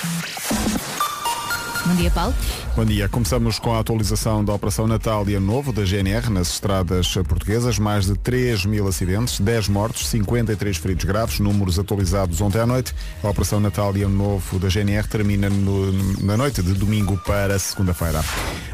Bom 1.84 1.96
dia, 1.96 2.12
Paulo. 2.12 2.32
Bom 2.78 2.84
dia. 2.84 3.08
Começamos 3.08 3.58
com 3.58 3.74
a 3.74 3.80
atualização 3.80 4.44
da 4.44 4.54
Operação 4.54 4.86
Natal 4.86 5.28
e 5.28 5.34
Ano 5.34 5.44
Novo 5.46 5.72
da 5.72 5.84
GNR 5.84 6.30
nas 6.30 6.48
estradas 6.52 7.12
portuguesas. 7.28 7.76
Mais 7.76 8.06
de 8.06 8.14
3 8.16 8.64
mil 8.66 8.86
acidentes, 8.86 9.40
10 9.40 9.66
mortos, 9.68 10.06
53 10.06 10.76
feridos 10.76 11.04
graves, 11.04 11.40
números 11.40 11.76
atualizados 11.76 12.40
ontem 12.40 12.60
à 12.60 12.66
noite. 12.66 12.94
A 13.20 13.30
Operação 13.30 13.58
Natal 13.58 13.96
e 13.96 14.04
Ano 14.04 14.14
Novo 14.14 14.60
da 14.60 14.68
GNR 14.68 15.08
termina 15.08 15.50
no- 15.50 15.90
na 16.22 16.36
noite 16.36 16.62
de 16.62 16.72
domingo 16.72 17.18
para 17.26 17.58
segunda-feira. 17.58 18.24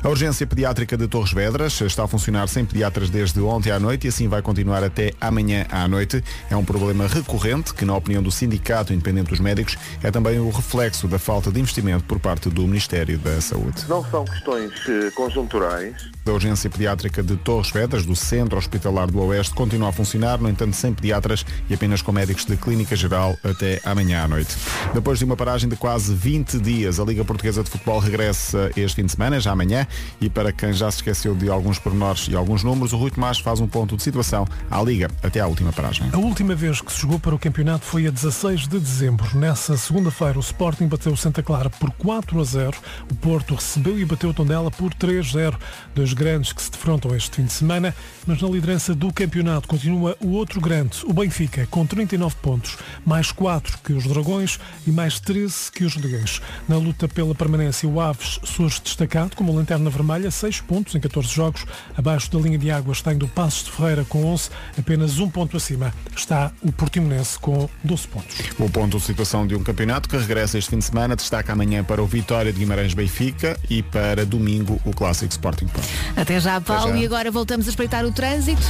A 0.03 0.09
urgência 0.11 0.47
pediátrica 0.47 0.99
de 0.99 1.09
Torres 1.09 1.33
Vedras 1.33 1.81
está 1.81 2.05
a 2.05 2.07
funcionar 2.07 2.47
sem 2.51 2.63
pediatras 2.63 3.09
desde 3.09 3.41
ontem 3.41 3.71
à 3.71 3.81
noite 3.81 4.05
e 4.05 4.09
assim 4.09 4.29
vai 4.29 4.43
continuar 4.43 4.85
até 4.85 5.15
amanhã 5.19 5.65
à 5.71 5.89
noite. 5.89 6.23
É 6.51 6.57
um 6.57 6.65
problema 6.65 7.07
recorrente 7.07 7.73
que, 7.73 7.87
na 7.87 7.97
opinião 7.97 8.23
do 8.23 8.31
Sindicato 8.31 8.93
Independente 8.93 9.31
dos 9.31 9.41
Médicos, 9.41 9.79
é 10.03 10.11
também 10.11 10.39
o 10.39 10.51
reflexo 10.51 11.09
da 11.09 11.19
falta 11.19 11.51
de 11.51 11.59
investimento 11.59 12.05
por 12.05 12.21
parte 12.21 12.51
do 12.51 12.67
Ministério 12.67 13.17
da 13.17 13.41
Saúde 13.41 13.94
Não 13.95 14.05
são 14.11 14.25
questões 14.25 14.73
eh, 14.89 15.09
conjunturais. 15.13 16.11
Da 16.25 16.33
urgência 16.33 16.71
pediátrica 16.71 17.23
de 17.23 17.37
Torres 17.37 17.71
Vedras, 17.71 18.07
do 18.07 18.17
Centro 18.17 18.57
Hospitalar 18.57 19.11
do 19.11 19.21
Oeste, 19.21 19.55
continua 19.55 19.91
a 19.91 19.93
funcionar, 19.93 20.41
no 20.41 20.49
entanto 20.49 20.75
sem 20.75 20.95
pediatras 20.95 21.45
e 21.69 21.75
apenas 21.75 22.01
com 22.01 22.13
médicos 22.13 22.47
de 22.47 22.57
clínica 22.57 22.97
geral 22.97 23.37
até 23.45 23.81
amanhã 23.85 24.25
à 24.25 24.29
noite. 24.29 24.57
Depois 24.95 25.19
de 25.19 25.25
uma 25.25 25.37
paragem 25.37 25.69
de 25.69 25.77
quase 25.77 26.15
20 26.15 26.59
dias, 26.61 26.99
a 26.99 27.05
Liga 27.05 27.25
Portuguesa 27.25 27.63
de 27.63 27.69
Futebol 27.69 27.99
regressa 27.99 28.71
este 28.75 28.97
fim 28.97 29.07
de 29.07 29.13
semana, 29.13 29.39
já 29.39 29.53
amanhã, 29.53 29.87
e 30.21 30.31
para 30.31 30.51
quem 30.51 30.73
já 30.73 30.91
se 30.91 30.99
esqueceu 30.99 31.35
de 31.35 31.51
alguns 31.51 31.79
pormenores 31.79 32.27
e 32.29 32.35
alguns 32.35 32.65
números, 32.65 32.95
o 32.95 32.97
Rui 32.97 33.11
Tomás 33.11 33.39
faz 33.39 33.61
um 33.61 33.67
ponto 33.67 33.97
de 33.97 34.03
situação 34.03 34.47
à 34.71 34.81
Liga 34.83 35.11
até 35.23 35.41
à 35.41 35.47
última 35.47 35.73
paragem. 35.73 36.09
A 36.11 36.19
última 36.19 36.55
vez 36.55 36.81
que 36.81 36.91
se 36.91 37.03
jogou 37.03 37.19
para 37.19 37.35
o 37.35 37.39
campeonato 37.39 37.85
foi 37.85 38.07
a 38.07 38.11
16 38.11 38.67
de 38.67 38.79
dezembro. 38.79 39.27
Nessa 39.37 39.77
segunda-feira, 39.77 40.39
o 40.39 40.41
Sporting 40.41 40.87
bateu 40.87 41.13
o 41.13 41.17
Santa 41.17 41.43
Clara 41.43 41.69
por 41.69 41.91
4 41.91 42.41
a 42.41 42.45
0. 42.45 42.79
O 43.11 43.15
Porto 43.15 43.55
recebeu 43.55 43.99
e 43.99 44.05
bateu 44.07 44.31
o 44.31 44.35
Tondela 44.35 44.71
por 44.71 44.95
3-0. 44.95 45.55
Dois 45.95 46.14
grandes 46.15 46.53
que 46.53 46.63
se 46.63 46.71
defrontam 46.71 47.15
este 47.15 47.37
fim 47.37 47.45
de 47.45 47.53
semana, 47.53 47.95
mas 48.27 48.41
na 48.41 48.49
liderança 48.49 48.95
do 48.95 49.13
campeonato 49.13 49.69
continua 49.69 50.17
o 50.21 50.31
outro 50.31 50.61
grande, 50.61 50.99
o 51.05 51.13
Benfica, 51.13 51.67
com 51.71 51.85
39 51.85 52.37
pontos, 52.41 52.79
mais 53.05 53.31
4 53.33 53.79
que 53.85 53.93
os 53.93 54.05
Dragões 54.05 54.59
e 54.87 54.91
mais 54.91 55.21
13 55.21 55.73
que 55.73 55.85
os 55.85 55.97
Leões. 55.97 56.41
Na 56.69 56.77
luta 56.77 57.09
pela 57.09 57.35
permanência, 57.35 57.89
o 57.89 58.01
Aves 58.01 58.39
surge 58.45 58.81
destacado 58.83 59.37
como 59.37 59.55
lanterna 59.55 59.91
vermelha, 59.91 60.31
6 60.31 60.61
pontos 60.63 60.95
em 60.95 61.01
14 61.01 61.29
jogos. 61.29 61.67
Abaixo 61.97 62.31
da 62.31 62.39
linha 62.39 62.59
de 62.59 62.71
água 62.71 62.93
está 62.93 63.13
indo 63.13 63.27
o 63.27 63.29
Passos 63.29 63.65
de 63.65 63.73
Ferreira 63.73 64.05
com 64.05 64.25
11, 64.25 64.51
apenas 64.79 65.19
um 65.19 65.29
ponto 65.29 65.57
acima 65.57 65.93
está 66.17 66.53
o 66.63 66.73
Portimonense 66.73 67.39
com 67.39 67.69
12 67.83 68.09
pontos. 68.09 68.37
O 68.59 68.69
ponto 68.71 68.97
de 68.99 69.03
situação 69.03 69.47
de 69.47 69.55
um 69.55 69.63
campeonato 69.63 70.09
que 70.09 70.17
regressa 70.17 70.59
este 70.59 70.71
fim 70.71 70.79
de 70.79 70.85
semana 70.85 71.17
destaca 71.17 71.53
amanhã 71.53 71.83
para 71.83 72.03
o 72.03 72.07
Vitória 72.07 72.53
de 72.53 72.59
Guimarães 72.59 72.95
Benfica 72.95 73.59
e 73.69 73.83
para 73.83 74.25
domingo 74.25 74.81
o 74.85 74.93
Clássico 74.93 75.33
Sporting 75.33 75.67
Porto. 75.67 75.89
Até 76.17 76.41
já, 76.41 76.61
Paulo. 76.61 76.93
já. 76.93 76.99
E 76.99 77.07
agora 77.07 77.31
voltamos 77.31 77.67
a 77.67 77.71
espreitar 77.71 78.05
o 78.05 78.13
trânsito. 78.13 78.63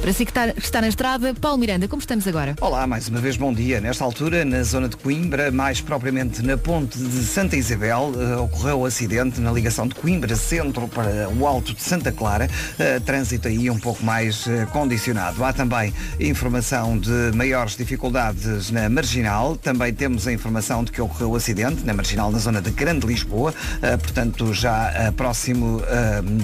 Para 0.00 0.12
si 0.12 0.24
que 0.24 0.30
está, 0.30 0.52
que 0.52 0.60
está 0.60 0.80
na 0.80 0.88
estrada, 0.88 1.34
Paulo 1.34 1.58
Miranda, 1.58 1.88
como 1.88 2.00
estamos 2.00 2.26
agora? 2.26 2.54
Olá, 2.60 2.86
mais 2.86 3.08
uma 3.08 3.20
vez 3.20 3.36
bom 3.36 3.52
dia. 3.52 3.80
Nesta 3.80 4.04
altura, 4.04 4.44
na 4.44 4.62
zona 4.62 4.88
de 4.88 4.96
Coimbra, 4.96 5.50
mais 5.50 5.80
propriamente 5.80 6.40
na 6.40 6.56
ponte 6.56 6.96
de 6.96 7.24
Santa 7.24 7.56
Isabel, 7.56 8.12
eh, 8.16 8.36
ocorreu 8.36 8.80
o 8.80 8.86
acidente 8.86 9.40
na 9.40 9.50
ligação 9.50 9.88
de 9.88 9.96
Coimbra 9.96 10.36
Centro 10.36 10.86
para 10.86 11.28
o 11.28 11.46
Alto 11.46 11.74
de 11.74 11.82
Santa 11.82 12.12
Clara. 12.12 12.48
Eh, 12.78 13.00
trânsito 13.00 13.48
aí 13.48 13.68
um 13.68 13.78
pouco 13.78 14.04
mais 14.04 14.46
eh, 14.46 14.66
condicionado. 14.72 15.44
Há 15.44 15.52
também 15.52 15.92
informação 16.20 16.96
de 16.96 17.32
maiores 17.34 17.76
dificuldades 17.76 18.70
na 18.70 18.88
Marginal. 18.88 19.56
Também 19.56 19.92
temos 19.92 20.28
a 20.28 20.32
informação 20.32 20.84
de 20.84 20.92
que 20.92 21.02
ocorreu 21.02 21.32
o 21.32 21.36
acidente 21.36 21.84
na 21.84 21.92
Marginal 21.92 22.30
na 22.30 22.38
zona 22.38 22.62
de 22.62 22.70
Grande 22.70 23.06
Lisboa, 23.06 23.52
portanto 23.80 24.54
já 24.54 25.12
próximo 25.16 25.82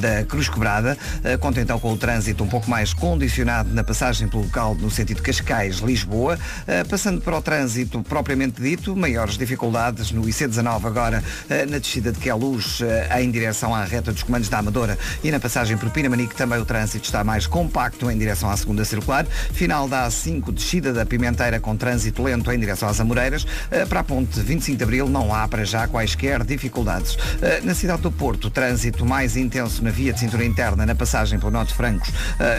da 0.00 0.24
Cruz 0.24 0.48
Quebrada. 0.48 0.98
Eh, 1.22 1.36
conta 1.36 1.60
então 1.60 1.78
com 1.78 1.92
o 1.92 1.96
trânsito 1.96 2.42
um 2.42 2.48
pouco 2.48 2.68
mais 2.68 2.92
condicionado 2.92 3.43
na 3.44 3.84
passagem 3.84 4.28
pelo 4.28 4.44
local 4.44 4.74
no 4.74 4.90
sentido 4.90 5.22
Cascais-Lisboa. 5.22 6.38
Eh, 6.66 6.84
passando 6.84 7.20
para 7.20 7.36
o 7.36 7.42
trânsito 7.42 8.02
propriamente 8.02 8.62
dito, 8.62 8.96
maiores 8.96 9.36
dificuldades 9.36 10.10
no 10.10 10.22
IC19 10.22 10.84
agora 10.84 11.22
eh, 11.48 11.66
na 11.66 11.78
descida 11.78 12.12
de 12.12 12.18
Queluz 12.18 12.80
eh, 12.80 13.22
em 13.22 13.30
direção 13.30 13.74
à 13.74 13.84
reta 13.84 14.12
dos 14.12 14.22
comandos 14.22 14.48
da 14.48 14.58
Amadora 14.58 14.98
e 15.22 15.30
na 15.30 15.38
passagem 15.38 15.76
por 15.76 15.90
Pinamanique 15.90 16.34
também 16.34 16.58
o 16.58 16.64
trânsito 16.64 17.04
está 17.04 17.22
mais 17.22 17.46
compacto 17.46 18.10
em 18.10 18.16
direção 18.16 18.50
à 18.50 18.56
segunda 18.56 18.84
circular. 18.84 19.26
Final 19.26 19.88
da 19.88 20.08
A5, 20.08 20.52
descida 20.52 20.92
da 20.92 21.04
Pimenteira 21.04 21.60
com 21.60 21.76
trânsito 21.76 22.22
lento 22.22 22.50
em 22.50 22.58
direção 22.58 22.88
às 22.88 23.00
Amoreiras. 23.00 23.46
Para 23.88 24.00
a 24.00 24.04
ponte 24.04 24.40
25 24.40 24.78
de 24.78 24.84
Abril 24.84 25.08
não 25.08 25.34
há 25.34 25.46
para 25.48 25.64
já 25.64 25.86
quaisquer 25.86 26.44
dificuldades. 26.44 27.16
Na 27.62 27.74
cidade 27.74 28.02
do 28.02 28.10
Porto, 28.10 28.50
trânsito 28.50 29.04
mais 29.04 29.36
intenso 29.36 29.82
na 29.82 29.90
via 29.90 30.12
de 30.12 30.20
cintura 30.20 30.44
interna 30.44 30.86
na 30.86 30.94
passagem 30.94 31.38
pelo 31.38 31.50
Norte 31.50 31.74
Francos, 31.74 32.10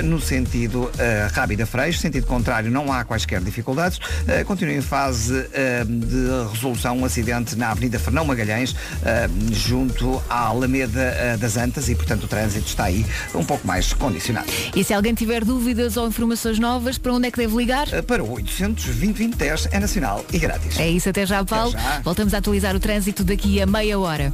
no 0.04 0.20
sentido 0.20 0.75
sentido 0.76 0.92
eh, 0.98 1.28
Rábida 1.32 1.66
Freixo, 1.66 2.00
sentido 2.00 2.28
contrário 2.28 2.70
não 2.70 2.92
há 2.92 3.04
quaisquer 3.04 3.42
dificuldades. 3.42 4.00
Eh, 4.28 4.44
continua 4.44 4.74
em 4.74 4.82
fase 4.82 5.48
eh, 5.54 5.84
de 5.86 6.52
resolução 6.52 6.98
um 6.98 7.06
acidente 7.06 7.56
na 7.56 7.72
Avenida 7.72 7.98
Fernão 7.98 8.26
Magalhães, 8.26 8.76
eh, 9.04 9.30
junto 9.52 10.22
à 10.30 10.48
Alameda 10.48 11.38
das 11.40 11.58
Antas 11.58 11.88
e, 11.90 11.96
portanto, 11.96 12.24
o 12.24 12.28
trânsito 12.28 12.68
está 12.68 12.86
aí 12.86 13.06
um 13.34 13.44
pouco 13.44 13.66
mais 13.66 13.94
condicionado. 13.94 14.48
E 14.76 14.84
se 14.84 14.94
alguém 14.94 15.14
tiver 15.14 15.44
dúvidas 15.44 15.98
ou 15.98 16.08
informações 16.08 16.60
novas, 16.60 16.98
para 16.98 17.14
onde 17.14 17.28
é 17.28 17.32
que 17.32 17.38
deve 17.38 17.56
ligar? 17.56 17.88
Para 18.04 18.24
o 18.24 18.34
820 18.34 19.38
é 19.72 19.80
nacional 19.80 20.26
e 20.32 20.40
grátis. 20.40 20.80
É 20.80 20.90
isso, 20.90 21.10
até 21.10 21.26
já, 21.26 21.44
Paulo. 21.44 21.72
já. 21.72 22.02
Voltamos 22.04 22.34
a 22.34 22.40
atualizar 22.40 22.76
o 22.76 22.80
trânsito 22.80 23.24
daqui 23.24 23.62
a 23.62 23.66
meia 23.66 23.98
hora. 24.00 24.34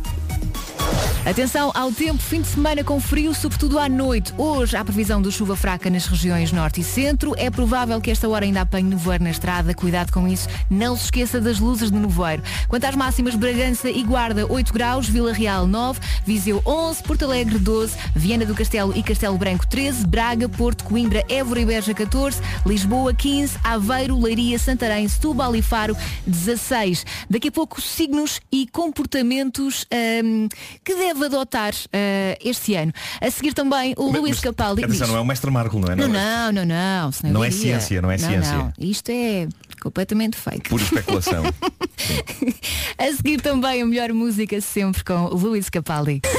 Atenção 1.23 1.71
ao 1.75 1.91
tempo, 1.91 2.21
fim 2.21 2.41
de 2.41 2.47
semana 2.47 2.83
com 2.83 2.99
frio, 2.99 3.31
sobretudo 3.35 3.77
à 3.77 3.87
noite. 3.87 4.33
Hoje 4.39 4.75
há 4.75 4.83
previsão 4.83 5.21
de 5.21 5.31
chuva 5.31 5.55
fraca 5.55 5.87
nas 5.87 6.07
regiões 6.07 6.51
norte 6.51 6.81
e 6.81 6.83
centro. 6.83 7.35
É 7.37 7.49
provável 7.51 8.01
que 8.01 8.09
esta 8.09 8.27
hora 8.27 8.43
ainda 8.43 8.61
apanhe 8.61 8.89
nevoeiro 8.89 9.23
na 9.23 9.29
estrada. 9.29 9.73
Cuidado 9.75 10.11
com 10.11 10.27
isso. 10.27 10.49
Não 10.67 10.97
se 10.97 11.05
esqueça 11.05 11.39
das 11.39 11.59
luzes 11.59 11.91
de 11.91 11.97
nevoeiro. 11.97 12.41
Quanto 12.67 12.85
às 12.85 12.95
máximas, 12.95 13.35
Bragança 13.35 13.87
e 13.87 14.01
Guarda 14.01 14.51
8 14.51 14.73
graus, 14.73 15.07
Vila 15.07 15.31
Real 15.31 15.67
9, 15.67 15.99
Viseu 16.25 16.59
11, 16.65 17.03
Porto 17.03 17.25
Alegre 17.25 17.59
12, 17.59 17.95
Viana 18.15 18.45
do 18.45 18.55
Castelo 18.55 18.91
e 18.97 19.03
Castelo 19.03 19.37
Branco 19.37 19.67
13, 19.67 20.07
Braga, 20.07 20.49
Porto, 20.49 20.83
Coimbra, 20.83 21.23
Évora 21.29 21.61
e 21.61 21.65
Beja 21.65 21.93
14, 21.93 22.41
Lisboa 22.65 23.13
15, 23.13 23.59
Aveiro, 23.63 24.19
Leiria, 24.19 24.57
Santarém, 24.57 25.07
Setúbal 25.07 25.55
e 25.55 25.61
Faro 25.61 25.95
16. 26.25 27.05
Daqui 27.29 27.49
a 27.49 27.51
pouco 27.51 27.79
signos 27.79 28.41
e 28.51 28.65
comportamentos 28.67 29.85
hum, 30.23 30.49
que 30.83 30.95
deve 30.95 31.25
adotar 31.25 31.73
ah, 31.93 32.37
este 32.43 32.75
ano. 32.75 32.91
A 33.19 33.29
seguir 33.31 33.53
também 33.53 33.93
o 33.97 34.11
Mas- 34.11 34.21
Luís 34.21 34.39
Capaldi. 34.39 34.83
Atenção, 34.83 35.05
diz- 35.05 35.09
não 35.13 35.17
é 35.19 35.21
o 35.21 35.25
mestre 35.25 35.51
Marco, 35.51 35.79
não 35.79 35.91
é? 35.91 35.95
não, 35.95 36.05
é 36.05 36.07
não, 36.07 36.51
não, 36.51 36.65
não. 36.65 37.31
Não 37.31 37.43
é 37.43 37.49
diria. 37.49 37.79
ciência, 37.79 38.01
não 38.01 38.11
é 38.11 38.17
ciência. 38.17 38.53
Não. 38.53 38.73
Isto 38.79 39.09
é 39.09 39.47
completamente 39.81 40.37
fake. 40.37 40.69
Pura 40.69 40.83
especulação. 40.83 41.43
A 42.97 43.11
seguir 43.15 43.41
também 43.41 43.81
a 43.81 43.85
melhor 43.85 44.11
música 44.13 44.59
sempre 44.61 45.03
com 45.03 45.25
o 45.25 45.35
Luís 45.35 45.69
Capaldi. 45.69 46.21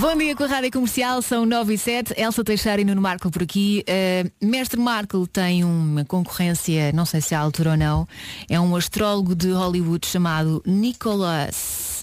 Bom 0.00 0.16
dia 0.16 0.34
com 0.34 0.44
a 0.44 0.46
Rádio 0.46 0.70
Comercial, 0.72 1.20
são 1.20 1.44
9 1.44 1.74
e 1.74 1.78
7. 1.78 2.14
Elsa 2.18 2.42
Teixeira 2.42 2.80
e 2.80 2.84
Nuno 2.84 3.02
Marco 3.02 3.30
por 3.30 3.42
aqui. 3.42 3.84
Uh, 3.86 4.46
Mestre 4.46 4.80
Marco 4.80 5.26
tem 5.26 5.64
uma 5.64 6.04
concorrência, 6.04 6.92
não 6.92 7.04
sei 7.04 7.20
se 7.20 7.34
é 7.34 7.36
à 7.36 7.40
altura 7.40 7.72
ou 7.72 7.76
não, 7.76 8.08
é 8.48 8.58
um 8.58 8.74
astrólogo 8.74 9.34
de 9.34 9.50
Hollywood 9.52 10.06
chamado 10.06 10.62
Nicholas 10.66 12.01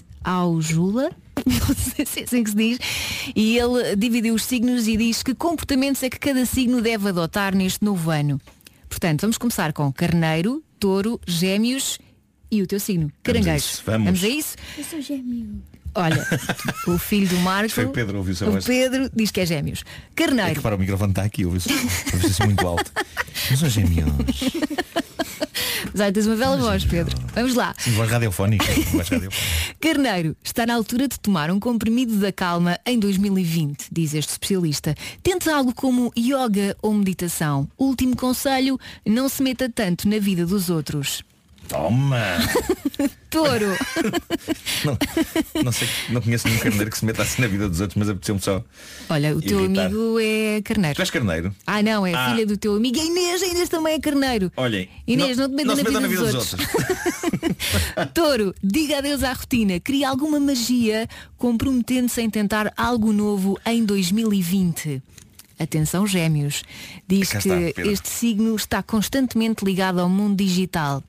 Não 1.46 1.74
sei 1.74 2.04
se 2.06 2.20
é 2.20 2.24
assim 2.24 2.44
que 2.44 2.50
se 2.50 2.56
diz. 2.56 2.78
E 3.34 3.56
ele 3.58 3.96
dividiu 3.96 4.34
os 4.34 4.44
signos 4.44 4.86
e 4.86 4.96
diz 4.96 5.22
que 5.22 5.34
comportamentos 5.34 6.02
é 6.02 6.10
que 6.10 6.18
cada 6.18 6.44
signo 6.44 6.82
deve 6.82 7.08
adotar 7.08 7.54
neste 7.54 7.84
novo 7.84 8.10
ano. 8.10 8.40
Portanto, 8.88 9.22
vamos 9.22 9.38
começar 9.38 9.72
com 9.72 9.90
Carneiro, 9.92 10.62
Touro, 10.78 11.20
Gêmeos 11.26 11.98
e 12.50 12.60
o 12.62 12.66
teu 12.66 12.80
signo, 12.80 13.10
Caranguejo. 13.22 13.56
isso, 13.56 13.82
vamos. 13.86 14.04
vamos 14.06 14.24
a 14.24 14.28
isso? 14.28 14.56
Eu 14.76 14.84
sou 14.84 15.00
gêmeo. 15.00 15.62
Olha, 15.94 16.26
o 16.86 16.98
filho 16.98 17.28
do 17.28 17.36
Marco. 17.38 17.70
Foi 17.70 17.84
o 17.84 17.90
Pedro, 17.90 18.18
ouviu-se 18.18 18.44
a 18.44 18.48
O 18.48 18.52
voz. 18.52 18.64
Pedro 18.64 19.10
diz 19.14 19.30
que 19.30 19.40
é 19.40 19.46
gêmeos. 19.46 19.82
É 19.82 20.14
Carneiro. 20.14 20.54
que 20.54 20.60
para 20.60 20.76
o 20.76 20.78
microfone 20.78 21.12
está 21.12 21.22
aqui, 21.22 21.44
ouve-se 21.46 21.68
ouve 21.72 22.46
muito 22.46 22.66
alto. 22.66 22.92
Não 23.50 23.56
são 23.56 23.68
gêmeos. 23.68 24.06
Já 25.94 26.10
tens 26.12 26.26
uma 26.26 26.36
bela 26.36 26.56
voz, 26.56 26.84
Pedro. 26.84 27.16
Vamos 27.34 27.54
lá. 27.54 27.74
Sim, 27.78 27.92
voz 27.92 28.10
radiofónica. 28.10 28.64
Voz 28.92 29.08
radiofónica. 29.10 29.74
Carneiro, 29.80 30.36
está 30.42 30.66
na 30.66 30.74
altura 30.74 31.08
de 31.08 31.18
tomar 31.18 31.50
um 31.50 31.58
comprimido 31.58 32.16
da 32.16 32.32
calma 32.32 32.78
em 32.86 32.98
2020, 32.98 33.88
diz 33.90 34.14
este 34.14 34.30
especialista. 34.30 34.94
Tente 35.22 35.48
algo 35.48 35.74
como 35.74 36.12
yoga 36.16 36.76
ou 36.82 36.92
meditação. 36.94 37.68
Último 37.78 38.16
conselho, 38.16 38.78
não 39.06 39.28
se 39.28 39.42
meta 39.42 39.68
tanto 39.68 40.08
na 40.08 40.18
vida 40.18 40.46
dos 40.46 40.70
outros. 40.70 41.22
Toma! 41.70 42.18
Touro, 43.30 43.66
Não, 44.84 44.98
não 45.62 45.70
sei, 45.70 45.86
não 46.08 46.20
conheço 46.20 46.48
nenhum 46.48 46.58
carneiro 46.58 46.90
que 46.90 46.98
se 46.98 47.04
meta 47.04 47.22
assim 47.22 47.42
na 47.42 47.46
vida 47.48 47.68
dos 47.68 47.80
outros, 47.80 47.96
mas 47.96 48.08
apeteceu-me 48.08 48.40
só. 48.40 48.60
olha, 49.08 49.36
o 49.36 49.40
teu 49.40 49.60
Irritar. 49.64 49.86
amigo 49.86 50.18
é 50.20 50.60
carneiro. 50.62 50.96
Tu 50.96 51.02
és 51.02 51.10
carneiro? 51.10 51.54
Ah 51.64 51.80
não, 51.80 52.04
é 52.04 52.12
Ah. 52.12 52.30
filha 52.30 52.44
do 52.44 52.56
teu 52.56 52.74
amigo. 52.74 52.98
A 53.00 53.04
Inês, 53.04 53.40
a 53.42 53.46
Inês 53.46 53.68
também 53.68 53.94
é 53.94 54.00
carneiro. 54.00 54.50
Olhem. 54.56 54.88
Inês, 55.06 55.36
não, 55.36 55.48
te 55.48 55.54
metas 55.54 55.76
na, 55.78 55.84
metam 55.84 56.08
vida 56.08 56.24
dos, 56.32 56.34
outros. 56.34 56.66
Touro, 58.14 58.52
diga 58.62 58.98
adeus 58.98 59.22
à 59.22 59.32
rotina, 59.32 59.78
crie 59.78 60.04
alguma 60.04 60.40
magia, 60.40 61.08
comprometendo-se 61.38 62.20
em 62.20 62.28
tentar 62.28 62.72
algo 62.76 63.12
novo 63.12 63.56
em 63.64 63.84
2020. 63.84 65.00
Atenção, 65.56 66.04
gêmeos. 66.06 66.64
Diz 67.06 67.30
que 67.32 67.48
Pedro. 67.48 67.90
este 67.90 68.08
signo 68.08 68.56
está 68.56 68.82
constantemente 68.82 69.64
ligado 69.64 70.00
ao 70.00 70.08
mundo 70.08 70.36
digital. 70.36 71.02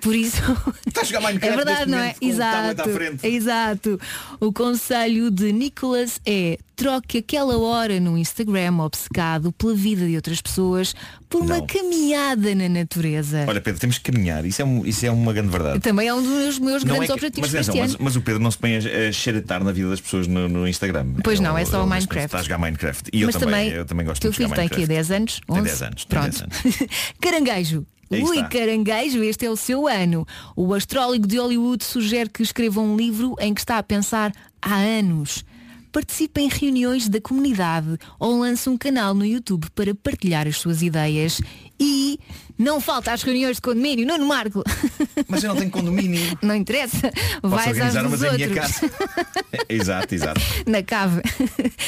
Por 0.00 0.14
isso. 0.16 0.40
Está 0.86 1.02
a 1.02 1.04
jogar 1.04 1.20
Minecraft 1.20 1.52
É 1.52 1.56
verdade, 1.64 1.90
não 1.90 1.98
é? 1.98 2.14
Exato. 2.18 2.82
Exato. 3.22 4.00
O 4.40 4.50
conselho 4.50 5.30
de 5.30 5.52
Nicholas 5.52 6.18
é 6.24 6.58
troque 6.74 7.18
aquela 7.18 7.58
hora 7.58 8.00
no 8.00 8.16
Instagram 8.16 8.78
obcecado 8.78 9.52
pela 9.52 9.74
vida 9.74 10.06
de 10.06 10.16
outras 10.16 10.40
pessoas 10.40 10.94
por 11.28 11.42
uma 11.42 11.58
Não. 11.58 11.66
caminhada 11.66 12.54
na 12.54 12.70
natureza. 12.70 13.44
Olha, 13.46 13.60
Pedro, 13.60 13.78
temos 13.80 13.98
que 13.98 14.10
caminhar. 14.10 14.46
Isso 14.46 14.62
é, 14.62 14.64
um- 14.64 14.84
isso 14.86 15.04
é 15.04 15.10
uma 15.10 15.30
grande 15.34 15.50
verdade. 15.50 15.80
Também 15.80 16.08
é 16.08 16.14
um 16.14 16.22
dos 16.22 16.58
meus 16.58 16.82
Não 16.84 16.94
grandes 16.94 17.10
é 17.10 17.12
que- 17.18 17.26
objetivos 17.26 17.52
mas, 17.52 17.68
mas, 17.68 17.96
mas 17.96 18.16
o 18.16 18.22
Pedro 18.22 18.40
não 18.42 18.50
se 18.50 18.56
põe 18.56 18.76
a, 18.76 19.08
a 19.08 19.12
xeratar 19.12 19.62
na 19.62 19.72
vida 19.72 19.90
das 19.90 20.00
pessoas 20.00 20.26
no, 20.26 20.48
no 20.48 20.66
Instagram. 20.66 21.16
Pois 21.22 21.38
não, 21.38 21.52
Ele- 21.58 21.62
é 21.68 21.70
só 21.70 21.84
o 21.84 21.86
Minecraft. 21.86 22.24
Está 22.24 22.38
a 22.38 22.42
jogar 22.42 22.56
Minecraft. 22.56 23.10
E 23.12 23.20
eu 23.20 23.26
Mas 23.26 23.36
também, 23.36 23.68
eu 23.68 23.84
também 23.84 24.06
gosto 24.06 24.22
teu 24.22 24.30
de 24.30 24.36
filho 24.38 24.48
tem 24.54 24.64
aqui 24.64 24.76
Minecraft. 24.86 24.88
10 24.88 25.10
anos? 25.10 25.40
Tem 25.46 25.56
11? 25.58 25.64
10 25.68 25.82
anos, 25.82 26.04
tem 26.06 26.18
Pronto. 26.18 26.48
10 26.62 26.80
anos. 26.80 26.88
Caranguejo. 27.20 27.86
Aí 28.12 28.22
Ui, 28.22 28.36
está. 28.36 28.48
caranguejo, 28.48 29.22
este 29.22 29.46
é 29.46 29.50
o 29.50 29.56
seu 29.56 29.88
ano. 29.88 30.26
O 30.54 30.74
astrólogo 30.74 31.26
de 31.26 31.38
Hollywood 31.38 31.82
sugere 31.82 32.28
que 32.28 32.42
escreva 32.42 32.80
um 32.80 32.96
livro 32.96 33.34
em 33.40 33.54
que 33.54 33.60
está 33.60 33.78
a 33.78 33.82
pensar 33.82 34.32
há 34.60 34.76
anos. 34.76 35.44
Participe 35.90 36.40
em 36.40 36.48
reuniões 36.48 37.08
da 37.08 37.20
comunidade 37.20 37.98
ou 38.18 38.38
lance 38.38 38.68
um 38.68 38.78
canal 38.78 39.12
no 39.12 39.26
YouTube 39.26 39.68
para 39.74 39.94
partilhar 39.94 40.46
as 40.48 40.56
suas 40.56 40.80
ideias. 40.82 41.40
E 41.78 42.18
não 42.62 42.80
falta 42.80 43.12
às 43.12 43.22
reuniões 43.22 43.56
de 43.56 43.62
condomínio, 43.62 44.06
Nuno 44.06 44.26
Marco. 44.26 44.62
Mas 45.28 45.42
eu 45.42 45.50
não 45.50 45.56
tenho 45.56 45.70
condomínio. 45.70 46.38
Não 46.40 46.54
interessa. 46.54 47.10
Posso 47.40 47.54
Vais 47.56 47.68
às 47.80 47.94
organizar 47.96 48.06
umas 48.06 48.22
em 48.22 48.32
minha 48.32 48.48
outros. 48.48 48.80
casa. 48.80 48.92
exato, 49.68 50.14
exato. 50.14 50.40
Na 50.66 50.82
cave. 50.82 51.20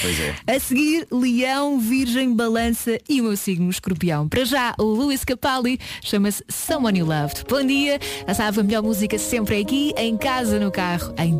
Pois 0.02 0.20
é. 0.20 0.54
A 0.54 0.58
seguir, 0.58 1.06
Leão, 1.10 1.78
Virgem, 1.78 2.34
Balança 2.34 2.98
e 3.08 3.20
o 3.20 3.24
meu 3.24 3.36
signo 3.36 3.70
Escorpião. 3.70 4.28
Para 4.28 4.44
já, 4.44 4.74
o 4.78 4.84
Luís 4.84 5.24
Capaldi 5.24 5.78
chama-se 6.02 6.42
Someone 6.48 6.98
You 6.98 7.06
Loved. 7.06 7.44
Bom 7.48 7.64
dia, 7.64 8.00
a 8.26 8.34
sabe 8.34 8.60
a 8.60 8.62
melhor 8.62 8.82
música 8.82 9.18
sempre 9.18 9.58
é 9.58 9.62
aqui, 9.62 9.94
em 9.96 10.16
casa, 10.16 10.58
no 10.58 10.70
carro, 10.70 11.14
em 11.18 11.38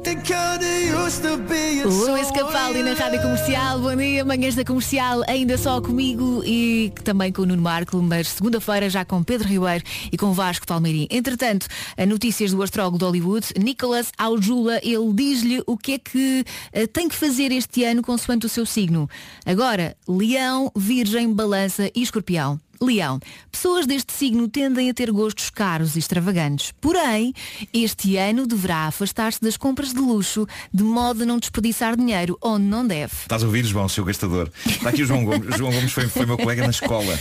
Luís 1.85 2.31
Capaldi 2.31 2.83
na 2.83 2.95
Rádio 2.95 3.21
Comercial. 3.21 3.81
Bom 3.81 3.97
dia, 3.97 4.25
manhãs 4.25 4.55
da 4.55 4.65
Comercial, 4.65 5.23
ainda 5.27 5.59
só 5.59 5.81
comigo 5.81 6.43
e 6.45 6.93
também 7.03 7.33
com 7.33 7.43
o 7.43 7.47
Nuno 7.47 7.63
Marco, 7.63 8.01
mas 8.03 8.29
segunda-feira 8.29 8.89
já 8.89 9.05
com 9.05 9.24
Pedro 9.25 9.49
Ribeiro 9.49 9.85
e 10.13 10.17
com 10.17 10.33
Vasco 10.33 10.67
Palmeirim. 10.67 11.07
Entretanto, 11.11 11.67
a 11.97 12.07
notícias 12.07 12.53
do 12.53 12.63
astrólogo 12.63 12.99
de 12.99 13.05
Hollywood, 13.05 13.47
Nicholas 13.59 14.13
Aujula, 14.19 14.81
ele 14.83 15.13
diz-lhe 15.13 15.63
o 15.67 15.77
que 15.77 15.93
é 15.93 15.99
que 15.99 16.45
eh, 16.73 16.87
tem 16.87 17.09
que 17.09 17.15
fazer 17.15 17.53
este 17.53 17.85
ano 17.85 18.03
consoante 18.03 18.47
o 18.47 18.49
seu 18.49 18.67
signo. 18.67 19.09
Agora, 19.45 19.97
Leão, 20.09 20.71
Virgem, 20.77 21.33
Balança 21.33 21.91
e 21.95 22.03
Escorpião. 22.03 22.61
Leão. 22.81 23.19
Pessoas 23.51 23.87
deste 23.87 24.13
signo 24.13 24.49
tendem 24.49 24.91
a 24.91 24.95
ter 24.95 25.11
gostos 25.11 25.51
caros 25.51 25.97
e 25.97 25.99
extravagantes. 25.99 26.73
Porém, 26.81 27.33
este 27.73 28.17
ano 28.17 28.47
deverá 28.47 28.87
afastar-se 28.87 29.41
das 29.41 29.57
compras 29.57 29.93
de 29.93 30.01
luxo, 30.01 30.47
de 30.73 30.83
modo 30.83 31.23
a 31.23 31.27
não 31.27 31.39
desperdiçar 31.39 31.97
dinheiro 31.97 32.39
onde 32.43 32.65
não 32.65 32.87
deve. 32.87 33.15
Estás 33.23 33.43
a 33.43 33.47
ouvir, 33.47 33.65
João, 33.65 33.89
seu 33.89 34.05
gastador. 34.05 34.51
Está 34.67 34.91
aqui 34.91 35.03
o 35.03 35.07
João 35.07 35.25
Gomes. 35.25 35.57
João 35.57 35.73
Gomes 35.73 35.93
foi, 35.93 36.09
foi 36.09 36.27
meu 36.27 36.37
colega 36.37 36.63
na 36.63 36.71
escola. 36.71 37.19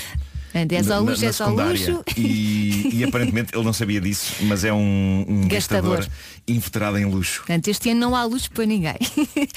É 0.54 0.84
só 0.84 0.89
Na- 0.95 0.99
luxo, 0.99 1.26
é 1.26 1.32
só 1.32 1.45
secundária. 1.45 1.72
luxo. 1.91 2.04
E, 2.18 2.89
e 2.99 3.04
aparentemente 3.08 3.56
ele 3.56 3.64
não 3.64 3.74
sabia 3.74 3.99
disso, 3.99 4.34
mas 4.41 4.64
é 4.64 4.72
um, 4.72 5.26
um 5.28 5.47
Gastador. 5.47 5.97
gastador 5.97 6.18
inveterado 6.47 6.97
em 6.97 7.06
luxo. 7.06 7.39
Portanto, 7.39 7.68
este 7.70 7.89
ano 7.89 7.99
não 7.99 8.16
há 8.16 8.24
luxo 8.26 8.51
para 8.51 8.66
ninguém. 8.66 8.95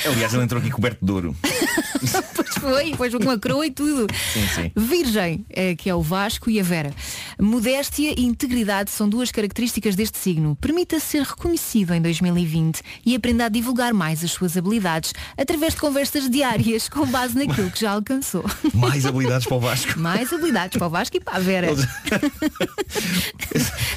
Aliás, 0.07 0.32
ele 0.32 0.44
entrou 0.44 0.61
aqui 0.61 0.70
coberto 0.70 1.05
de 1.05 1.12
ouro. 1.12 1.36
foi, 2.61 2.90
depois 2.90 3.14
com 3.14 3.30
a 3.30 3.38
coroa 3.38 3.66
e 3.66 3.70
tudo. 3.70 4.07
Sim, 4.32 4.46
sim. 4.54 4.72
Virgem, 4.76 5.44
eh, 5.50 5.74
que 5.74 5.88
é 5.90 5.94
o 5.94 6.02
Vasco 6.02 6.50
e 6.50 6.59
a 6.61 6.62
Vera. 6.62 6.92
Modéstia 7.40 8.14
e 8.16 8.24
integridade 8.24 8.90
são 8.90 9.09
duas 9.09 9.30
características 9.30 9.94
deste 9.94 10.18
signo. 10.18 10.57
Permita 10.61 10.98
ser 11.00 11.22
reconhecido 11.22 11.92
em 11.94 12.00
2020 12.02 12.80
e 13.04 13.14
aprenda 13.14 13.46
a 13.46 13.48
divulgar 13.48 13.92
mais 13.92 14.22
as 14.24 14.30
suas 14.32 14.57
habilidades 14.57 15.12
através 15.36 15.74
de 15.74 15.80
conversas 15.80 16.28
diárias 16.30 16.88
com 16.88 17.07
base 17.07 17.36
naquilo 17.36 17.70
que 17.70 17.80
já 17.80 17.92
alcançou. 17.92 18.44
Mais 18.74 19.04
habilidades 19.07 19.46
para 19.46 19.57
o 19.57 19.61
Vasco. 19.61 19.98
Mais 19.98 20.32
habilidades 20.32 20.78
para 20.78 20.86
o 20.86 20.90
Vasco 20.90 21.16
e 21.16 21.20
para 21.20 21.36
a 21.36 21.40
Vera. 21.40 21.68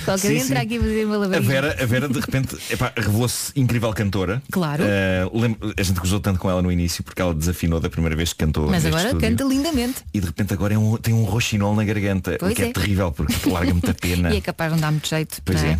Qualquer 0.05 0.27
Sim, 0.27 0.33
dia 0.35 0.43
entra 0.43 0.59
sim. 0.59 0.65
aqui 0.65 0.77
a 0.77 0.81
fazer 0.81 1.03
A 1.03 1.07
malabarismo. 1.07 1.51
Vera, 1.51 1.77
a 1.81 1.85
Vera 1.85 2.09
de 2.09 2.19
repente 2.19 2.57
revelou-se 2.97 3.51
incrível 3.55 3.91
cantora. 3.93 4.41
Claro. 4.51 4.83
Eh, 4.85 5.29
lembro- 5.33 5.73
a 5.77 5.81
gente 5.83 5.99
gozou 5.99 6.19
tanto 6.19 6.39
com 6.39 6.49
ela 6.49 6.61
no 6.61 6.71
início 6.71 7.03
porque 7.03 7.21
ela 7.21 7.33
desafinou 7.33 7.79
da 7.79 7.89
primeira 7.89 8.15
vez 8.15 8.31
que 8.33 8.37
cantou 8.49 8.69
Mas 8.69 8.85
agora 8.85 9.09
estúdio. 9.09 9.29
canta 9.29 9.43
lindamente. 9.43 10.03
E 10.13 10.19
de 10.19 10.25
repente 10.25 10.53
agora 10.53 10.73
é 10.73 10.77
um- 10.77 10.97
tem 10.97 11.13
um 11.13 11.23
roxinol 11.23 11.75
na 11.75 11.83
garganta, 11.83 12.35
Pois 12.39 12.51
o 12.51 12.55
que 12.55 12.61
é. 12.63 12.67
é. 12.69 12.73
terrível 12.73 13.11
porque 13.11 13.49
larga 13.49 13.71
muita 13.73 13.93
pena. 13.93 14.29
E 14.33 14.37
é 14.37 14.41
capaz 14.41 14.71
de 14.71 14.75
não 14.75 14.81
dar 14.81 14.91
muito 14.91 15.07
jeito. 15.07 15.41
Pois 15.45 15.61
não 15.61 15.69
é. 15.69 15.79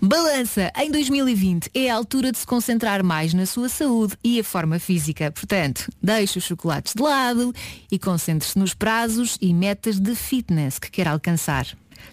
Balança, 0.00 0.72
em 0.76 0.90
2020 0.90 1.70
é 1.74 1.90
a 1.90 1.94
altura 1.94 2.32
de 2.32 2.38
se 2.38 2.46
concentrar 2.46 3.02
mais 3.04 3.34
na 3.34 3.46
sua 3.46 3.68
saúde 3.68 4.14
e 4.24 4.40
a 4.40 4.44
forma 4.44 4.78
física. 4.78 5.30
Portanto, 5.30 5.90
deixe 6.02 6.38
os 6.38 6.44
chocolates 6.44 6.94
de 6.94 7.02
lado 7.02 7.52
e 7.90 7.98
concentre-se 7.98 8.58
nos 8.58 8.74
prazos 8.74 9.36
e 9.40 9.52
metas 9.54 9.98
de 10.00 10.14
fitness 10.14 10.78
que 10.78 10.90
quer 10.90 11.08
alcançar. 11.08 11.66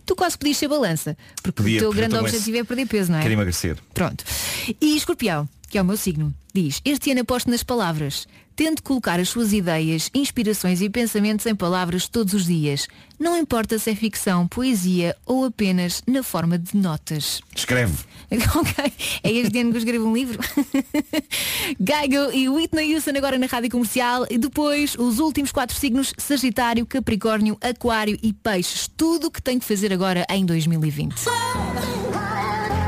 Tu 0.06 0.16
quase 0.16 0.38
podias 0.38 0.58
ser 0.58 0.68
balança, 0.68 1.18
porque 1.42 1.62
Podia, 1.64 1.78
o 1.78 1.80
teu 1.82 1.94
grande 1.94 2.16
objetivo 2.18 2.58
é 2.58 2.64
perder 2.64 2.86
peso, 2.88 3.12
não 3.12 3.20
é? 3.20 3.22
Quero 3.22 3.34
emagrecer. 3.34 3.78
Pronto. 3.94 4.24
E 4.82 4.98
escorpião, 4.98 5.48
que 5.70 5.78
é 5.78 5.82
o 5.82 5.86
meu 5.86 5.98
signo, 5.98 6.34
diz, 6.54 6.82
este 6.84 7.12
ano 7.12 7.22
aposto 7.22 7.50
nas 7.50 7.64
palavras. 7.64 8.28
Tente 8.56 8.82
colocar 8.82 9.20
as 9.20 9.30
suas 9.30 9.54
ideias, 9.54 10.10
inspirações 10.16 10.82
e 10.82 10.90
pensamentos 10.90 11.46
em 11.46 11.54
palavras 11.54 12.08
todos 12.08 12.34
os 12.34 12.48
dias. 12.48 12.88
Não 13.20 13.38
importa 13.38 13.78
se 13.78 13.92
é 13.92 13.96
ficção, 13.96 14.48
poesia 14.48 15.16
ou 15.28 15.46
apenas 15.46 16.02
na 16.08 16.24
forma 16.24 16.58
de 16.58 16.76
notas. 16.76 17.40
Escreve. 17.56 17.94
ok, 18.56 18.94
é 19.24 19.32
este 19.32 19.60
ano 19.60 19.70
que 19.70 19.78
eu 19.78 19.80
escrevo 19.80 20.08
um 20.08 20.14
livro. 20.16 20.40
Geigo 21.80 22.32
e 22.34 22.50
Whitney 22.50 22.96
Houston 22.96 23.12
agora 23.16 23.38
na 23.38 23.46
Rádio 23.46 23.70
Comercial 23.70 24.26
e 24.28 24.40
depois 24.40 24.96
os 24.98 25.20
últimos 25.20 25.52
quatro 25.52 25.78
signos, 25.78 26.12
Sagitário, 26.18 26.84
Capricórnio, 26.84 27.60
Aquário 27.62 28.18
e 28.24 28.34
Peixes. 28.34 28.90
Tudo 28.98 29.28
o 29.28 29.32
que 29.32 29.42
tem 29.42 29.60
que 29.60 29.66
fazer 29.66 29.94
agora 29.94 30.26
em 30.32 30.44
2020. 30.44 31.14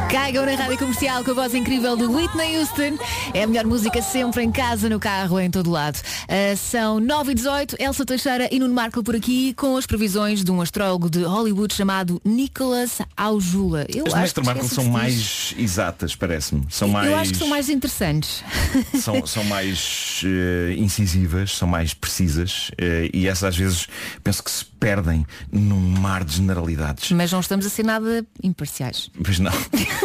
Caigam 0.09 0.43
na 0.43 0.55
Rádio 0.55 0.79
Comercial 0.79 1.23
com 1.23 1.29
a 1.29 1.33
voz 1.35 1.53
incrível 1.53 1.95
de 1.95 2.03
Whitney 2.03 2.57
Houston. 2.57 2.97
É 3.31 3.43
a 3.43 3.47
melhor 3.47 3.65
música 3.65 4.01
sempre 4.01 4.41
em 4.41 4.51
casa, 4.51 4.89
no 4.89 4.99
carro, 4.99 5.39
em 5.39 5.51
todo 5.51 5.69
lado. 5.69 5.99
Ah, 6.27 6.55
são 6.55 6.99
9 6.99 7.31
e 7.31 7.35
18 7.35 7.75
Elsa 7.77 8.03
Teixeira 8.03 8.49
e 8.51 8.57
Nuno 8.57 8.73
Marco 8.73 9.03
por 9.03 9.15
aqui 9.15 9.53
com 9.53 9.77
as 9.77 9.85
previsões 9.85 10.43
de 10.43 10.51
um 10.51 10.61
astrólogo 10.61 11.11
de 11.11 11.21
Hollywood 11.23 11.71
chamado 11.75 12.19
Nicholas 12.25 12.97
Aujula. 13.15 13.85
Eu 13.87 14.07
As 14.07 14.13
do 14.13 14.19
acho 14.19 14.33
que 14.33 14.41
Marco 14.41 14.67
são 14.67 14.85
mais 14.85 15.53
exatas, 15.55 16.15
parece-me. 16.15 16.65
São 16.69 16.87
mais. 16.87 17.07
Eu 17.07 17.15
acho 17.15 17.31
que 17.33 17.37
são 17.37 17.47
mais 17.47 17.69
interessantes. 17.69 18.43
são, 18.99 19.27
são 19.27 19.43
mais 19.43 20.23
eh, 20.25 20.73
incisivas, 20.75 21.55
são 21.55 21.67
mais 21.67 21.93
precisas 21.93 22.71
eh, 22.79 23.11
e 23.13 23.27
essas 23.27 23.43
às 23.43 23.57
vezes 23.57 23.87
penso 24.23 24.43
que 24.43 24.49
se 24.49 24.65
perdem 24.65 25.25
num 25.51 25.79
mar 25.79 26.23
de 26.23 26.37
generalidades. 26.37 27.11
Mas 27.11 27.31
não 27.31 27.41
estamos 27.41 27.65
a 27.65 27.69
ser 27.69 27.83
nada 27.83 28.25
imparciais. 28.41 29.11
Mas 29.23 29.37
não. 29.37 29.51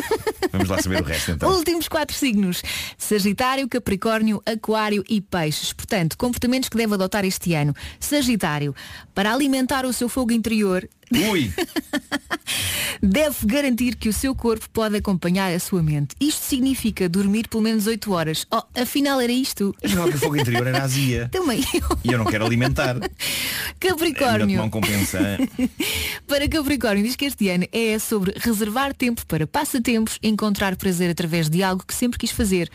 Vamos 0.53 0.69
lá 0.69 0.81
saber 0.81 1.03
o 1.03 1.05
resto 1.05 1.33
então. 1.33 1.51
Últimos 1.51 1.89
quatro 1.89 2.17
signos. 2.17 2.63
Sagitário, 2.97 3.69
Capricórnio, 3.69 4.43
Aquário 4.47 5.05
e 5.09 5.21
Peixes. 5.21 5.73
Portanto, 5.73 6.17
comportamentos 6.17 6.69
que 6.69 6.77
deve 6.77 6.95
adotar 6.95 7.25
este 7.25 7.55
ano. 7.55 7.75
Sagitário, 7.99 8.75
para 9.15 9.33
alimentar 9.33 9.85
o 9.85 9.93
seu 9.93 10.09
fogo 10.09 10.33
interior, 10.33 10.89
Ui! 11.13 11.53
deve 13.03 13.47
garantir 13.47 13.97
que 13.97 14.09
o 14.09 14.13
seu 14.13 14.35
corpo 14.35 14.69
pode 14.71 14.97
acompanhar 14.97 15.53
a 15.53 15.59
sua 15.59 15.83
mente. 15.83 16.15
Isto 16.21 16.45
significa 16.45 17.09
dormir 17.09 17.49
pelo 17.49 17.63
menos 17.63 17.87
8 17.87 18.13
horas. 18.13 18.47
Oh, 18.51 18.63
afinal 18.75 19.21
era 19.21 19.33
isto. 19.33 19.75
Jogava 19.85 20.11
que 20.11 20.17
o 20.17 20.21
fogo 20.21 20.37
interior 20.37 20.67
era 20.67 20.83
azia. 20.83 21.29
Também 21.33 21.63
eu. 21.75 21.99
E 22.05 22.13
eu 22.13 22.19
não 22.19 22.25
quero 22.25 22.45
alimentar. 22.45 22.97
É 22.97 23.89
Capricórnio. 23.89 24.63
um 24.63 24.71
compensante. 24.71 25.51
Para 26.27 26.49
Capricórnio, 26.49 27.05
diz 27.05 27.17
que 27.17 27.27
este 27.27 27.49
ano 27.49 27.67
é 27.73 27.99
sobre 27.99 28.35
reservar 28.37 28.95
tempo 28.95 29.27
para 29.27 29.47
passatempos, 29.47 30.19
encontrar 30.23 30.77
prazer 30.77 31.11
através 31.11 31.51
de 31.51 31.63
algo 31.63 31.85
que 31.87 31.95
sempre 31.95 32.19
quis 32.19 32.31
fazer. 32.31 32.71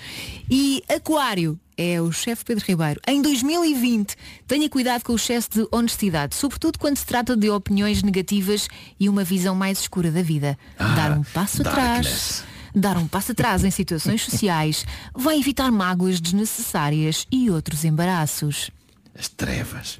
E 0.49 0.83
Aquário 0.87 1.59
é 1.79 2.01
o 2.01 2.11
chefe 2.11 2.43
Pedro 2.43 2.65
Ribeiro. 2.67 2.99
Em 3.07 3.21
2020, 3.21 4.13
tenha 4.45 4.69
cuidado 4.69 5.03
com 5.03 5.13
o 5.13 5.15
excesso 5.15 5.49
de 5.49 5.67
honestidade, 5.71 6.35
sobretudo 6.35 6.77
quando 6.77 6.97
se 6.97 7.05
trata 7.05 7.37
de 7.37 7.49
opiniões 7.49 8.03
negativas 8.03 8.67
e 8.99 9.07
uma 9.07 9.23
visão 9.23 9.55
mais 9.55 9.79
escura 9.79 10.11
da 10.11 10.21
vida. 10.21 10.59
Dar 10.77 11.17
um 11.17 11.23
passo 11.23 11.61
atrás. 11.61 12.05
darkness. 12.05 12.43
Dar 12.75 12.97
um 12.97 13.07
passo 13.07 13.31
atrás 13.31 13.63
em 13.63 13.71
situações 13.71 14.21
sociais 14.23 14.85
vai 15.15 15.39
evitar 15.39 15.71
mágoas 15.71 16.19
desnecessárias 16.19 17.25
e 17.31 17.49
outros 17.49 17.85
embaraços. 17.85 18.69
As 19.17 19.29
trevas. 19.29 19.99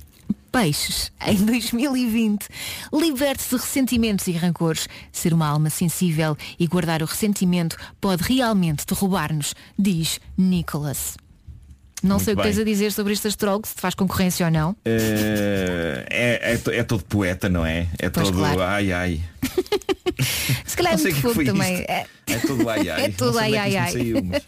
Peixes, 0.52 1.12
em 1.26 1.46
2020. 1.46 2.46
Liberte-se 2.92 3.56
de 3.56 3.62
ressentimentos 3.62 4.28
e 4.28 4.34
rancores. 4.34 4.90
Ser 5.12 5.34
uma 5.34 5.48
alma 5.48 5.70
sensível 5.70 6.38
e 6.60 6.68
guardar 6.68 7.02
o 7.02 7.06
ressentimento 7.06 7.78
pode 8.02 8.24
realmente 8.24 8.86
derrubar-nos, 8.86 9.56
diz 9.78 10.20
Nicholas. 10.38 11.16
Não 12.02 12.16
Muito 12.16 12.26
sei 12.26 12.34
o 12.34 12.38
que 12.38 12.44
tens 12.44 12.58
a 12.58 12.64
dizer 12.64 12.92
sobre 12.94 13.12
este 13.14 13.28
astrólogo, 13.28 13.68
se 13.68 13.76
te 13.76 13.82
faz 13.82 13.94
concorrência 13.94 14.46
ou 14.46 14.52
não. 14.52 14.76
Eh, 14.86 16.06
é, 16.10 16.54
é, 16.54 16.58
to- 16.58 16.72
é 16.72 16.84
todo 16.84 17.04
poeta, 17.04 17.50
não 17.50 17.66
é? 17.66 17.88
É 18.00 18.10
Pois, 18.10 18.28
todo 18.30 18.38
claro. 18.40 18.62
ai 18.62 18.92
ai. 18.94 19.22
Se 20.66 20.76
calhar 20.78 20.94
é 20.94 20.98
muito 20.98 21.18
o 21.18 21.22
fogo 21.22 21.44
também. 21.46 21.86
É, 21.88 22.06
É 22.28 22.38
todo 22.40 22.68
ai 22.70 22.90
ai. 22.90 23.02
é 23.04 23.04
ai 23.04 23.14
onde 23.22 23.56
é 23.56 23.60
ai 23.60 23.78
ai. 23.78 23.92
saiu, 23.92 24.24
mas- 24.24 24.44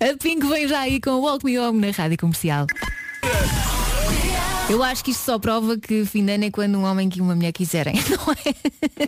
A 0.10 0.16
Pink 0.16 0.46
vem 0.46 0.66
já 0.66 0.80
aí 0.80 1.00
com 1.00 1.10
Walk 1.20 1.44
Me 1.44 1.58
Home 1.58 1.80
na 1.86 1.92
rádio 1.92 2.16
comercial. 2.18 2.66
Eu 4.68 4.82
acho 4.84 5.02
que 5.04 5.10
isto 5.10 5.24
só 5.24 5.36
prova 5.38 5.76
que 5.76 6.04
fim 6.06 6.24
de 6.24 6.32
ano 6.32 6.44
é 6.44 6.50
quando 6.50 6.78
um 6.78 6.84
homem 6.84 7.08
e 7.14 7.20
uma 7.20 7.34
mulher 7.34 7.50
quiserem, 7.52 7.94
não 8.08 8.32
é? 8.32 8.50
É 9.00 9.06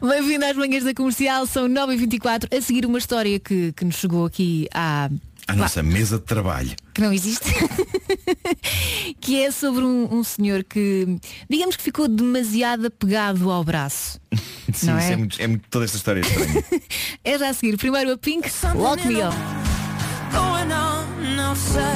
claro. 0.00 0.10
Bem-vindo 0.10 0.44
às 0.44 0.56
manhãs 0.56 0.82
da 0.84 0.92
comercial, 0.92 1.46
são 1.46 1.68
9h24. 1.68 2.56
A 2.56 2.60
seguir 2.60 2.84
uma 2.84 2.98
história 2.98 3.38
que, 3.38 3.72
que 3.72 3.84
nos 3.84 3.94
chegou 3.96 4.26
aqui 4.26 4.68
à. 4.74 5.08
A 5.46 5.54
nossa 5.54 5.82
mesa 5.82 6.18
de 6.18 6.24
trabalho. 6.24 6.74
que 6.94 7.00
não 7.02 7.12
existe, 7.12 7.50
que 9.20 9.42
é 9.42 9.50
sobre 9.50 9.84
um, 9.84 10.08
um 10.14 10.24
senhor 10.24 10.64
que, 10.64 11.18
digamos 11.50 11.76
que 11.76 11.82
ficou 11.82 12.08
demasiado 12.08 12.86
apegado 12.86 13.50
ao 13.50 13.62
braço. 13.62 14.18
Sim, 14.72 14.86
Não 14.86 14.98
isso 14.98 15.08
é? 15.08 15.12
é 15.12 15.16
muito, 15.16 15.42
é 15.42 15.46
muito 15.46 15.64
toda 15.68 15.84
esta 15.84 15.96
história 15.98 16.20
é 16.20 16.22
estranha. 16.22 16.64
É 17.24 17.38
já 17.38 17.48
a 17.50 17.54
seguir. 17.54 17.76
Primeiro 17.76 18.12
a 18.12 18.18
Pink, 18.18 18.48
Walk 18.74 19.06
Me 19.06 19.22
On. 19.22 19.32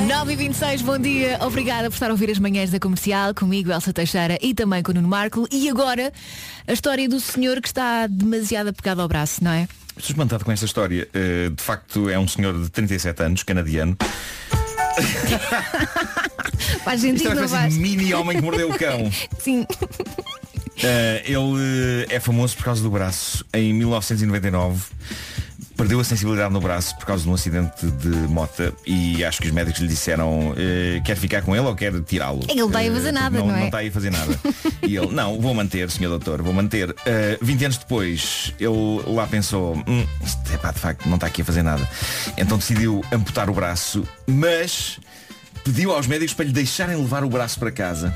9h26, 0.08 0.82
bom 0.82 0.98
dia. 0.98 1.38
Obrigada 1.42 1.88
por 1.90 1.94
estar 1.94 2.08
a 2.08 2.12
ouvir 2.12 2.30
as 2.30 2.38
manhãs 2.38 2.70
da 2.70 2.78
comercial 2.78 3.34
comigo, 3.34 3.70
Elsa 3.72 3.92
Teixeira 3.92 4.38
e 4.40 4.54
também 4.54 4.82
com 4.82 4.92
o 4.92 4.94
Nuno 4.94 5.08
Marco. 5.08 5.46
E 5.50 5.68
agora 5.68 6.12
a 6.66 6.72
história 6.72 7.08
do 7.08 7.18
senhor 7.20 7.60
que 7.60 7.68
está 7.68 8.06
demasiado 8.06 8.68
apegado 8.68 9.00
ao 9.00 9.08
braço, 9.08 9.42
não 9.42 9.50
é? 9.50 9.68
Estou 9.98 10.12
espantado 10.14 10.44
com 10.44 10.52
esta 10.52 10.64
história. 10.64 11.08
Eh, 11.12 11.50
de 11.50 11.62
facto, 11.62 12.08
é 12.08 12.16
um 12.18 12.28
senhor 12.28 12.56
de 12.62 12.70
37 12.70 13.22
anos, 13.22 13.42
canadiano. 13.42 13.96
Faz 16.84 17.02
Isto 17.02 17.18
sentido, 17.18 17.40
é 17.56 17.70
mini 17.70 18.14
homem 18.14 18.36
que 18.36 18.42
mordeu 18.42 18.70
o 18.70 18.78
cão. 18.78 19.10
Sim. 19.38 19.66
Eh, 20.82 21.24
ele 21.26 22.06
eh, 22.08 22.14
é 22.14 22.20
famoso 22.20 22.56
por 22.56 22.64
causa 22.64 22.82
do 22.82 22.90
braço. 22.90 23.44
Em 23.52 23.74
1999 23.74 24.84
perdeu 25.78 26.00
a 26.00 26.04
sensibilidade 26.04 26.52
no 26.52 26.60
braço 26.60 26.94
por 26.98 27.06
causa 27.06 27.22
de 27.22 27.30
um 27.30 27.34
acidente 27.34 27.86
de 27.86 28.08
mota 28.08 28.74
e 28.84 29.24
acho 29.24 29.40
que 29.40 29.46
os 29.46 29.52
médicos 29.52 29.80
lhe 29.80 29.86
disseram 29.86 30.52
eh, 30.56 31.00
quer 31.04 31.16
ficar 31.16 31.40
com 31.42 31.54
ele 31.54 31.64
ou 31.64 31.74
quer 31.76 31.92
tirá-lo. 32.02 32.40
É 32.48 32.52
ele 32.52 32.62
está 32.64 32.80
aí 32.80 32.88
a 32.88 32.92
fazer 32.92 33.08
Eh, 33.08 33.12
nada, 33.12 33.38
não, 33.38 33.46
não 33.46 33.54
é? 33.54 33.58
Não 33.60 33.66
está 33.66 33.78
aí 33.78 33.88
a 33.88 33.92
fazer 33.92 34.10
nada. 34.10 34.38
e 34.82 34.96
ele, 34.96 35.06
não, 35.12 35.40
vou 35.40 35.54
manter, 35.54 35.88
senhor 35.88 36.10
doutor, 36.10 36.42
vou 36.42 36.52
manter. 36.52 36.94
Eh, 37.06 37.38
20 37.40 37.64
anos 37.66 37.76
depois, 37.78 38.52
ele 38.58 39.02
lá 39.14 39.26
pensou, 39.28 39.76
hum, 39.86 40.04
isto 40.24 40.40
é 40.52 40.56
pá, 40.58 40.72
de 40.72 40.80
facto, 40.80 41.06
não 41.08 41.14
está 41.14 41.28
aqui 41.28 41.42
a 41.42 41.44
fazer 41.44 41.62
nada. 41.62 41.88
Então 42.36 42.58
decidiu 42.58 43.00
amputar 43.12 43.48
o 43.48 43.54
braço, 43.54 44.02
mas 44.26 44.98
pediu 45.62 45.92
aos 45.92 46.08
médicos 46.08 46.34
para 46.34 46.44
lhe 46.44 46.52
deixarem 46.52 46.96
levar 46.96 47.22
o 47.22 47.28
braço 47.30 47.56
para 47.58 47.70
casa. 47.70 48.12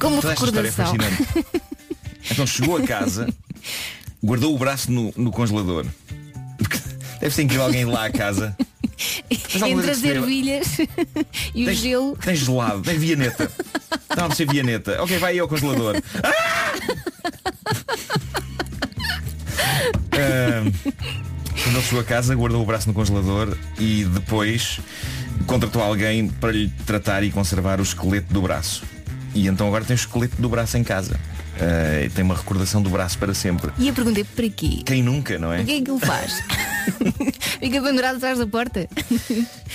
Como 0.00 0.20
Toda 0.20 0.32
é 0.32 0.36
recordação. 0.36 0.86
fascinante. 0.86 1.46
Então 2.30 2.46
chegou 2.46 2.76
a 2.76 2.82
casa, 2.82 3.26
guardou 4.22 4.54
o 4.54 4.58
braço 4.58 4.92
no, 4.92 5.10
no 5.16 5.30
congelador. 5.30 5.86
Ser 7.30 7.42
incrível 7.42 7.64
alguém 7.66 7.84
lá 7.84 8.06
à 8.06 8.10
casa. 8.10 8.56
Entre 9.30 9.90
as 9.90 10.00
que 10.00 10.08
ervilhas 10.08 10.78
e 11.54 11.62
o 11.62 11.66
Tens, 11.66 11.78
gelo. 11.78 12.16
tens 12.20 12.38
gelado, 12.40 12.82
tens 12.82 12.98
vianeta. 13.00 13.50
Estava 14.10 14.32
a 14.32 14.34
ser 14.34 14.46
vianeta. 14.50 15.02
Ok, 15.02 15.18
vai 15.18 15.32
aí 15.32 15.38
ao 15.38 15.46
congelador. 15.48 15.96
Ah! 16.24 16.72
quando 21.62 21.76
ele 21.76 21.82
chegou 21.84 22.00
a 22.00 22.04
casa, 22.04 22.34
guardou 22.34 22.62
o 22.62 22.66
braço 22.66 22.88
no 22.88 22.94
congelador 22.94 23.56
e 23.78 24.04
depois 24.04 24.80
contratou 25.46 25.82
alguém 25.82 26.28
para 26.28 26.52
lhe 26.52 26.68
tratar 26.86 27.22
e 27.22 27.30
conservar 27.30 27.78
o 27.80 27.82
esqueleto 27.82 28.32
do 28.32 28.42
braço. 28.42 28.82
E 29.34 29.46
então 29.46 29.66
agora 29.66 29.84
tem 29.84 29.94
o 29.94 29.98
esqueleto 29.98 30.40
do 30.40 30.48
braço 30.48 30.76
em 30.76 30.84
casa. 30.84 31.18
Ah, 31.60 32.04
e 32.04 32.08
tem 32.10 32.24
uma 32.24 32.34
recordação 32.36 32.80
do 32.82 32.88
braço 32.90 33.18
para 33.18 33.34
sempre. 33.34 33.70
E 33.78 33.88
eu 33.88 33.94
perguntei 33.94 34.24
para 34.24 34.48
quê? 34.48 34.82
Quem 34.84 35.02
nunca, 35.02 35.38
não 35.38 35.52
é? 35.52 35.60
O 35.62 35.64
que 35.64 35.72
é 35.78 35.82
que 35.82 35.90
ele 35.90 36.00
faz? 36.00 36.40
Fica 37.60 37.82
pendurado 37.82 38.16
atrás 38.16 38.38
da 38.38 38.46
porta. 38.46 38.88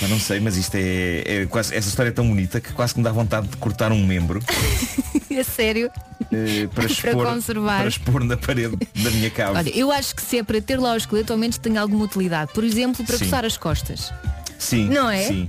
Eu 0.00 0.08
não 0.08 0.18
sei, 0.18 0.40
mas 0.40 0.56
isto 0.56 0.74
é, 0.76 1.42
é 1.42 1.46
quase, 1.46 1.74
essa 1.74 1.88
história 1.88 2.08
é 2.08 2.12
tão 2.12 2.26
bonita 2.26 2.60
que 2.60 2.72
quase 2.72 2.94
que 2.94 3.00
me 3.00 3.04
dá 3.04 3.12
vontade 3.12 3.48
de 3.48 3.56
cortar 3.58 3.92
um 3.92 4.04
membro 4.06 4.40
É 5.30 5.42
sério. 5.42 5.90
eh, 6.32 6.66
para, 6.72 6.84
Para 6.84 6.92
expor, 6.92 7.26
conservar. 7.26 7.78
para 7.80 7.88
expor 7.88 8.24
na 8.24 8.36
parede 8.36 8.76
da 9.02 9.10
minha 9.10 9.30
cave. 9.30 9.56
Olha, 9.58 9.70
eu 9.76 9.90
acho 9.90 10.14
que 10.14 10.22
se 10.22 10.38
é 10.38 10.42
para 10.42 10.60
ter 10.62 10.78
lá 10.78 10.92
o 10.92 10.96
esqueleto, 10.96 11.32
ao 11.32 11.38
menos 11.38 11.58
tem 11.58 11.76
alguma 11.76 12.04
utilidade. 12.04 12.52
Por 12.52 12.62
exemplo, 12.64 13.04
para 13.04 13.18
Sim. 13.18 13.24
coçar 13.24 13.44
as 13.44 13.56
costas. 13.56 14.12
sim, 14.58 14.88
não 14.88 15.10
é? 15.10 15.22
Sim. 15.26 15.48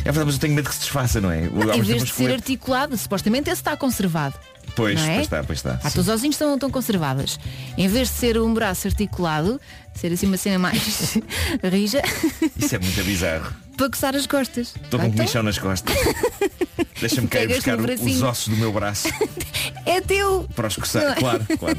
É 0.00 0.04
verdade, 0.04 0.26
mas 0.26 0.34
eu 0.34 0.40
tenho 0.40 0.54
medo 0.54 0.68
que 0.68 0.74
se 0.74 0.82
desfaça, 0.82 1.20
não 1.20 1.30
é? 1.30 1.44
Em 1.74 1.82
vez 1.82 2.04
de 2.04 2.12
ser 2.12 2.30
articulado, 2.32 2.96
supostamente 2.96 3.50
esse 3.50 3.60
está 3.60 3.76
conservado. 3.76 4.34
Pois, 4.76 5.00
não 5.00 5.06
é? 5.08 5.14
pois 5.14 5.24
está, 5.26 5.44
pois 5.44 5.58
está. 5.58 5.72
As 5.74 5.82
sim. 5.84 5.90
tuas 5.94 6.08
osinhos 6.08 6.34
estão, 6.34 6.54
estão 6.54 6.70
conservadas. 6.70 7.38
Em 7.78 7.86
vez 7.88 8.08
de 8.08 8.14
ser 8.14 8.38
um 8.38 8.52
braço 8.52 8.88
articulado, 8.88 9.60
ser 9.94 10.12
assim 10.12 10.26
uma 10.26 10.36
cena 10.36 10.58
mais 10.58 11.16
rija, 11.62 12.02
Isso 12.58 12.74
é 12.74 12.78
muito 12.78 13.04
bizarro. 13.04 13.52
para 13.76 13.88
coçar 13.90 14.16
as 14.16 14.26
costas. 14.26 14.74
Estou 14.82 14.98
com 14.98 15.06
Então, 15.06 15.16
comichão 15.18 15.42
nas 15.42 15.58
costas. 15.58 15.94
Deixa-me 17.00 17.28
cair 17.28 17.48
buscar 17.48 17.78
os 17.78 18.22
ossos 18.22 18.48
do 18.48 18.56
meu 18.56 18.72
braço 18.72 19.08
É 19.86 20.00
teu! 20.00 20.48
para 20.54 20.68
os 20.68 20.76
Não 20.76 20.82
coçar. 20.82 21.02
é? 21.12 21.14
Claro, 21.14 21.46
claro. 21.58 21.78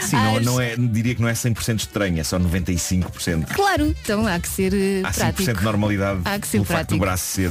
Sim, 0.00 0.16
não, 0.16 0.40
não 0.40 0.60
é, 0.60 0.76
diria 0.76 1.14
que 1.14 1.22
não 1.22 1.28
é 1.28 1.32
100% 1.32 1.78
estranho, 1.80 2.20
é 2.20 2.24
só 2.24 2.38
95%. 2.38 3.46
Claro, 3.54 3.86
então 4.02 4.26
há 4.26 4.38
que 4.38 4.48
ser 4.48 4.72
eh, 4.74 5.00
Há 5.04 5.10
5% 5.10 5.14
prático. 5.14 5.58
de 5.58 5.64
normalidade 5.64 6.20
Há 6.24 6.38
que 6.38 6.46
ser 6.46 6.58
no 6.58 6.64
facto 6.64 6.76
prático. 6.88 6.94
do 6.94 7.00
braço 7.00 7.24
ser, 7.24 7.50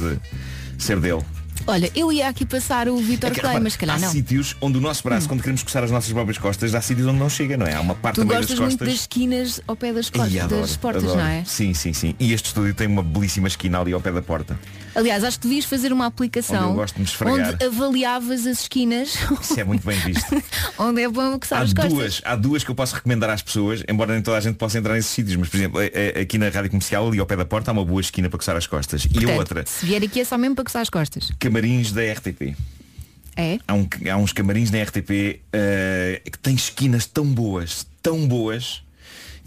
ser 0.78 1.00
dele. 1.00 1.22
Olha, 1.66 1.90
eu 1.94 2.12
ia 2.12 2.28
aqui 2.28 2.44
passar 2.44 2.88
o 2.88 2.96
Vitor 2.98 3.30
É 3.30 3.32
que, 3.34 3.40
Clay, 3.40 3.52
repara, 3.52 3.64
mas 3.64 3.72
se 3.72 3.78
calhar 3.78 3.96
há 3.96 4.00
não. 4.00 4.08
Hum. 4.08 4.12
sítios 4.12 4.54
onde 4.60 4.76
o 4.76 4.80
nosso 4.80 5.02
braço, 5.02 5.26
quando 5.26 5.40
queremos 5.40 5.62
coçar 5.62 5.82
as 5.82 5.90
nossas 5.90 6.12
próprias 6.12 6.36
costas, 6.36 6.74
há 6.74 6.80
sítios 6.82 7.06
onde 7.06 7.18
não 7.18 7.30
chega, 7.30 7.56
não 7.56 7.66
é? 7.66 7.74
Há 7.74 7.80
uma 7.80 7.94
parte 7.94 8.16
Tu 8.16 8.26
gostas 8.26 8.48
das 8.50 8.58
muito 8.58 8.72
costas. 8.72 8.88
das 8.88 9.00
esquinas 9.00 9.60
ao 9.66 9.74
pé 9.74 9.92
das, 9.92 10.10
costas, 10.10 10.36
adoro, 10.42 10.60
das 10.60 10.76
portas, 10.76 11.04
adoro. 11.04 11.18
não 11.20 11.26
é? 11.26 11.42
Sim, 11.46 11.72
sim, 11.72 11.92
sim. 11.94 12.14
E 12.20 12.32
este 12.34 12.46
estúdio 12.46 12.74
tem 12.74 12.86
uma 12.86 13.02
belíssima 13.02 13.48
esquina 13.48 13.80
ali 13.80 13.92
ao 13.94 14.00
pé 14.00 14.12
da 14.12 14.20
porta. 14.20 14.58
Aliás, 14.94 15.24
acho 15.24 15.38
que 15.40 15.48
devias 15.48 15.64
fazer 15.64 15.92
uma 15.92 16.06
aplicação 16.06 16.76
Onde 17.26 17.64
avaliavas 17.64 18.46
as 18.46 18.60
esquinas 18.60 19.14
Isso 19.40 19.58
é 19.58 19.64
muito 19.64 19.84
bem 19.86 19.98
visto. 20.00 20.24
onde 20.78 21.02
é 21.02 21.08
bom 21.08 21.38
coçar 21.38 21.60
Há 21.60 21.62
as 21.62 21.72
costas. 21.72 21.92
duas, 21.92 22.22
há 22.24 22.36
duas 22.36 22.62
que 22.64 22.70
eu 22.70 22.74
posso 22.74 22.94
recomendar 22.94 23.30
às 23.30 23.42
pessoas, 23.42 23.82
embora 23.88 24.12
nem 24.12 24.22
toda 24.22 24.36
a 24.36 24.40
gente 24.40 24.56
possa 24.56 24.78
entrar 24.78 24.94
nesses 24.94 25.10
sítios, 25.10 25.36
mas 25.36 25.48
por 25.48 25.56
exemplo, 25.56 25.80
eh, 25.80 25.90
eh, 25.92 26.20
aqui 26.20 26.38
na 26.38 26.48
rádio 26.48 26.70
comercial, 26.70 27.08
ali 27.08 27.18
ao 27.18 27.26
pé 27.26 27.36
da 27.36 27.44
porta, 27.44 27.70
há 27.70 27.72
uma 27.72 27.84
boa 27.84 28.00
esquina 28.00 28.28
para 28.28 28.38
coçar 28.38 28.56
as 28.56 28.66
costas. 28.66 29.04
e 29.04 29.08
a 29.08 29.10
Portanto, 29.12 29.38
outra, 29.38 29.64
Se 29.66 29.84
vier 29.86 30.02
aqui 30.02 30.20
é 30.20 30.24
só 30.24 30.38
mesmo 30.38 30.54
para 30.54 30.64
coçar 30.64 30.82
as 30.82 30.90
costas. 30.90 31.30
camarins 31.38 31.90
da 31.92 32.02
RTP. 32.02 32.54
É? 33.36 33.58
Há, 33.66 33.74
um- 33.74 33.88
há 34.12 34.16
uns 34.16 34.32
camarins 34.32 34.70
na 34.70 34.78
RTP 34.82 35.40
eh, 35.52 36.22
que 36.24 36.38
têm 36.38 36.54
esquinas 36.54 37.04
tão 37.06 37.24
boas, 37.26 37.84
tão 38.00 38.28
boas, 38.28 38.80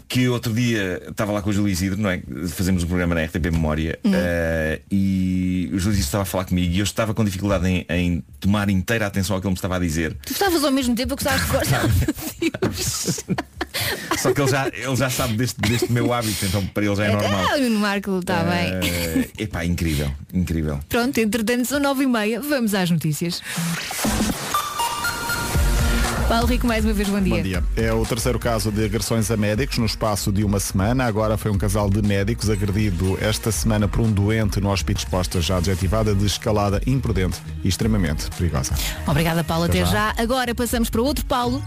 que 0.08 0.26
outro 0.28 0.54
dia 0.54 1.02
estava 1.08 1.32
lá 1.32 1.42
com 1.42 1.50
o 1.50 1.52
Júlio 1.52 1.70
Isidro, 1.70 2.00
não 2.00 2.08
é? 2.08 2.22
Fazemos 2.48 2.82
um 2.82 2.86
programa 2.86 3.14
na 3.14 3.24
RTP 3.24 3.50
Memória 3.52 3.98
eh, 4.04 4.80
e 4.90 5.70
o 5.72 5.78
Júlio 5.78 5.92
Isidro 5.92 6.06
estava 6.06 6.22
a 6.22 6.26
falar 6.26 6.46
comigo 6.46 6.72
e 6.72 6.78
eu 6.78 6.84
estava 6.84 7.12
com 7.12 7.22
dificuldade 7.22 7.68
em, 7.68 7.84
em 7.90 8.24
tomar 8.40 8.70
inteira 8.70 9.06
atenção 9.06 9.36
ao 9.36 9.42
que 9.42 9.46
ele 9.46 9.52
me 9.52 9.58
estava 9.58 9.76
a 9.76 9.78
dizer. 9.78 10.16
Tu 10.24 10.32
estavas 10.32 10.64
ao 10.64 10.72
mesmo 10.72 10.94
tempo 10.94 11.12
a 11.12 11.16
coçar 11.16 11.34
as 11.34 11.44
costas. 11.44 13.24
Só 14.18 14.32
que 14.32 14.40
ele 14.40 14.50
já, 14.50 14.68
ele 14.68 14.96
já 14.96 15.10
sabe 15.10 15.36
deste, 15.36 15.60
deste 15.60 15.92
meu 15.92 16.10
hábito, 16.12 16.46
então 16.46 16.66
para 16.66 16.86
ele 16.86 16.96
já 16.96 17.04
é 17.04 17.12
normal. 17.12 17.46
Ah, 17.52 17.56
o 17.58 17.70
Marco 17.72 18.18
está 18.18 18.42
bem. 18.44 18.72
Eh, 18.90 19.28
epá, 19.42 19.64
incrível, 19.66 20.10
incrível. 20.32 20.80
Pronto, 20.88 21.18
entretanto 21.18 21.66
são 21.66 21.78
nove 21.78 22.04
e 22.04 22.06
meia. 22.06 22.40
Vamos 22.40 22.74
às 22.74 22.90
notícias. 22.90 23.42
Paulo 26.28 26.46
Rico, 26.46 26.66
mais 26.66 26.84
uma 26.84 26.92
vez, 26.92 27.08
bom 27.08 27.20
dia. 27.20 27.36
Bom 27.36 27.42
dia. 27.42 27.64
É 27.74 27.90
o 27.90 28.04
terceiro 28.04 28.38
caso 28.38 28.70
de 28.70 28.84
agressões 28.84 29.30
a 29.30 29.36
médicos 29.36 29.78
no 29.78 29.86
espaço 29.86 30.30
de 30.30 30.44
uma 30.44 30.60
semana. 30.60 31.06
Agora 31.06 31.38
foi 31.38 31.50
um 31.50 31.56
casal 31.56 31.88
de 31.88 32.02
médicos 32.06 32.50
agredido 32.50 33.16
esta 33.18 33.50
semana 33.50 33.88
por 33.88 34.02
um 34.02 34.12
doente 34.12 34.60
no 34.60 34.70
Hospício 34.70 35.06
Exposta, 35.06 35.40
já 35.40 35.56
adjetivada 35.56 36.14
de 36.14 36.26
escalada 36.26 36.82
imprudente 36.86 37.40
e 37.64 37.68
extremamente 37.68 38.28
perigosa. 38.36 38.74
Obrigada, 39.06 39.42
Paulo. 39.42 39.64
Até 39.64 39.80
Até 39.80 39.90
já. 39.90 40.12
já. 40.14 40.22
Agora 40.22 40.54
passamos 40.54 40.90
para 40.90 41.00
outro 41.00 41.24
Paulo. 41.24 41.62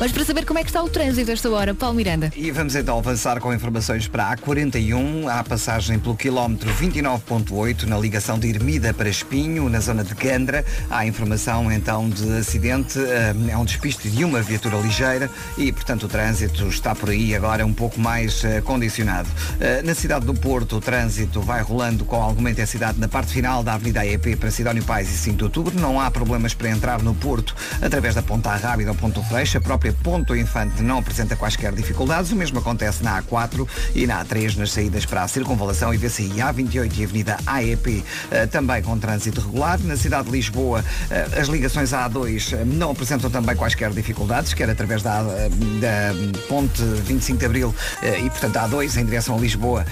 Mas 0.00 0.10
para 0.10 0.24
saber 0.24 0.44
como 0.44 0.58
é 0.58 0.62
que 0.62 0.68
está 0.68 0.82
o 0.82 0.88
trânsito 0.88 1.30
esta 1.30 1.48
hora, 1.50 1.72
Paulo 1.72 1.94
Miranda. 1.94 2.30
E 2.36 2.50
vamos 2.50 2.74
então 2.74 2.98
avançar 2.98 3.40
com 3.40 3.54
informações 3.54 4.08
para 4.08 4.24
a 4.28 4.36
A41, 4.36 5.28
à 5.28 5.42
passagem 5.44 5.98
pelo 5.98 6.16
quilómetro 6.16 6.68
29.8, 6.74 7.84
na 7.84 7.96
ligação 7.96 8.38
de 8.38 8.48
Ermida 8.48 8.92
para 8.92 9.08
Espinho, 9.08 9.68
na 9.68 9.78
zona 9.80 10.02
de 10.02 10.12
Gandra. 10.14 10.64
Há 10.90 11.06
informação 11.06 11.70
então 11.70 12.10
de 12.10 12.38
acidente, 12.38 12.98
eh, 12.98 13.34
é 13.48 13.56
um 13.56 13.64
despiste 13.64 14.10
de 14.10 14.24
uma 14.24 14.42
viatura 14.42 14.76
ligeira 14.78 15.30
e, 15.56 15.72
portanto, 15.72 16.04
o 16.04 16.08
trânsito 16.08 16.66
está 16.68 16.94
por 16.94 17.10
aí 17.10 17.34
agora 17.34 17.64
um 17.64 17.72
pouco 17.72 18.00
mais 18.00 18.42
eh, 18.44 18.60
condicionado. 18.60 19.28
Eh, 19.60 19.80
Na 19.82 19.94
cidade 19.94 20.26
do 20.26 20.34
Porto, 20.34 20.76
o 20.76 20.80
trânsito 20.80 21.40
vai 21.40 21.62
rolando 21.62 22.04
com 22.04 22.16
alguma 22.20 22.50
intensidade 22.50 22.98
na 22.98 23.08
parte 23.08 23.32
final 23.32 23.62
da 23.62 23.74
Avenida 23.74 24.00
AEP 24.00 24.36
para 24.36 24.50
Sidónio 24.50 24.84
Pais 24.84 25.08
e 25.08 25.16
5 25.16 25.36
de 25.36 25.44
Outubro. 25.44 25.80
Não 25.80 26.00
há 26.00 26.10
problemas 26.10 26.52
para 26.52 26.68
entrar 26.68 27.00
no 27.00 27.14
Porto 27.14 27.54
através 27.80 28.14
da 28.14 28.22
Ponta 28.22 28.54
Rábida 28.56 28.90
ou 28.90 28.96
Ponto 28.96 29.22
Freixo. 29.22 29.56
A 29.56 29.60
Ponto 29.92 30.34
Infante 30.36 30.82
não 30.82 30.98
apresenta 30.98 31.36
quaisquer 31.36 31.72
dificuldades. 31.72 32.30
O 32.32 32.36
mesmo 32.36 32.58
acontece 32.58 33.02
na 33.02 33.22
A4 33.22 33.66
e 33.94 34.06
na 34.06 34.24
A3 34.24 34.56
nas 34.56 34.72
saídas 34.72 35.04
para 35.04 35.22
a 35.22 35.28
Circunvalação 35.28 35.92
e 35.92 35.96
VCI 35.96 36.30
A28 36.38 36.98
e 36.98 37.04
Avenida 37.04 37.36
AEP 37.46 38.04
eh, 38.30 38.46
também 38.46 38.82
com 38.82 38.98
trânsito 38.98 39.40
regular. 39.40 39.78
Na 39.80 39.96
cidade 39.96 40.26
de 40.26 40.32
Lisboa, 40.32 40.84
eh, 41.10 41.40
as 41.40 41.48
ligações 41.48 41.92
à 41.92 42.08
A2 42.08 42.52
eh, 42.52 42.64
não 42.64 42.90
apresentam 42.90 43.30
também 43.30 43.56
quaisquer 43.56 43.90
dificuldades, 43.90 44.54
quer 44.54 44.70
através 44.70 45.02
da, 45.02 45.22
da 45.22 46.14
Ponte 46.48 46.82
25 46.82 47.38
de 47.38 47.46
Abril 47.46 47.74
e, 48.24 48.30
portanto, 48.30 48.56
a 48.56 48.68
A2 48.68 48.96
em 48.96 49.04
direção 49.04 49.36
a 49.36 49.38
Lisboa, 49.38 49.84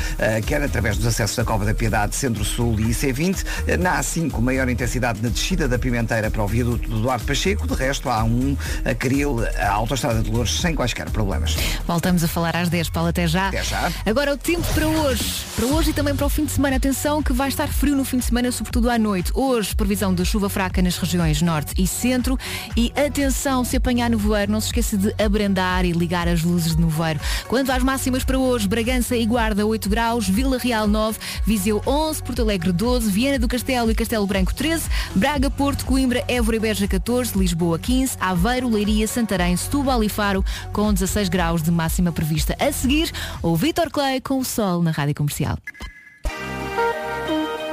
quer 0.47 0.63
através 0.63 0.97
dos 0.97 1.07
acessos 1.07 1.37
da 1.37 1.45
Cova 1.45 1.65
da 1.65 1.75
Piedade, 1.75 2.15
Centro-Sul 2.15 2.79
e 2.81 2.85
IC20. 2.85 3.45
Eh, 3.67 3.77
Na 3.77 4.01
A5, 4.01 4.41
maior 4.41 4.69
intensidade 4.69 5.21
na 5.23 5.29
descida 5.29 5.69
da 5.69 5.79
Pimenteira 5.79 6.31
para 6.31 6.43
o 6.43 6.47
viaduto 6.47 6.89
do 6.89 7.01
Duarte 7.01 7.27
Pacheco. 7.27 7.67
De 7.67 7.75
resto, 7.75 8.09
há 8.09 8.23
um 8.25 8.57
a 8.85 8.95
Caril, 8.95 9.39
a 9.59 9.73
Autostrada 9.83 10.23
de 10.23 10.31
Louros, 10.31 10.61
sem 10.61 10.77
quaisquer 10.77 11.11
problemas. 11.11 11.57
Voltamos 11.87 12.23
a 12.23 12.29
falar 12.29 12.55
às 12.55 12.69
10, 12.69 12.91
Paulo, 12.91 13.09
até 13.09 13.27
já. 13.27 13.49
Até 13.49 13.65
já. 13.65 13.91
Agora 14.07 14.33
o 14.33 14.37
tempo 14.37 14.63
para 14.73 14.87
hoje. 14.87 15.25
Para 15.57 15.67
hoje 15.67 15.91
e 15.91 15.93
também 15.93 16.15
para 16.15 16.25
o 16.25 16.29
fim 16.29 16.45
de 16.45 16.53
semana. 16.53 16.77
Atenção 16.77 17.21
que 17.21 17.33
vai 17.33 17.49
estar 17.49 17.67
frio 17.67 17.97
no 17.97 18.05
fim 18.05 18.19
de 18.19 18.25
semana, 18.25 18.53
sobretudo 18.53 18.89
à 18.89 18.97
noite. 18.97 19.33
Hoje, 19.35 19.75
previsão 19.75 20.15
de 20.15 20.25
chuva 20.25 20.49
fraca 20.49 20.81
nas 20.81 20.97
regiões 20.97 21.43
norte 21.43 21.75
e 21.77 21.87
centro. 21.87 22.39
E 22.77 22.93
atenção, 22.97 23.65
se 23.65 23.77
apanhar 23.77 24.09
nevoeiro, 24.09 24.53
não 24.53 24.61
se 24.61 24.69
esqueça 24.69 24.97
de 24.97 25.13
abrandar 25.21 25.85
e 25.85 25.91
ligar 25.91 26.29
as 26.29 26.45
luzes 26.45 26.77
de 26.77 26.81
nevoeiro. 26.81 27.19
Quanto 27.49 27.73
às 27.73 27.83
máximas 27.83 28.23
para 28.23 28.39
hoje, 28.39 28.69
Bragança 28.69 29.17
e 29.17 29.27
Guarda 29.27 29.67
8 29.67 29.89
graus, 29.89 30.29
Vila 30.29 30.59
Real 30.59 30.87
9, 30.87 31.19
Viseu 31.45 31.83
11, 31.85 32.23
Porto 32.23 32.43
Alegre 32.43 32.71
12, 32.71 33.11
Viana 33.11 33.39
do 33.39 33.49
Castelo 33.49 33.91
e 33.91 33.95
Castelo 33.97 34.27
Branco 34.27 34.55
13, 34.55 34.89
Braga, 35.17 35.51
Porto, 35.51 35.85
Coimbra, 35.85 36.23
Évora 36.29 36.57
e 36.57 36.61
Beja 36.61 36.87
14, 36.87 37.37
Lisboa 37.37 37.79
15, 37.79 38.17
Aveiro, 38.21 38.69
Leiria, 38.69 39.09
Santarém, 39.09 39.57
Setúbal 39.73 40.05
e 40.05 40.09
Faro 40.11 40.45
com 40.71 40.93
16 40.93 41.31
graus 41.31 41.63
de 41.63 41.71
máxima 41.71 42.13
prevista. 42.13 42.55
A 42.61 42.71
seguir, 42.71 43.11
o 43.43 43.57
Vitor 43.57 43.91
Clay 43.91 44.21
com 44.21 44.39
o 44.39 44.45
sol 44.45 44.83
na 44.83 44.91
Rádio 44.91 45.15
Comercial. 45.15 45.57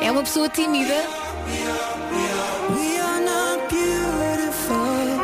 É 0.02 0.10
uma 0.10 0.22
pessoa 0.22 0.48
tímida. 0.48 1.29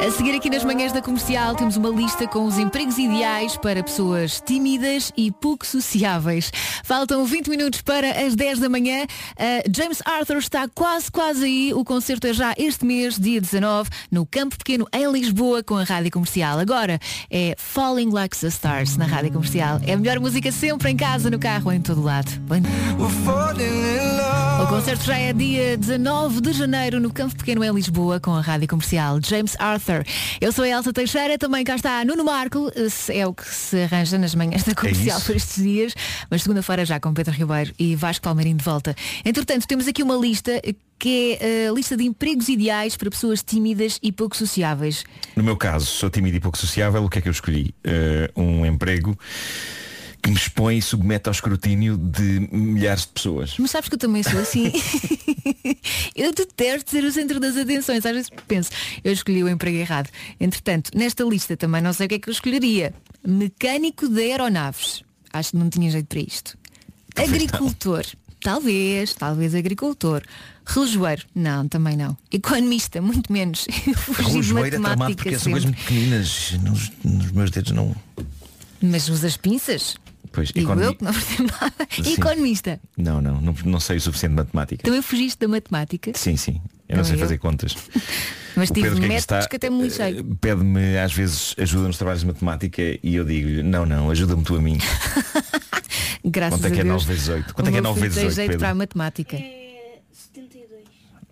A 0.06 0.12
seguir 0.12 0.36
aqui 0.36 0.52
nas 0.52 0.64
manhãs 0.64 0.92
da 0.92 1.02
comercial 1.02 1.56
temos 1.56 1.78
uma 1.78 1.90
lista 1.90 2.28
com 2.28 2.46
os 2.46 2.60
empregos 2.60 3.00
ideais 3.00 3.58
para 3.58 3.82
pessoas 3.82 4.40
tímidas 4.40 5.12
e 5.18 5.32
pouco 5.32 5.66
sociáveis. 5.66 6.52
Faltam 6.84 7.26
20 7.26 7.50
minutos 7.50 7.82
para 7.82 8.12
as 8.24 8.36
10 8.36 8.60
da 8.60 8.70
manhã. 8.70 9.06
Uh, 9.06 9.76
James 9.76 10.04
Arthur 10.06 10.38
está 10.38 10.68
quase, 10.68 11.12
quase 11.12 11.46
aí. 11.46 11.74
O 11.74 11.84
concerto 11.84 12.28
é 12.28 12.34
já 12.34 12.54
este 12.56 12.86
mês, 12.86 13.18
dia 13.18 13.42
19, 13.42 13.90
no 14.12 14.28
Campo 14.28 14.56
Pequeno, 14.60 14.88
em 14.94 15.12
Lisboa, 15.12 15.64
com 15.64 15.76
a 15.76 15.84
Rádio 15.84 16.12
Comercial. 16.12 16.60
Agora 16.60 17.00
é 17.32 17.56
Falling 17.58 18.12
Like 18.12 18.38
the 18.38 18.48
Stars 18.50 18.98
na 18.98 19.06
Rádio 19.08 19.32
Comercial. 19.32 19.82
É 19.88 19.94
a 19.94 19.98
melhor 19.98 20.20
música 20.20 20.52
sempre 20.52 20.92
em 20.92 20.96
casa, 20.96 21.32
no 21.32 21.40
carro, 21.40 21.72
em 21.72 21.82
todo 21.82 22.04
lado. 22.04 22.30
Bom 22.42 22.62
o 24.66 24.68
concerto 24.68 25.06
já 25.06 25.18
é 25.18 25.32
dia 25.32 25.78
19 25.78 26.42
de 26.42 26.52
janeiro 26.54 27.00
no 27.00 27.14
Campo 27.14 27.36
Pequeno 27.36 27.64
em 27.64 27.72
Lisboa 27.72 28.20
com 28.20 28.34
a 28.34 28.42
Rádio 28.42 28.68
Comercial 28.68 29.20
James 29.22 29.56
Arthur. 29.60 29.95
Eu 30.42 30.52
sou 30.52 30.64
a 30.64 30.70
Elsa 30.70 30.92
Teixeira, 30.92 31.38
também 31.38 31.64
cá 31.64 31.76
está 31.76 32.04
Nuno 32.04 32.24
Marco, 32.24 32.72
é 33.10 33.28
o 33.28 33.34
que 33.34 33.46
se 33.54 33.84
arranja 33.84 34.18
nas 34.18 34.34
manhãs 34.36 34.64
da 34.64 34.74
comercial 34.74 35.18
isso. 35.18 35.26
por 35.26 35.36
estes 35.38 35.64
dias, 35.64 35.94
mas 36.30 36.44
segunda-feira 36.44 36.86
já 36.86 37.00
com 37.00 37.14
Pedro 37.14 37.34
Ribeiro 37.34 37.74
e 37.78 37.96
Vasco 37.96 38.24
Palmeirinho 38.24 38.58
de 38.58 38.64
volta. 38.64 38.96
Entretanto, 39.24 39.68
temos 39.68 39.88
aqui 39.88 40.04
uma 40.04 40.16
lista 40.16 40.62
que 40.98 41.38
é 41.40 41.68
a 41.68 41.72
lista 41.72 41.98
de 41.98 42.06
empregos 42.06 42.48
ideais 42.48 42.96
para 42.96 43.10
pessoas 43.10 43.44
tímidas 43.44 44.00
e 44.02 44.12
pouco 44.12 44.36
sociáveis. 44.36 45.04
No 45.36 45.44
meu 45.44 45.58
caso, 45.58 45.86
sou 45.86 46.10
tímido 46.10 46.38
e 46.38 46.40
pouco 46.40 46.58
sociável, 46.58 47.04
o 47.04 47.10
que 47.10 47.20
é 47.20 47.22
que 47.22 47.28
eu 47.28 47.32
escolhi? 47.32 47.76
Eh, 47.84 48.32
um 48.36 48.66
emprego 48.66 49.18
que 50.26 50.32
me 50.32 50.38
expõe 50.38 50.80
e 50.80 50.82
submete 50.82 51.30
ao 51.30 51.32
escrutínio 51.32 51.98
de 51.98 52.50
milhares 52.52 53.04
de 53.04 53.10
pessoas. 53.10 53.56
Mas 53.60 53.70
sabes 53.70 53.90
que 53.90 53.94
eu 53.94 54.00
também 54.00 54.24
sou 54.24 54.40
assim. 54.40 54.72
eu 56.16 56.34
detesto 56.34 56.90
ser 56.90 57.04
o 57.04 57.12
centro 57.12 57.40
das 57.40 57.56
atenções. 57.56 58.04
Às 58.04 58.12
vezes 58.12 58.30
penso, 58.48 58.72
eu 59.04 59.14
escolhi 59.14 59.44
o 59.44 59.50
emprego 59.50 59.78
errado. 59.78 60.10
Entretanto, 60.40 60.90
nesta 60.96 61.24
lista 61.24 61.56
também 61.56 61.80
não 61.80 61.94
sei 61.94 62.08
o 62.08 62.10
que 62.10 62.16
é 62.16 62.20
que 62.20 62.28
eu 62.28 62.32
escolheria. 62.32 62.92
Mecânico 63.24 64.10
de 64.10 64.20
aeronaves. 64.20 65.04
Acho 65.32 65.52
que 65.52 65.58
não 65.58 65.70
tinha 65.70 65.92
jeito 65.92 66.08
para 66.08 66.20
isto. 66.20 66.58
Talvez 67.14 67.44
Agricultor. 67.44 68.06
Talvez, 68.42 69.14
talvez 69.14 69.56
agricultor. 69.56 70.24
Relojoeiro. 70.66 71.24
Não, 71.36 71.68
também 71.68 71.96
não. 71.96 72.18
Economista, 72.32 73.00
muito 73.00 73.32
menos. 73.32 73.68
Relojoeiro 74.18 74.76
é 74.76 74.80
tramado 74.80 75.16
porque 75.16 75.38
são 75.38 75.52
coisas 75.52 75.70
sempre. 75.70 75.84
pequeninas. 75.84 76.52
Nos, 76.64 76.92
nos 77.04 77.32
meus 77.32 77.52
dedos 77.52 77.72
não. 77.72 77.96
Mas 78.82 79.08
usas 79.08 79.38
pinças? 79.38 79.98
Pois, 80.36 80.50
Digo 80.50 80.60
economia- 80.72 80.90
eu 80.90 80.96
que 80.96 81.04
não 81.04 81.14
percebo 81.14 81.50
nada. 81.62 81.74
Sim. 81.90 82.14
economista. 82.14 82.80
Não, 82.98 83.22
não, 83.22 83.42
não, 83.42 83.56
não 83.66 83.80
sei 83.80 83.98
o 83.98 84.02
suficiente 84.02 84.32
de 84.34 84.38
matemática. 84.38 84.84
Também 84.84 85.02
fugiste 85.02 85.40
da 85.40 85.48
matemática. 85.48 86.12
Sim, 86.14 86.36
sim. 86.38 86.62
Eu 86.88 86.98
não 86.98 87.04
Também 87.04 87.06
sei 87.06 87.16
eu. 87.16 87.20
fazer 87.20 87.38
contas. 87.40 87.76
Mas 88.58 88.70
O 88.70 88.74
tive 88.74 88.88
Pedro 88.88 89.00
que 89.02 89.06
aqui 89.06 89.14
métodos 89.16 89.46
está, 89.46 89.50
que 89.50 89.56
até 89.58 89.70
me 89.70 89.82
lixei. 89.84 90.20
eh, 90.20 90.24
Pede-me 90.40 90.98
às 90.98 91.12
vezes 91.14 91.56
ajuda 91.58 91.88
nos 91.88 91.98
trabalhos 91.98 92.22
de 92.22 92.28
matemática 92.28 92.82
e 93.04 93.16
eu 93.16 93.26
digo-lhe, 93.26 93.64
não, 93.64 93.86
não, 93.86 94.10
ajuda-me 94.12 94.44
tu 94.44 94.56
a 94.56 94.62
mim. 94.62 94.78
Graças 96.24 96.60
Quanto 96.60 96.68
é 96.68 96.72
que 96.72 96.78
a 96.78 96.82
é 96.82 96.84
Deus. 96.84 97.04
9 97.06 97.14
vezes 97.14 97.28
8? 97.30 97.54
Quanto 97.54 97.68
é 97.68 97.72
que 97.72 97.78
é 97.78 97.82
meu 97.82 97.90
9 97.92 98.00
filho 98.00 98.12
vezes 98.14 98.16
tem 98.16 98.26
8, 98.28 98.36
jeito 98.36 98.48
Pedro? 98.50 98.60
para 98.60 98.70
a 98.70 98.76
matemática. 98.76 99.38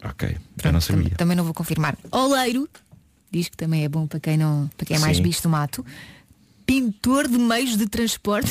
Ok, 0.06 0.38
eu 0.64 0.72
não 0.74 0.82
sabia. 0.82 1.12
Também 1.12 1.36
não 1.38 1.44
vou 1.46 1.54
confirmar. 1.54 1.98
Oleiro, 2.12 2.68
diz 3.32 3.48
que 3.48 3.56
também 3.56 3.86
é 3.86 3.90
bom 3.90 4.06
para 4.06 4.20
quem, 4.20 4.38
não, 4.38 4.70
para 4.76 4.86
quem 4.86 4.98
é 4.98 5.00
mais 5.00 5.16
Sim. 5.18 5.24
bicho 5.24 5.42
do 5.44 5.50
mato. 5.50 5.86
Pintor 6.74 7.28
de 7.28 7.38
meios 7.38 7.78
de 7.78 7.86
transporte. 7.88 8.50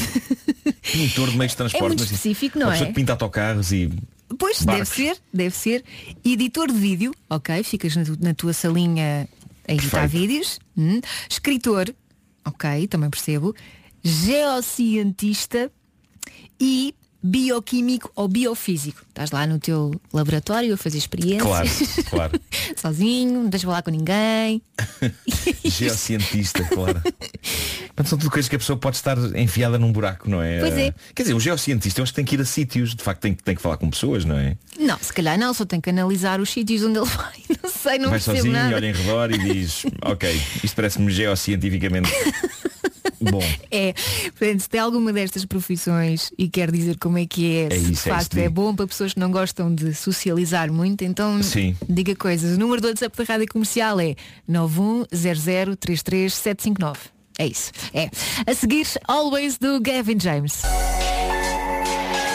Pintor 0.93 1.31
de 1.31 1.37
meios 1.37 1.53
de 1.53 1.57
transporte. 1.57 1.85
É 1.85 1.89
muito 1.89 2.05
específico, 2.05 2.59
não 2.59 2.67
uma 2.67 2.73
pessoa 2.73 2.87
é? 2.89 2.93
que 2.93 2.95
pinta 2.95 3.13
autocarros 3.13 3.73
e. 3.73 3.91
Pois, 4.39 4.63
barcos. 4.63 4.89
deve 4.91 5.09
ser, 5.15 5.23
deve 5.33 5.57
ser. 5.57 5.85
Editor 6.25 6.69
de 6.73 6.79
vídeo, 6.79 7.13
ok, 7.29 7.63
ficas 7.65 7.97
na, 7.97 8.05
tu- 8.05 8.19
na 8.21 8.33
tua 8.33 8.53
salinha 8.53 9.29
a 9.69 9.73
editar 9.73 10.01
Perfeito. 10.03 10.21
vídeos. 10.29 10.59
Hum. 10.77 11.01
Escritor, 11.29 11.93
ok, 12.45 12.87
também 12.89 13.11
percebo. 13.11 13.55
Geocientista 14.03 15.71
e 16.61 16.95
bioquímico 17.23 18.11
ou 18.17 18.27
biofísico. 18.29 19.03
Estás 19.09 19.31
lá 19.31 19.47
no 19.47 19.59
teu 19.59 19.93
laboratório 20.13 20.75
a 20.75 20.77
fazer 20.77 20.99
experiências. 20.99 21.43
Claro, 21.43 21.71
claro. 22.11 22.41
Sozinho, 22.77 23.43
não 23.43 23.49
deixas 23.51 23.65
falar 23.67 23.83
com 23.83 23.91
ninguém. 23.91 24.61
Geocientista, 25.65 26.65
claro. 26.65 27.01
Portanto, 27.01 28.09
são 28.09 28.19
tudo 28.19 28.31
coisas 28.31 28.49
que 28.49 28.57
a 28.57 28.59
pessoa 28.59 28.77
pode 28.79 28.97
estar 28.97 29.17
enfiada 29.39 29.79
num 29.79 29.93
buraco, 29.93 30.29
não 30.29 30.43
é? 30.43 30.61
Pois 30.61 30.77
é. 30.77 30.95
Quer 31.15 31.23
dizer, 31.23 31.35
o 31.35 31.41
geocientista 31.41 32.01
eu 32.01 32.03
acho 32.03 32.13
que 32.13 32.17
tem 32.17 32.25
que 32.25 32.35
ir 32.35 32.41
a 32.41 32.45
sítios, 32.45 32.95
de 32.95 33.03
facto 33.03 33.21
tem, 33.21 33.35
que- 33.35 33.43
tem 33.43 33.55
que 33.55 33.63
falar 33.63 33.77
com 33.77 33.89
pessoas, 33.91 34.25
não 34.25 34.39
é? 34.39 34.57
Não, 34.79 34.99
se 34.99 35.13
calhar 35.13 35.39
não, 35.39 35.53
só 35.53 35.65
tem 35.65 35.81
que 35.81 35.91
analisar 35.91 36.41
os 36.41 36.51
sítios 36.51 36.83
onde 36.83 36.99
ele 36.99 37.07
vai. 37.15 37.33
Não 37.63 37.71
sei, 37.71 37.99
não 37.99 38.11
Vai 38.11 38.19
percebo 38.19 38.37
sozinho, 38.39 38.53
nada. 38.55 38.75
olha 38.77 38.87
em 38.87 38.93
redor 38.93 39.31
e 39.33 39.39
diz, 39.39 39.83
ok, 40.03 40.41
isto 40.65 40.75
parece-me 40.75 41.13
geocientificamente 41.13 42.11
bom. 43.31 43.43
É, 43.71 43.95
portanto, 44.39 44.61
se 44.61 44.69
tem 44.69 44.81
alguma 44.81 45.11
destas 45.13 45.45
profissões 45.47 46.31
e 46.37 46.49
quer 46.49 46.71
dizer 46.71 46.99
como 46.99 47.17
é 47.19 47.27
que 47.27 47.57
é, 47.57 47.67
É 47.67 47.71
se 47.79 47.85
de 47.87 47.93
isso, 47.93 48.09
é 48.09 48.13
facto 48.13 48.33
isso, 48.33 48.41
é 48.41 48.43
digo. 48.43 48.55
bom 48.55 48.75
para 48.75 48.87
pessoas 48.87 49.13
que 49.15 49.21
não 49.21 49.31
gostam 49.31 49.75
de 49.75 49.95
socializar 49.95 50.71
muito, 50.73 51.03
então 51.05 51.43
Sim. 51.43 51.75
diga 51.89 52.15
coisas. 52.15 52.57
O 52.57 52.61
número 52.61 52.81
do 52.83 52.89
WhatsApp 52.89 53.17
da 53.17 53.25
Rádio 53.25 53.47
Comercial 53.49 53.99
é 54.01 54.15
910033759. 54.51 56.97
É 57.39 57.47
isso. 57.47 57.73
É. 57.95 58.11
A 58.47 58.55
seguir, 58.55 58.87
Always 59.09 59.57
do 59.59 59.81
Gavin 59.81 60.19
James. 60.21 60.63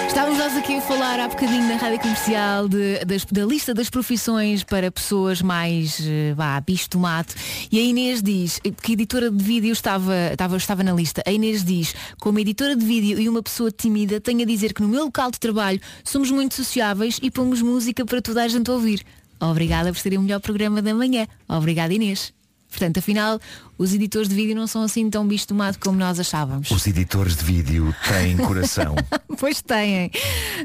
Estávamos 0.08 0.40
nós 0.40 0.58
aqui 0.58 0.76
a 0.78 0.82
falar 0.82 1.20
há 1.20 1.28
bocadinho 1.28 1.68
na 1.68 1.76
rádio 1.76 2.00
comercial 2.00 2.68
de- 2.68 3.00
da 3.32 3.46
lista 3.46 3.74
das 3.74 3.90
profissões 3.90 4.64
para 4.64 4.92
pessoas 4.92 5.42
mais 5.42 6.00
eh, 6.02 6.34
vá, 6.36 6.60
bicho 6.60 6.90
do 6.90 6.98
mato. 7.00 7.36
E 7.72 7.78
a 7.80 7.82
Inês 7.84 8.22
diz 8.24 8.60
que 8.82 8.94
editora 8.94 9.30
de 9.30 9.44
vídeo 9.44 9.72
estava, 9.72 10.14
estava, 10.32 10.58
estava 10.58 10.84
na 10.84 10.92
lista. 10.94 11.22
A 11.26 11.32
Inês 11.32 11.64
diz, 11.64 11.94
como 12.20 12.40
editora 12.40 12.76
de 12.76 12.84
vídeo 12.86 13.20
e 13.20 13.30
uma 13.30 13.44
pessoa 13.44 13.70
tímida, 13.72 14.20
tenho 14.20 14.42
a 14.42 14.46
dizer 14.46 14.74
que 14.74 14.82
no 14.82 14.88
meu 14.88 15.06
local 15.06 15.30
de 15.30 15.40
trabalho 15.40 15.80
somos 16.04 16.32
muito 16.32 16.56
sociáveis 16.56 17.20
e 17.22 17.30
pomos 17.30 17.62
música 17.62 18.04
para 18.06 18.22
toda 18.22 18.44
a 18.44 18.48
gente 18.48 18.72
ouvir. 18.72 19.04
Obrigada 19.40 19.92
por 19.94 20.00
serem 20.00 20.18
o 20.18 20.22
melhor 20.22 20.40
programa 20.40 20.82
da 20.82 20.96
manhã. 20.96 21.28
Obrigada 21.48 21.94
Inês. 21.94 22.34
Portanto, 22.70 23.00
afinal, 23.00 23.40
os 23.78 23.94
editores 23.94 24.28
de 24.28 24.36
vídeo 24.36 24.56
não 24.56 24.68
são 24.68 24.84
assim 24.84 25.10
tão 25.10 25.26
bicho 25.28 25.48
do 25.48 25.56
mato 25.56 25.80
como 25.80 25.98
nós 25.98 26.20
achávamos. 26.20 26.70
Os 26.70 26.86
editores 26.86 27.38
de 27.38 27.44
vídeo 27.44 27.96
têm 28.08 28.38
coração. 28.46 28.96
Pois 29.40 29.62
têm. 29.62 30.12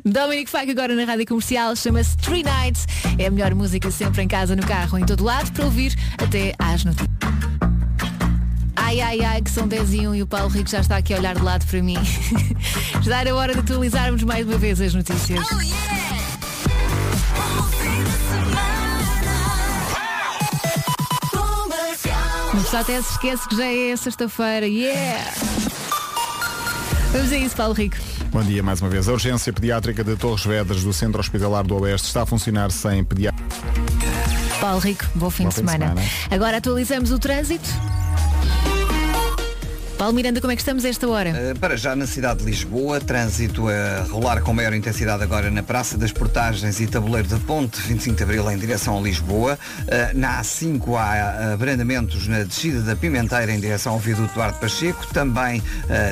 Dominic 0.04 0.50
Fike 0.50 0.70
agora 0.70 0.94
na 0.94 1.04
rádio 1.04 1.26
comercial 1.26 1.74
chama-se 1.76 2.16
Three 2.18 2.42
Nights. 2.42 2.86
É 3.18 3.26
a 3.26 3.30
melhor 3.30 3.54
música 3.54 3.90
sempre 3.90 4.22
em 4.22 4.28
casa, 4.28 4.56
no 4.56 4.66
carro, 4.66 4.98
em 4.98 5.04
todo 5.04 5.24
lado, 5.24 5.50
para 5.52 5.64
ouvir 5.64 5.96
até 6.18 6.54
às 6.58 6.84
notícias. 6.84 7.08
Ai, 8.76 9.00
ai, 9.00 9.20
ai, 9.20 9.40
que 9.40 9.50
são 9.50 9.66
10 9.66 9.94
e 9.94 10.08
1 10.08 10.14
e 10.16 10.22
o 10.22 10.26
Paulo 10.26 10.48
Rico 10.48 10.68
já 10.68 10.80
está 10.80 10.96
aqui 10.96 11.14
a 11.14 11.18
olhar 11.18 11.34
de 11.34 11.42
lado 11.42 11.64
para 11.66 11.82
mim. 11.82 11.96
já 13.00 13.20
era 13.20 13.34
hora 13.34 13.54
de 13.54 13.60
atualizarmos 13.60 14.22
mais 14.22 14.46
uma 14.46 14.58
vez 14.58 14.80
as 14.80 14.92
notícias. 14.92 15.40
Uma 22.52 22.62
pessoa 22.62 22.82
até 22.82 23.00
se 23.00 23.12
esquece 23.12 23.48
que 23.48 23.56
já 23.56 23.64
é 23.66 23.96
sexta-feira. 23.96 24.66
Yeah! 24.66 25.32
Vamos 27.12 27.32
a 27.32 27.36
isso, 27.36 27.56
Paulo 27.56 27.74
Rico. 27.74 27.96
Bom 28.30 28.42
dia 28.42 28.62
mais 28.62 28.80
uma 28.80 28.88
vez. 28.90 29.08
A 29.08 29.12
urgência 29.12 29.52
pediátrica 29.52 30.02
de 30.04 30.16
Torres 30.16 30.44
Vedras 30.44 30.82
do 30.82 30.92
Centro 30.92 31.20
Hospitalar 31.20 31.64
do 31.66 31.76
Oeste 31.80 32.06
está 32.08 32.22
a 32.22 32.26
funcionar 32.26 32.70
sem 32.70 33.04
pediatra. 33.04 33.42
Paulo 34.60 34.78
Rico, 34.80 35.04
bom 35.14 35.28
fim, 35.28 35.44
Bom 35.44 35.48
de, 35.48 35.54
fim 35.56 35.64
de 35.64 35.70
semana. 35.70 35.88
semana. 35.88 36.08
Agora 36.30 36.56
atualizamos 36.58 37.10
o 37.10 37.18
trânsito. 37.18 37.68
Paulo 40.02 40.16
Miranda, 40.16 40.40
como 40.40 40.52
é 40.52 40.56
que 40.56 40.62
estamos 40.62 40.84
a 40.84 40.88
esta 40.88 41.08
hora? 41.08 41.30
Uh, 41.30 41.58
Para 41.60 41.76
já 41.76 41.94
na 41.94 42.08
cidade 42.08 42.40
de 42.40 42.46
Lisboa, 42.46 42.98
trânsito 43.00 43.68
a 43.68 44.02
rolar 44.10 44.42
com 44.42 44.52
maior 44.52 44.74
intensidade 44.74 45.22
agora 45.22 45.48
na 45.48 45.62
Praça 45.62 45.96
das 45.96 46.10
Portagens 46.10 46.80
e 46.80 46.88
Tabuleiro 46.88 47.28
da 47.28 47.38
Ponte, 47.38 47.80
25 47.80 48.16
de 48.16 48.22
Abril 48.24 48.50
em 48.50 48.58
direção 48.58 48.98
a 48.98 49.00
Lisboa. 49.00 49.56
Uh, 49.82 50.18
Na 50.18 50.42
A5 50.42 50.96
há 50.96 51.52
abrandamentos 51.52 52.26
na 52.26 52.42
descida 52.42 52.80
da 52.80 52.96
Pimenteira 52.96 53.52
em 53.52 53.60
direção 53.60 53.92
ao 53.92 54.00
viaduto 54.00 54.34
Duarte 54.34 54.58
Pacheco. 54.58 55.06
Também 55.14 55.62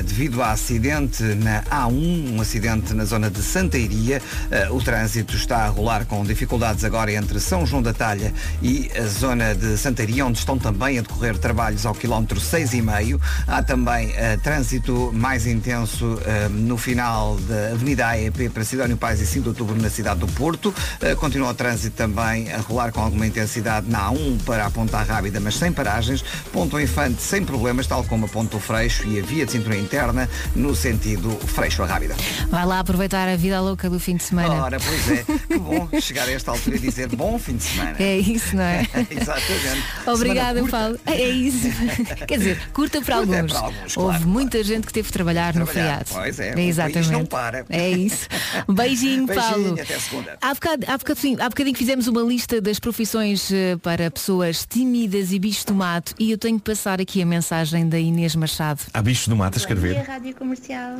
devido 0.05 0.41
a 0.41 0.51
acidente 0.51 1.21
na 1.23 1.61
A1, 1.63 2.31
um 2.31 2.39
acidente 2.39 2.93
na 2.93 3.03
zona 3.03 3.29
de 3.29 3.41
Santeiria. 3.41 4.21
Uh, 4.69 4.73
O 4.73 4.81
trânsito 4.81 5.35
está 5.35 5.65
a 5.65 5.67
rolar 5.67 6.05
com 6.05 6.23
dificuldades 6.23 6.85
agora 6.85 7.11
entre 7.11 7.41
São 7.41 7.65
João 7.65 7.81
da 7.81 7.91
Talha 7.91 8.33
e 8.61 8.89
a 8.97 9.05
zona 9.05 9.53
de 9.53 9.77
Santeiria, 9.77 10.25
onde 10.25 10.37
estão 10.37 10.57
também 10.57 10.97
a 10.97 11.01
decorrer 11.01 11.37
trabalhos 11.37 11.85
ao 11.85 11.93
quilómetro 11.93 12.39
6,5. 12.39 13.19
Há 13.45 13.61
também 13.61 13.80
eh, 13.89 14.37
trânsito 14.37 15.11
mais 15.13 15.45
intenso 15.45 16.19
eh, 16.25 16.47
no 16.49 16.77
final 16.77 17.37
da 17.37 17.73
Avenida 17.73 18.07
AEP 18.07 18.49
para 18.49 18.63
Sidónio 18.63 18.97
Pais 18.97 19.21
e 19.21 19.25
5 19.25 19.43
de 19.43 19.49
Outubro 19.49 19.81
na 19.81 19.89
cidade 19.89 20.19
do 20.19 20.27
Porto. 20.27 20.73
Eh, 21.01 21.15
continua 21.15 21.49
o 21.49 21.53
trânsito 21.53 21.95
também 21.95 22.51
a 22.51 22.57
rolar 22.57 22.91
com 22.91 23.01
alguma 23.01 23.25
intensidade 23.27 23.89
na 23.89 24.09
A1 24.11 24.43
para 24.43 24.65
a 24.65 24.71
Ponta 24.71 25.01
Rábida, 25.01 25.39
mas 25.39 25.55
sem 25.55 25.71
paragens. 25.71 26.23
Ponto 26.51 26.79
Infante 26.79 27.21
sem 27.21 27.43
problemas, 27.43 27.87
tal 27.87 28.03
como 28.03 28.25
a 28.25 28.29
Ponto 28.29 28.59
Freixo 28.59 29.07
e 29.07 29.19
a 29.19 29.23
via 29.23 29.45
de 29.45 29.51
cintura 29.51 29.75
interna 29.75 30.29
no 30.55 30.75
sentido 30.75 31.29
Freixo 31.47 31.83
a 31.83 31.85
Rábida. 31.85 32.15
Vai 32.49 32.65
lá 32.65 32.79
aproveitar 32.79 33.27
a 33.27 33.35
vida 33.35 33.59
louca 33.61 33.89
do 33.89 33.99
fim 33.99 34.15
de 34.15 34.23
semana. 34.23 34.53
Ora, 34.53 34.77
pois 34.79 35.11
é, 35.11 35.23
que 35.23 35.57
bom 35.57 35.89
chegar 35.99 36.27
a 36.27 36.31
esta 36.31 36.51
altura 36.51 36.75
e 36.77 36.79
dizer 36.79 37.07
bom 37.09 37.37
fim 37.37 37.57
de 37.57 37.63
semana. 37.63 37.95
É 37.99 38.17
isso, 38.17 38.55
não 38.55 38.63
é? 38.63 38.87
Exatamente. 39.11 39.83
Obrigada. 40.07 40.61
Paulo. 40.67 40.99
É 41.05 41.29
isso. 41.29 41.67
Quer 42.27 42.37
dizer, 42.37 42.61
curta 42.73 43.01
para 43.01 43.17
Curta 43.17 43.35
é 43.35 43.39
alguns. 43.39 43.51
para 43.51 43.61
alguns, 43.61 43.70
Houve 43.95 44.17
claro, 44.17 44.27
muita 44.27 44.63
gente 44.63 44.87
que 44.87 44.93
teve 44.93 45.07
que 45.07 45.13
trabalhar, 45.13 45.53
no 45.55 45.65
Trabalhar, 45.65 46.05
feriado. 46.05 46.09
pois 46.13 46.39
é, 46.39 46.55
o 46.55 46.59
exatamente. 46.59 47.11
não 47.11 47.25
para. 47.25 47.65
É 47.69 47.89
isso. 47.89 48.27
Beijinho, 48.69 49.25
Beijinho, 49.27 49.51
Paulo. 49.51 49.73
até 49.81 49.99
segunda. 49.99 50.37
Há 50.41 50.53
bocado, 50.53 50.85
há, 50.87 50.97
bocadinho, 50.97 51.41
há 51.41 51.49
bocadinho 51.49 51.75
fizemos 51.77 52.07
uma 52.07 52.21
lista 52.21 52.61
das 52.61 52.79
profissões 52.79 53.51
eh, 53.51 53.77
para 53.81 54.09
pessoas 54.11 54.65
tímidas 54.69 55.31
e 55.31 55.39
bicho 55.39 55.65
do 55.67 55.73
mato 55.75 56.13
e 56.19 56.31
eu 56.31 56.37
tenho 56.37 56.57
que 56.59 56.65
passar 56.65 57.01
aqui 57.01 57.21
a 57.21 57.25
mensagem 57.25 57.87
da 57.87 57.99
Inês 57.99 58.35
Machado. 58.35 58.81
Há 58.93 59.01
bichos 59.01 59.27
do 59.27 59.35
mato 59.35 59.57
a 59.57 59.59
Bom 59.61 59.65
dia, 59.67 59.75
escrever. 59.75 60.03
Rádio 60.07 60.35
Comercial. 60.35 60.97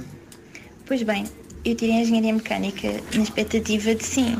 Pois 0.85 1.03
bem, 1.03 1.25
eu 1.63 1.75
tirei 1.75 1.97
a 1.97 2.01
Engenharia 2.01 2.33
Mecânica 2.33 2.91
na 3.13 3.21
expectativa 3.23 3.95
de 3.95 4.03
sim, 4.03 4.37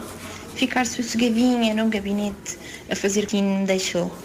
ficar 0.62 0.86
sossegadinha 0.86 1.74
num 1.74 1.90
gabinete 1.90 2.56
a 2.88 2.96
fazer 2.96 3.24
o 3.24 3.28
que 3.28 3.42
me 3.42 3.66
deixou. 3.66 4.16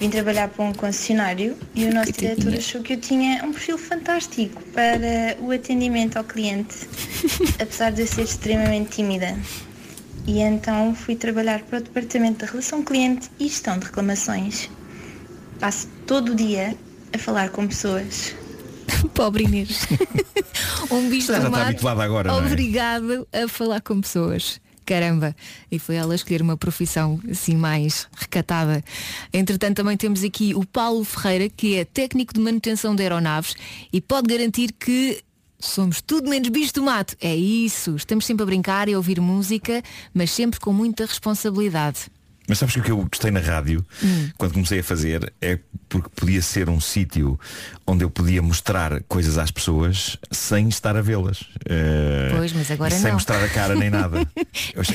Vim 0.00 0.10
trabalhar 0.10 0.48
para 0.48 0.64
um 0.64 0.72
concessionário 0.72 1.56
e 1.72 1.84
o 1.84 1.94
nosso 1.94 2.10
diretor 2.10 2.52
achou 2.52 2.82
que 2.82 2.94
eu 2.94 3.00
tinha 3.00 3.44
um 3.44 3.52
perfil 3.52 3.78
fantástico 3.78 4.60
para 4.72 5.36
o 5.40 5.52
atendimento 5.52 6.16
ao 6.16 6.24
cliente, 6.24 6.74
apesar 7.62 7.92
de 7.92 8.00
eu 8.00 8.06
ser 8.08 8.22
extremamente 8.22 8.90
tímida. 8.96 9.38
E 10.26 10.40
então 10.40 10.96
fui 10.96 11.14
trabalhar 11.14 11.60
para 11.60 11.78
o 11.78 11.82
Departamento 11.82 12.44
de 12.44 12.50
Relação 12.50 12.82
Cliente 12.82 13.30
e 13.38 13.46
Gestão 13.46 13.78
de 13.78 13.84
Reclamações. 13.84 14.68
Passo 15.60 15.86
todo 16.08 16.32
o 16.32 16.34
dia 16.34 16.76
a 17.12 17.18
falar 17.18 17.50
com 17.50 17.68
pessoas. 17.68 18.34
Pobre 19.14 19.44
Inês. 19.44 19.86
um 20.90 21.08
bicho 21.08 21.28
Já 21.28 21.38
está 21.38 21.68
habituada 21.68 22.02
agora, 22.02 22.30
é? 22.30 22.32
Obrigado 22.32 23.28
a 23.32 23.46
falar 23.46 23.80
com 23.80 24.00
pessoas. 24.00 24.60
Caramba, 24.84 25.34
e 25.70 25.78
foi 25.78 25.96
ela 25.96 26.14
escolher 26.14 26.42
uma 26.42 26.56
profissão 26.56 27.18
assim 27.30 27.56
mais 27.56 28.06
recatada. 28.14 28.84
Entretanto, 29.32 29.76
também 29.76 29.96
temos 29.96 30.22
aqui 30.22 30.54
o 30.54 30.64
Paulo 30.66 31.04
Ferreira, 31.04 31.48
que 31.48 31.76
é 31.76 31.84
técnico 31.84 32.34
de 32.34 32.40
manutenção 32.40 32.94
de 32.94 33.02
aeronaves 33.02 33.54
e 33.92 34.00
pode 34.00 34.28
garantir 34.28 34.72
que 34.72 35.22
somos 35.58 36.02
tudo 36.02 36.28
menos 36.28 36.48
bicho 36.48 36.74
do 36.74 36.82
mato. 36.82 37.16
É 37.20 37.34
isso, 37.34 37.96
estamos 37.96 38.26
sempre 38.26 38.42
a 38.42 38.46
brincar 38.46 38.88
e 38.88 38.94
a 38.94 38.96
ouvir 38.96 39.20
música, 39.20 39.82
mas 40.12 40.30
sempre 40.30 40.60
com 40.60 40.72
muita 40.72 41.06
responsabilidade. 41.06 42.10
Mas 42.48 42.58
sabes 42.58 42.74
que 42.74 42.80
o 42.80 42.82
que 42.84 42.90
eu 42.90 42.96
gostei 43.10 43.30
na 43.30 43.40
rádio, 43.40 43.84
Hum. 44.02 44.28
quando 44.36 44.52
comecei 44.52 44.80
a 44.80 44.84
fazer, 44.84 45.32
é 45.40 45.58
porque 45.88 46.08
podia 46.14 46.42
ser 46.42 46.68
um 46.68 46.80
sítio 46.80 47.38
onde 47.86 48.04
eu 48.04 48.10
podia 48.10 48.42
mostrar 48.42 49.02
coisas 49.08 49.38
às 49.38 49.50
pessoas 49.50 50.16
sem 50.30 50.68
estar 50.68 50.96
a 50.96 51.00
vê-las. 51.02 51.44
Eh, 51.66 52.30
Pois, 52.36 52.52
mas 52.52 52.70
agora 52.70 52.92
e 52.92 52.96
sem 52.96 53.06
não. 53.06 53.12
mostrar 53.14 53.42
a 53.42 53.48
cara 53.48 53.74
nem 53.74 53.88
nada. 53.90 54.26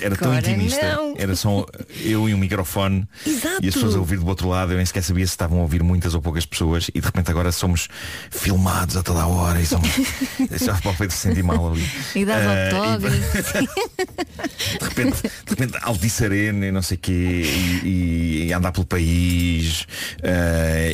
Era 0.01 0.15
tão 0.15 0.35
intimista. 0.37 0.95
não. 0.95 1.15
Era 1.17 1.35
só 1.35 1.65
eu 2.03 2.27
e 2.29 2.33
um 2.33 2.37
microfone 2.37 3.07
Exato. 3.25 3.63
e 3.63 3.67
as 3.67 3.73
pessoas 3.73 3.95
a 3.95 3.99
ouvir 3.99 4.17
do 4.19 4.27
outro 4.27 4.47
lado. 4.49 4.71
Eu 4.73 4.77
nem 4.77 4.85
sequer 4.85 5.03
sabia 5.03 5.25
se 5.25 5.31
estavam 5.33 5.59
a 5.59 5.61
ouvir 5.61 5.81
muitas 5.83 6.13
ou 6.13 6.21
poucas 6.21 6.45
pessoas 6.45 6.89
e 6.93 6.99
de 6.99 7.05
repente 7.05 7.29
agora 7.31 7.51
somos 7.51 7.87
filmados 8.31 8.95
a 8.97 9.03
toda 9.03 9.21
a 9.21 9.27
hora 9.27 9.59
e 9.61 9.65
somos. 9.65 9.89
Já 10.59 10.75
para 10.75 10.91
o 10.91 10.95
Pedro 10.95 11.15
se 11.15 11.21
sentir 11.27 11.43
mal 11.43 11.71
ali. 11.71 11.87
E 12.15 12.25
dás 12.25 12.43
Eh, 12.45 12.69
autógrafos. 12.71 13.19
de 14.79 14.85
repente, 14.85 15.21
de 15.21 15.49
repente 15.49 16.23
Arena 16.23 16.65
e 16.67 16.71
não 16.71 16.81
sei 16.81 16.97
o 16.97 16.99
quê 16.99 17.38
e, 17.41 18.45
e 18.47 18.53
andar 18.53 18.71
pelo 18.71 18.85
país 18.85 19.85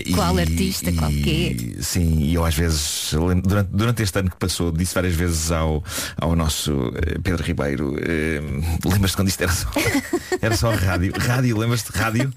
e- 0.06 0.14
Qual 0.14 0.38
artista, 0.38 0.90
e- 0.90 0.96
qual 0.96 1.10
quê? 1.12 1.76
Sim, 1.82 2.20
e 2.22 2.34
eu 2.34 2.46
às 2.46 2.56
vezes 2.56 3.14
durante, 3.44 3.70
durante 3.72 4.04
este 4.04 4.20
ano 4.20 4.30
que 4.30 4.38
passou 4.38 4.72
disse 4.72 4.94
várias 4.94 5.14
vezes 5.16 5.52
ao, 5.52 5.84
ao 6.18 6.36
nosso 6.36 6.92
eh, 6.96 7.18
Pedro 7.24 7.44
Ribeiro 7.44 7.96
eh, 8.00 8.42
lembras-te 8.86 9.16
quando 9.16 9.28
isto 9.30 9.42
era 9.42 9.52
só 9.52 9.70
era 10.42 10.56
só 10.58 10.72
rádio 10.72 11.14
rádio, 11.18 11.58
lembras-te 11.58 11.92
rádio 11.92 12.34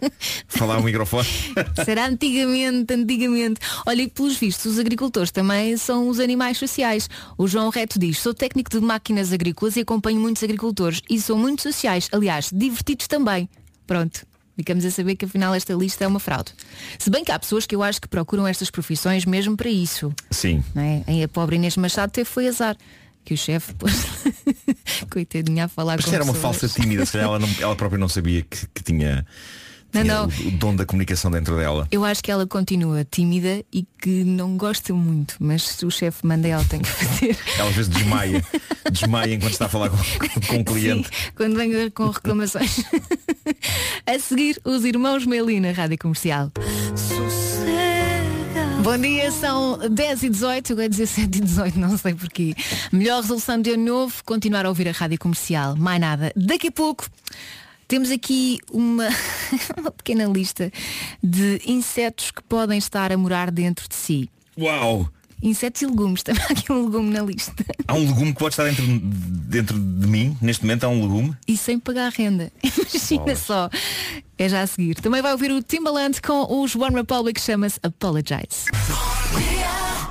falar 0.48 0.76
ao 0.76 0.82
microfone 0.82 1.28
Será 1.84 2.06
antigamente, 2.06 2.92
antigamente. 2.92 3.60
Olha, 3.86 4.02
e 4.02 4.08
pelos 4.08 4.36
vistos, 4.36 4.72
os 4.72 4.78
agricultores 4.78 5.30
também 5.30 5.76
são 5.76 6.08
os 6.08 6.18
animais 6.20 6.58
sociais. 6.58 7.08
O 7.36 7.46
João 7.46 7.70
Reto 7.70 7.98
diz, 7.98 8.18
sou 8.18 8.34
técnico 8.34 8.70
de 8.70 8.80
máquinas 8.80 9.32
agrícolas 9.32 9.76
e 9.76 9.80
acompanho 9.80 10.20
muitos 10.20 10.42
agricultores 10.42 11.00
e 11.08 11.20
são 11.20 11.36
muito 11.38 11.62
sociais, 11.62 12.08
aliás, 12.12 12.50
divertidos 12.52 13.06
também. 13.06 13.48
Pronto. 13.88 14.24
Ficamos 14.56 14.84
a 14.84 14.90
saber 14.90 15.14
que 15.16 15.24
afinal 15.24 15.54
esta 15.54 15.72
lista 15.72 16.04
é 16.04 16.06
uma 16.06 16.18
fraude. 16.20 16.52
Se 16.98 17.08
bem 17.10 17.24
que 17.24 17.30
há 17.32 17.38
pessoas 17.38 17.64
que 17.66 17.74
eu 17.76 17.82
acho 17.82 18.00
que 18.00 18.06
procuram 18.08 18.46
estas 18.46 18.70
profissões 18.70 19.24
mesmo 19.24 19.56
para 19.56 19.68
isso. 19.70 20.12
sim 20.30 20.62
Não 20.74 20.82
é? 20.82 21.24
A 21.24 21.28
pobre 21.28 21.56
Inês 21.56 21.76
Machado 21.76 22.10
teve 22.10 22.28
foi 22.28 22.46
azar. 22.48 22.76
Que 23.24 23.34
o 23.34 23.36
chefe 23.36 23.72
pôs 23.74 23.92
coitadinha 25.10 25.64
a 25.66 25.68
falar 25.68 25.96
mas 25.96 26.04
com 26.06 26.12
era 26.14 26.24
uma 26.24 26.32
pessoas. 26.32 26.56
falsa 26.60 26.80
tímida 26.80 27.04
se 27.06 27.18
ela, 27.18 27.38
não- 27.38 27.48
ela 27.60 27.76
própria 27.76 27.98
não 27.98 28.08
sabia 28.08 28.42
que, 28.42 28.66
que 28.74 28.82
tinha, 28.82 29.24
Não, 29.92 30.04
não. 30.04 30.26
O, 30.26 30.48
o 30.48 30.50
dom 30.52 30.76
da 30.76 30.84
comunicação 30.84 31.30
dentro 31.30 31.56
dela 31.56 31.88
Eu 31.90 32.04
acho 32.04 32.22
que 32.22 32.30
ela 32.30 32.46
continua 32.46 33.04
tímida 33.10 33.64
e 33.72 33.86
que 34.00 34.22
não 34.24 34.56
gosta 34.56 34.92
muito, 34.92 35.34
mas 35.40 35.62
se 35.62 35.86
o 35.86 35.90
chefe 35.90 36.26
manda 36.26 36.46
ela 36.46 36.64
tem 36.64 36.80
que 36.80 36.88
fazer. 36.88 37.36
ela 37.58 37.70
às 37.70 37.74
vezes 37.76 37.90
desmaia 37.90 38.44
desmaia 38.92 39.34
enquanto 39.34 39.52
está 39.52 39.66
a 39.66 39.68
falar 39.68 39.90
com, 39.90 39.96
com, 39.96 40.40
com 40.46 40.56
um 40.56 40.64
cliente 40.64 41.08
Sim, 41.08 41.30
quando 41.34 41.56
venho 41.56 41.90
com 41.92 42.10
reclamações. 42.10 42.84
a 44.06 44.18
seguir, 44.18 44.60
os 44.64 44.84
irmãos 44.84 45.24
Meli 45.26 45.58
na 45.60 45.72
Rádio 45.72 45.98
Comercial. 45.98 46.50
Bom 48.82 48.96
dia, 48.96 49.30
são 49.32 49.78
10 49.90 50.22
e 50.22 50.28
18, 50.30 50.72
eu 50.72 50.80
ia 50.80 50.88
dizer 50.88 51.06
7 51.06 51.24
e 51.36 51.40
18, 51.40 51.78
não 51.78 51.98
sei 51.98 52.14
porquê. 52.14 52.54
Melhor 52.92 53.20
resolução 53.20 53.60
de 53.60 53.72
ano 53.72 53.84
novo, 53.84 54.14
continuar 54.24 54.64
a 54.64 54.68
ouvir 54.68 54.88
a 54.88 54.92
Rádio 54.92 55.18
Comercial. 55.18 55.76
Mais 55.76 56.00
nada. 56.00 56.32
Daqui 56.34 56.68
a 56.68 56.72
pouco 56.72 57.06
temos 57.88 58.10
aqui 58.10 58.58
uma, 58.70 59.08
uma 59.76 59.90
pequena 59.90 60.26
lista 60.26 60.70
de 61.22 61.60
insetos 61.66 62.30
que 62.30 62.42
podem 62.42 62.78
estar 62.78 63.10
a 63.10 63.16
morar 63.16 63.50
dentro 63.50 63.88
de 63.88 63.94
si. 63.94 64.30
Uau! 64.56 65.08
Insetos 65.42 65.82
e 65.82 65.86
legumes, 65.86 66.22
também 66.24 66.42
há 66.42 66.52
aqui 66.52 66.70
um 66.70 66.84
legume 66.84 67.10
na 67.10 67.22
lista. 67.22 67.64
Há 67.86 67.94
um 67.94 68.06
legume 68.06 68.32
que 68.32 68.38
pode 68.38 68.52
estar 68.52 68.64
dentro, 68.64 68.84
dentro 68.86 69.78
de 69.78 70.06
mim, 70.06 70.36
neste 70.42 70.64
momento 70.64 70.84
há 70.84 70.88
um 70.88 71.00
legume. 71.00 71.36
E 71.46 71.56
sem 71.56 71.78
pagar 71.78 72.12
renda. 72.12 72.52
Imagina 72.62 73.20
Bolas. 73.24 73.38
só. 73.38 73.70
É 74.36 74.48
já 74.48 74.62
a 74.62 74.66
seguir. 74.66 74.96
Também 74.96 75.22
vai 75.22 75.32
ouvir 75.32 75.50
o 75.50 75.62
Timbaland 75.62 76.20
com 76.20 76.62
os 76.62 76.74
One 76.76 76.94
Republic, 76.94 77.40
chama-se 77.40 77.78
Apologize. 77.82 78.66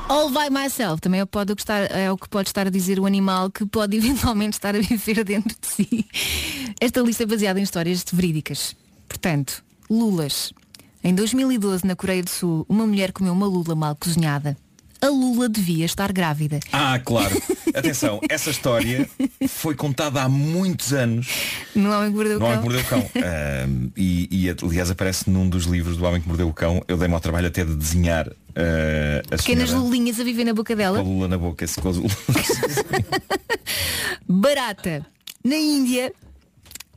All 0.10 0.30
by 0.30 0.50
myself 0.50 1.02
também 1.02 1.20
é 1.20 1.26
pode 1.26 1.54
gostar, 1.54 1.92
é 1.92 2.10
o 2.10 2.18
que 2.18 2.30
pode 2.30 2.48
estar 2.48 2.66
a 2.66 2.70
dizer 2.70 2.98
o 2.98 3.06
animal 3.06 3.52
que 3.52 3.66
pode 3.66 3.96
eventualmente 3.98 4.56
estar 4.56 4.74
a 4.74 4.80
viver 4.80 5.24
dentro 5.26 5.56
de 5.60 5.68
si. 5.68 6.08
Esta 6.80 7.02
lista 7.02 7.24
é 7.24 7.26
baseada 7.26 7.60
em 7.60 7.64
histórias 7.64 8.06
verídicas. 8.12 8.74
Portanto, 9.08 9.64
lulas. 9.90 10.54
Em 11.04 11.14
2012, 11.14 11.86
na 11.86 11.96
Coreia 11.96 12.24
do 12.24 12.30
Sul, 12.30 12.66
uma 12.70 12.88
mulher 12.88 13.12
comeu 13.12 13.34
uma 13.34 13.48
lula 13.48 13.76
mal 13.76 13.96
cozinhada. 13.96 14.58
A 15.02 15.08
lula 15.08 15.48
devia 15.48 15.86
estar 15.86 16.12
grávida. 16.12 16.60
Ah, 16.72 17.00
claro. 17.00 17.40
Atenção, 17.74 18.20
essa 18.30 18.50
história 18.50 19.08
foi 19.48 19.76
contada 19.76 20.22
há 20.24 20.30
muitos 20.30 20.92
anos 20.94 21.28
No 21.76 21.92
Homem 21.92 22.10
que 22.10 22.16
Mordeu 22.16 22.38
o 22.38 22.40
no 22.40 22.46
Homem 22.46 22.58
Cão. 22.60 22.64
que 22.64 22.74
Mordeu 22.74 22.82
o 22.82 22.90
Cão. 22.90 23.10
Ahm, 23.24 23.90
e, 23.96 24.48
e, 24.48 24.56
aliás 24.66 24.90
aparece 24.90 25.30
num 25.30 25.48
dos 25.48 25.66
livros 25.66 25.98
do 25.98 26.06
Homem 26.06 26.22
que 26.22 26.28
Mordeu 26.28 26.48
o 26.48 26.54
Cão. 26.54 26.84
Eu 26.88 26.98
dei-me 26.98 27.14
ao 27.14 27.20
trabalho 27.20 27.48
até 27.48 27.64
de 27.64 27.76
desenhar 27.76 28.28
ah, 28.56 29.22
a 29.32 29.38
Pequenas 29.38 29.70
senhora 29.70 29.86
lulinhas 29.86 30.20
a 30.20 30.24
viver 30.24 30.46
na 30.46 30.54
boca 30.54 30.74
com 30.74 30.78
dela. 30.78 31.00
a 31.00 31.04
lula 31.04 31.28
na 31.28 31.38
boca. 31.38 31.66
com 31.80 31.90
as. 31.90 31.98
Barata. 34.28 35.06
Na 35.44 35.56
Índia, 35.56 36.12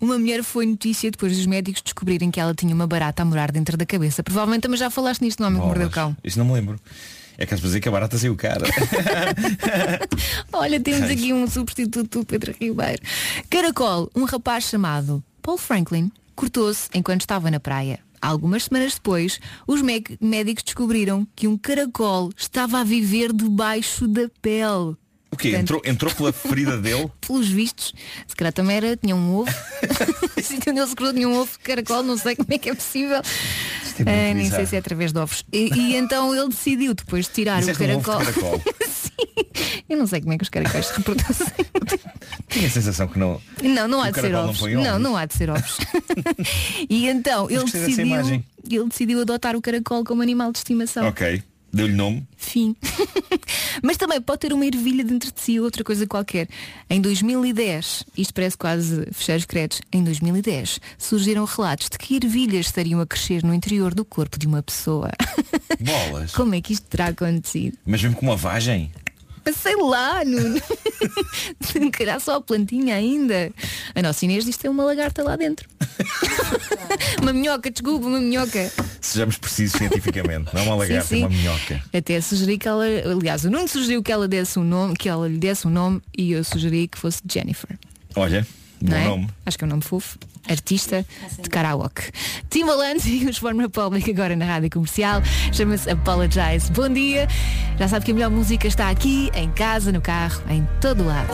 uma 0.01 0.18
mulher 0.18 0.42
foi 0.42 0.66
notícia 0.66 1.11
depois 1.11 1.36
dos 1.36 1.46
médicos 1.46 1.82
descobrirem 1.82 2.30
que 2.30 2.40
ela 2.40 2.55
tinha 2.55 2.74
uma 2.74 2.86
barata 2.86 3.22
a 3.22 3.24
morar 3.24 3.53
dentro 3.53 3.76
da 3.76 3.86
cabeça. 3.86 4.22
Provavelmente 4.22 4.62
também 4.62 4.78
já 4.78 4.90
falaste 4.90 5.20
nisto 5.20 5.40
no 5.40 5.46
Homem 5.46 5.61
que 5.61 5.66
Mordeu 5.66 5.88
o 5.88 5.90
Cão. 5.90 6.16
Isto 6.24 6.38
não 6.38 6.46
me 6.46 6.53
lembro. 6.55 6.80
É 7.41 7.47
caso 7.47 7.62
para 7.62 7.68
dizer 7.68 7.80
que 7.80 7.88
a 7.88 7.93
barata 7.93 8.18
saiu 8.18 8.36
cara. 8.36 8.66
Olha, 10.53 10.78
temos 10.78 11.09
aqui 11.11 11.32
um 11.32 11.49
substituto 11.49 12.18
do 12.20 12.24
Pedro 12.26 12.55
Ribeiro. 12.61 13.01
Caracol, 13.49 14.11
um 14.14 14.24
rapaz 14.24 14.64
chamado 14.64 15.24
Paul 15.43 15.57
Franklin, 15.59 16.12
cortou-se 16.36 16.88
enquanto 16.95 17.22
estava 17.22 17.51
na 17.51 17.59
praia. 17.59 17.99
Algumas 18.20 18.64
semanas 18.64 18.95
depois, 18.95 19.41
os 19.66 19.80
mé- 19.80 20.03
médicos 20.20 20.62
descobriram 20.62 21.26
que 21.34 21.49
um 21.49 21.57
caracol 21.57 22.30
estava 22.36 22.80
a 22.80 22.84
viver 22.84 23.32
debaixo 23.32 24.07
da 24.07 24.28
pele. 24.43 24.95
O 25.32 25.36
quê? 25.36 25.51
Portanto- 25.51 25.61
Entrou, 25.62 25.82
entrou 25.86 26.14
pela 26.14 26.32
ferida 26.32 26.76
dele? 26.82 27.11
Pelos 27.26 27.49
vistos, 27.49 27.95
se 28.26 28.36
calhar 28.36 28.53
também 28.53 28.76
era, 28.76 28.97
tinha 28.99 29.16
um 29.16 29.34
ovo. 29.36 29.51
Onde 30.68 30.78
ele 30.80 30.86
se 30.86 30.95
cruzou 30.95 31.14
tinha 31.14 31.28
um 31.28 31.36
ovo 31.38 31.51
de 31.53 31.59
caracol, 31.61 32.03
não 32.03 32.18
sei 32.18 32.36
como 32.36 32.53
é 32.53 32.59
que 32.59 32.68
é 32.68 32.74
possível. 32.74 33.22
É 33.99 34.05
muito 34.05 34.09
Ah, 34.09 34.34
nem 34.34 34.51
sei 34.51 34.66
se 34.66 34.76
é 34.76 34.78
através 34.78 35.12
de 35.12 35.18
ovos. 35.18 35.45
E, 35.53 35.70
e 35.74 35.97
então 35.97 36.34
ele 36.34 36.49
decidiu 36.49 36.95
depois 36.95 37.26
de 37.26 37.32
tirar 37.32 37.59
o 37.59 37.61
Disseste 37.61 37.82
um 37.82 38.01
caracol. 38.01 38.18
caracol. 38.24 38.62
Sim. 38.88 39.11
Eu 39.88 39.99
não 39.99 40.07
sei 40.07 40.20
como 40.20 40.32
é 40.32 40.38
que 40.38 40.45
os 40.45 40.49
caracóis 40.49 40.86
se 40.86 40.97
reproduzem. 40.97 41.47
Tinha 42.49 42.66
a 42.66 42.70
sensação 42.70 43.09
que 43.09 43.18
não. 43.18 43.41
Não, 43.62 43.88
não 43.88 44.01
há 44.03 44.11
de 44.11 44.14
ser 44.16 44.22
caracol 44.22 44.43
não 44.43 44.51
ovos. 44.51 44.72
Não, 44.72 44.91
ovos. 44.91 45.03
não 45.03 45.16
há 45.16 45.26
de 45.26 45.34
ser 45.34 45.51
ovos. 45.51 45.78
e 46.88 47.09
então 47.09 47.51
ele 47.51 47.64
decidiu, 47.64 48.45
ele 48.68 48.88
decidiu 48.88 49.20
adotar 49.20 49.57
o 49.57 49.61
caracol 49.61 50.05
como 50.05 50.22
animal 50.22 50.53
de 50.53 50.59
estimação. 50.59 51.07
Ok. 51.09 51.43
Deu-lhe 51.73 51.95
nome. 51.95 52.27
Fim. 52.37 52.75
Mas 53.83 53.97
também 53.97 54.21
pode 54.21 54.41
ter 54.41 54.53
uma 54.53 54.66
ervilha 54.66 55.05
dentro 55.05 55.33
de 55.33 55.41
si, 55.41 55.61
outra 55.61 55.85
coisa 55.85 56.07
qualquer. 56.07 56.49
Em 56.89 57.01
2010, 57.01 58.05
isto 58.16 58.35
parece 58.35 58.57
quase 58.57 59.07
fecheiros 59.12 59.45
credos, 59.45 59.81
em 59.93 60.03
2010 60.03 60.81
surgiram 60.99 61.45
relatos 61.45 61.89
de 61.89 61.99
que 61.99 62.16
ervilhas 62.16 62.66
estariam 62.66 63.01
a 63.01 63.07
crescer 63.07 63.43
no 63.45 63.55
interior 63.55 63.95
do 63.95 64.05
corpo 64.05 64.39
de 64.39 64.47
uma 64.47 64.62
pessoa. 64.62 65.11
Bolas. 65.81 66.33
Como 66.33 66.55
é 66.55 66.61
que 66.61 66.73
isto 66.73 66.87
terá 66.87 67.07
acontecido? 67.07 67.77
Mas 67.87 68.03
mesmo 68.03 68.16
com 68.16 68.27
uma 68.27 68.37
vagem. 68.37 68.91
Mas 69.45 69.57
Sei 69.57 69.76
lá, 69.76 70.24
Nuno. 70.24 70.61
Calhar 71.93 72.20
só 72.20 72.36
a 72.36 72.41
plantinha 72.41 72.95
ainda. 72.95 73.51
A 73.95 74.03
nossa 74.03 74.24
Inês 74.24 74.45
diz 74.45 74.57
que 74.57 74.62
tem 74.62 74.70
uma 74.70 74.84
lagarta 74.84 75.22
lá 75.22 75.36
dentro. 75.36 75.68
uma 77.20 77.32
minhoca, 77.32 77.70
desculpa, 77.70 78.07
uma 78.07 78.20
minhoca. 78.20 78.72
Sejamos 79.01 79.36
precisos 79.38 79.78
cientificamente. 79.78 80.55
Não 80.55 80.61
é 80.62 80.64
uma 80.64 80.74
lagarta, 80.76 81.07
Sim, 81.07 81.16
sim. 81.16 81.22
é 81.22 81.26
uma 81.26 81.36
minhoca. 81.36 81.82
Até 81.93 82.20
sugeri 82.20 82.59
que 82.59 82.68
ela, 82.68 82.84
aliás, 82.84 83.45
o 83.45 83.51
Nuno 83.51 83.68
sugeriu 83.68 84.03
que 84.03 84.12
ela 84.12 84.28
desse 84.28 84.59
um 84.59 84.64
nome, 84.64 84.95
que 84.97 85.09
ela 85.09 85.28
lhe 85.28 85.38
desse 85.38 85.66
um 85.66 85.70
nome 85.70 86.01
e 86.16 86.32
eu 86.32 86.45
sugeri 86.45 86.86
que 86.88 86.99
fosse 86.99 87.20
Jennifer. 87.30 87.78
Olha, 88.14 88.47
bom 88.81 88.91
não 88.91 88.97
é? 88.97 89.05
nome. 89.05 89.28
Acho 89.45 89.59
que 89.59 89.64
é 89.64 89.66
um 89.66 89.70
nome 89.70 89.83
fofo. 89.83 90.18
Artista 90.49 91.07
de 91.41 91.49
karaoke. 91.49 92.11
Timbaland 92.49 93.01
e 93.09 93.26
os 93.26 93.43
One 93.43 93.61
Republic 93.61 94.11
agora 94.11 94.35
na 94.35 94.45
rádio 94.45 94.70
comercial. 94.70 95.22
Chama-se 95.53 95.89
Apologize. 95.91 96.70
Bom 96.72 96.89
dia. 96.89 97.28
Já 97.78 97.89
sabe 97.89 98.05
que 98.05 98.11
a 98.11 98.14
melhor 98.14 98.31
música 98.31 98.66
está 98.66 98.91
aqui, 98.91 99.31
em 99.35 99.51
casa, 99.51 99.93
no 99.93 100.01
carro, 100.01 100.43
em 100.49 100.66
todo 100.81 101.05
lado. 101.05 101.31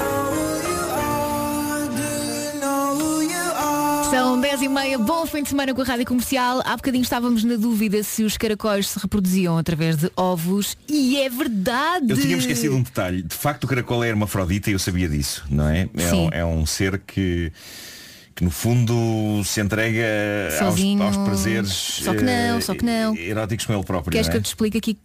São 4.16 4.40
10 4.40 4.62
e 4.62 4.68
meia, 4.70 4.96
bom 4.96 5.26
fim 5.26 5.42
de 5.42 5.50
semana 5.50 5.74
com 5.74 5.82
a 5.82 5.84
Rádio 5.84 6.06
Comercial. 6.06 6.62
Há 6.64 6.74
bocadinho 6.74 7.02
estávamos 7.02 7.44
na 7.44 7.56
dúvida 7.56 8.02
se 8.02 8.24
os 8.24 8.38
caracóis 8.38 8.88
se 8.88 8.98
reproduziam 8.98 9.58
através 9.58 9.94
de 9.94 10.10
ovos 10.16 10.74
e 10.88 11.18
é 11.18 11.28
verdade. 11.28 12.06
Eu 12.08 12.16
tinha 12.16 12.34
esquecido 12.38 12.76
um 12.76 12.82
detalhe. 12.82 13.20
De 13.22 13.34
facto 13.34 13.64
o 13.64 13.66
caracol 13.66 14.02
é 14.02 14.08
hermafrodita 14.08 14.70
e 14.70 14.72
eu 14.72 14.78
sabia 14.78 15.06
disso, 15.06 15.44
não 15.50 15.68
é? 15.68 15.90
É 15.94 16.14
um, 16.14 16.28
é 16.32 16.44
um 16.46 16.64
ser 16.64 16.98
que 17.06 17.52
que 18.34 18.42
no 18.42 18.50
fundo 18.50 19.42
se 19.44 19.60
entrega 19.60 20.02
aos, 20.62 20.76
Sozinho. 20.76 21.02
aos 21.02 21.16
prazeres 21.18 21.72
Só 21.72 22.14
que 22.14 22.22
não, 22.22 22.56
eh, 22.56 22.60
só 22.62 22.74
que 22.74 22.84
não. 22.84 23.14
eróticos 23.16 23.66
com 23.66 23.74
ele 23.74 23.84
próprio. 23.84 24.12
Queres 24.12 24.28
não 24.28 24.32
que 24.32 24.36
é? 24.36 24.40
eu 24.40 24.42
te 24.42 24.46
explique 24.46 24.78
aqui 24.78 24.98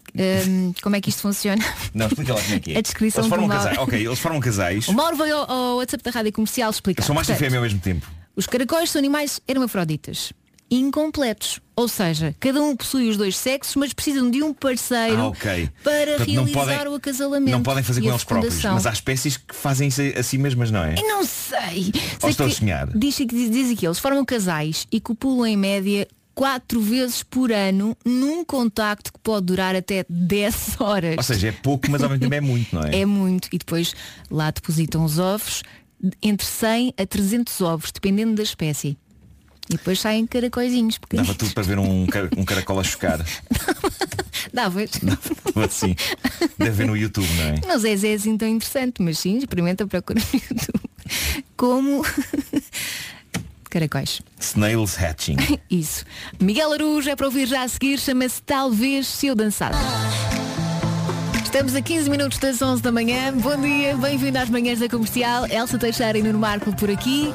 hum, 0.47 0.73
como 0.81 0.95
é 0.95 1.01
que 1.01 1.09
isto 1.09 1.21
funciona? 1.21 1.61
Não, 1.93 2.07
explica 2.07 2.33
lá 2.33 2.41
como 2.41 2.55
é 2.55 2.59
que 2.61 2.73
é. 2.73 2.77
A 2.79 2.81
descrição 2.81 3.23
eles 3.23 3.29
formam 3.29 3.49
casais. 3.49 3.77
Ok, 3.77 4.05
eles 4.05 4.19
formam 4.19 4.39
casais. 4.39 4.87
O 4.87 4.93
Mauro 4.93 5.17
veio 5.17 5.35
ao, 5.35 5.51
ao 5.51 5.77
WhatsApp 5.77 6.01
da 6.01 6.11
Rádio 6.11 6.31
Comercial 6.31 6.69
explicar. 6.71 7.03
São 7.03 7.13
e 7.13 7.17
Portanto, 7.17 7.37
fêmea 7.37 7.59
ao 7.59 7.63
mesmo 7.63 7.79
tempo. 7.79 8.20
Os 8.35 8.45
caracóis 8.47 8.89
são 8.89 8.99
animais 8.99 9.39
hermafroditas. 9.47 10.33
incompletos. 10.73 11.59
Ou 11.75 11.85
seja, 11.87 12.33
cada 12.39 12.61
um 12.61 12.77
possui 12.77 13.09
os 13.09 13.17
dois 13.17 13.35
sexos, 13.35 13.75
mas 13.75 13.91
precisam 13.91 14.31
de 14.31 14.41
um 14.41 14.53
parceiro 14.53 15.17
Ah, 15.17 15.27
ok. 15.27 15.69
para 15.83 16.05
Portanto, 16.17 16.29
realizar 16.31 16.59
podem- 16.59 16.87
o 16.87 16.95
acasalamento. 16.95 17.51
Não 17.51 17.61
podem 17.63 17.83
fazer 17.83 17.99
com 18.01 18.07
a 18.07 18.11
eles 18.11 18.23
próprios. 18.23 18.63
Mas 18.63 18.85
há 18.85 18.91
espécies 18.93 19.35
que 19.35 19.53
fazem 19.53 19.89
isso 19.89 20.01
a 20.17 20.23
si 20.23 20.37
mesmas, 20.37 20.71
não 20.71 20.81
é? 20.81 20.95
Eu 20.97 21.07
não 21.09 21.25
sei. 21.25 21.91
Ou 22.13 22.19
Sei 22.21 22.29
estou 22.29 22.45
a 22.45 22.49
que 22.49 22.55
sonhar? 22.55 22.87
Diz, 22.97 23.15
diz, 23.17 23.51
diz 23.51 23.77
que 23.79 23.85
eles 23.85 23.99
formam 23.99 24.23
casais 24.23 24.87
e 24.89 25.01
copulam 25.01 25.45
em 25.45 25.57
média 25.57 26.07
quatro 26.33 26.79
vezes 26.79 27.21
por 27.21 27.51
ano 27.51 27.95
num 28.05 28.45
contacto 28.45 29.11
que 29.11 29.19
pode 29.19 29.47
durar 29.47 29.75
até 29.75 30.05
10 30.09 30.79
horas. 30.79 31.17
Ou 31.17 31.23
seja, 31.23 31.49
é 31.49 31.51
pouco, 31.51 31.91
mas 31.91 32.01
ao 32.01 32.09
mesmo 32.09 32.21
tempo 32.21 32.33
é 32.35 32.39
muito, 32.41 32.73
não 32.73 32.83
é? 32.83 32.95
É 33.01 33.05
muito. 33.05 33.49
E 33.51 33.57
depois 33.57 33.93
lá 34.29 34.49
depositam 34.49 35.03
os 35.03 35.19
ovos, 35.19 35.63
entre 36.21 36.45
100 36.45 36.93
a 36.97 37.05
300 37.05 37.61
ovos, 37.61 37.91
dependendo 37.91 38.35
da 38.35 38.43
espécie. 38.43 38.97
E 39.69 39.73
depois 39.77 39.99
saem 39.99 40.25
caracóizinhos. 40.27 40.99
Dava 41.13 41.33
tudo 41.33 41.53
para 41.53 41.63
ver 41.63 41.79
um, 41.79 42.05
car- 42.07 42.29
um 42.35 42.43
caracol 42.43 42.79
a 42.79 42.83
chocar. 42.83 43.25
Davas. 44.53 44.89
assim. 45.63 45.95
Deve 46.57 46.71
ver 46.71 46.87
no 46.87 46.97
YouTube, 46.97 47.27
não 47.35 47.43
é? 47.43 47.55
Não 47.67 47.79
sei 47.79 47.97
se 47.97 48.07
é 48.07 48.13
assim 48.15 48.37
tão 48.37 48.47
interessante, 48.47 49.01
mas 49.01 49.19
sim, 49.19 49.37
experimenta 49.37 49.87
procurar 49.87 50.19
no 50.33 50.39
YouTube. 50.39 50.81
Como 51.55 52.03
caracóis. 53.69 54.21
Snails 54.39 54.97
hatching. 54.97 55.37
Isso. 55.69 56.03
Miguel 56.39 56.73
Arujo 56.73 57.09
é 57.09 57.15
para 57.15 57.27
ouvir 57.27 57.47
já 57.47 57.63
a 57.63 57.67
seguir, 57.67 57.97
chama-se 57.99 58.41
Talvez 58.41 59.07
Se 59.07 59.27
Eu 59.27 59.35
Dançar. 59.35 59.71
Estamos 61.51 61.75
a 61.75 61.81
15 61.81 62.09
minutos 62.09 62.37
das 62.37 62.61
11 62.61 62.81
da 62.81 62.93
manhã. 62.93 63.33
Bom 63.33 63.59
dia, 63.59 63.97
bem-vindo 63.97 64.37
às 64.37 64.49
manhãs 64.49 64.79
da 64.79 64.87
comercial. 64.87 65.45
Elsa 65.47 65.77
Teixeira 65.77 66.17
e 66.17 66.23
Nuno 66.23 66.39
Marco 66.39 66.73
por 66.77 66.89
aqui. 66.89 67.33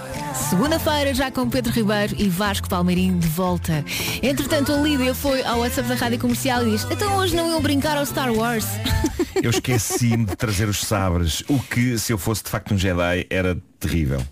Segunda-feira 0.48 1.12
já 1.12 1.30
com 1.30 1.50
Pedro 1.50 1.70
Ribeiro 1.70 2.16
e 2.18 2.26
Vasco 2.26 2.66
Palmeirinho 2.66 3.18
de 3.18 3.28
volta. 3.28 3.84
Entretanto, 4.22 4.72
a 4.72 4.76
Lídia 4.78 5.14
foi 5.14 5.44
ao 5.44 5.58
WhatsApp 5.58 5.90
da 5.90 5.96
Rádio 5.96 6.18
Comercial 6.18 6.66
e 6.66 6.70
diz 6.70 6.86
então 6.90 7.14
hoje 7.18 7.36
não 7.36 7.46
iam 7.50 7.60
brincar 7.60 7.98
ao 7.98 8.06
Star 8.06 8.32
Wars. 8.32 8.64
Eu 9.42 9.50
esqueci-me 9.50 10.24
de 10.24 10.34
trazer 10.34 10.66
os 10.66 10.80
sabres. 10.80 11.44
O 11.46 11.60
que, 11.60 11.98
se 11.98 12.10
eu 12.10 12.16
fosse 12.16 12.42
de 12.42 12.48
facto 12.48 12.72
um 12.72 12.78
Jedi, 12.78 13.26
era 13.28 13.54
terrível. 13.78 14.22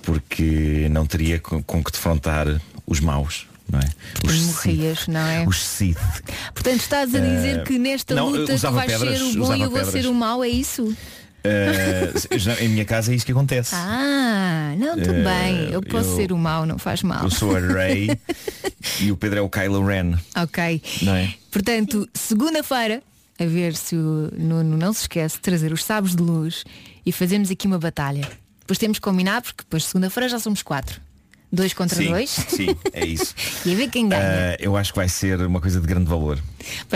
Porque 0.00 0.88
não 0.90 1.04
teria 1.04 1.38
com, 1.38 1.62
com 1.62 1.84
que 1.84 1.92
defrontar 1.92 2.46
os 2.86 2.98
maus, 2.98 3.46
não 3.70 3.78
é? 3.80 3.88
Os 4.26 4.38
Morrias, 4.40 5.06
não 5.08 5.20
é? 5.20 5.46
Os 5.46 5.62
Sith. 5.64 5.98
Portanto, 6.54 6.80
estás 6.80 7.14
a 7.14 7.18
dizer 7.18 7.58
Eh, 7.60 7.62
que 7.64 7.78
nesta 7.78 8.14
não, 8.14 8.30
luta 8.30 8.56
tu 8.58 8.70
vais 8.70 8.92
pedras, 8.92 9.18
ser 9.18 9.24
o 9.24 9.46
bom 9.46 9.54
e 9.56 9.62
eu 9.62 9.70
vou 9.70 9.84
ser 9.84 10.06
o 10.06 10.14
mau, 10.14 10.42
é 10.44 10.48
isso? 10.48 10.94
Eh, 11.44 12.12
já- 12.38 12.54
em 12.60 12.68
minha 12.68 12.84
casa 12.84 13.12
é 13.12 13.16
isso 13.16 13.26
que 13.26 13.32
acontece. 13.32 13.74
Ah, 13.74 14.74
não, 14.78 14.94
tudo 14.96 15.12
Eh, 15.12 15.24
bem. 15.24 15.72
Eu 15.72 15.82
posso 15.82 16.10
eu- 16.10 16.16
ser 16.16 16.32
o 16.32 16.38
mau, 16.38 16.64
não 16.64 16.78
faz 16.78 17.02
mal. 17.02 17.24
Eu 17.24 17.30
sou 17.30 17.56
a 17.56 17.58
Rey 17.60 18.10
e 19.00 19.10
o 19.10 19.16
Pedro 19.16 19.38
é 19.40 19.42
o 19.42 19.48
Kylo 19.48 19.84
Ren, 19.84 20.14
Ok. 20.36 20.80
não 21.02 21.14
é? 21.14 21.34
Portanto, 21.50 22.08
segunda-feira, 22.14 23.02
a 23.40 23.44
ver 23.44 23.74
se 23.74 23.96
o 23.96 24.30
Nuno 24.38 24.76
não 24.76 24.92
se 24.92 25.02
esquece 25.02 25.36
de 25.36 25.40
trazer 25.42 25.72
os 25.72 25.82
sabres 25.84 26.14
de 26.14 26.22
luz 26.22 26.62
e 27.04 27.10
fazemos 27.10 27.50
aqui 27.50 27.66
uma 27.66 27.78
batalha. 27.78 28.28
Depois 28.60 28.78
temos 28.78 28.98
que 28.98 29.02
combinar, 29.02 29.42
porque 29.42 29.62
depois 29.64 29.84
segunda-feira 29.84 30.28
já 30.28 30.38
somos 30.38 30.62
quatro. 30.62 31.00
Dois 31.52 31.74
contra 31.74 31.96
sim, 31.96 32.08
dois. 32.08 32.30
sim, 32.48 32.74
é 32.94 33.04
isso. 33.04 33.34
e 33.66 33.72
a 33.72 33.76
ver 33.76 33.90
quem 33.90 34.08
ganha. 34.08 34.22
Eh, 34.22 34.56
eu 34.60 34.74
acho 34.76 34.92
que 34.92 34.98
vai 34.98 35.08
ser 35.08 35.38
uma 35.42 35.60
coisa 35.60 35.80
de 35.80 35.86
grande 35.86 36.08
valor. 36.08 36.38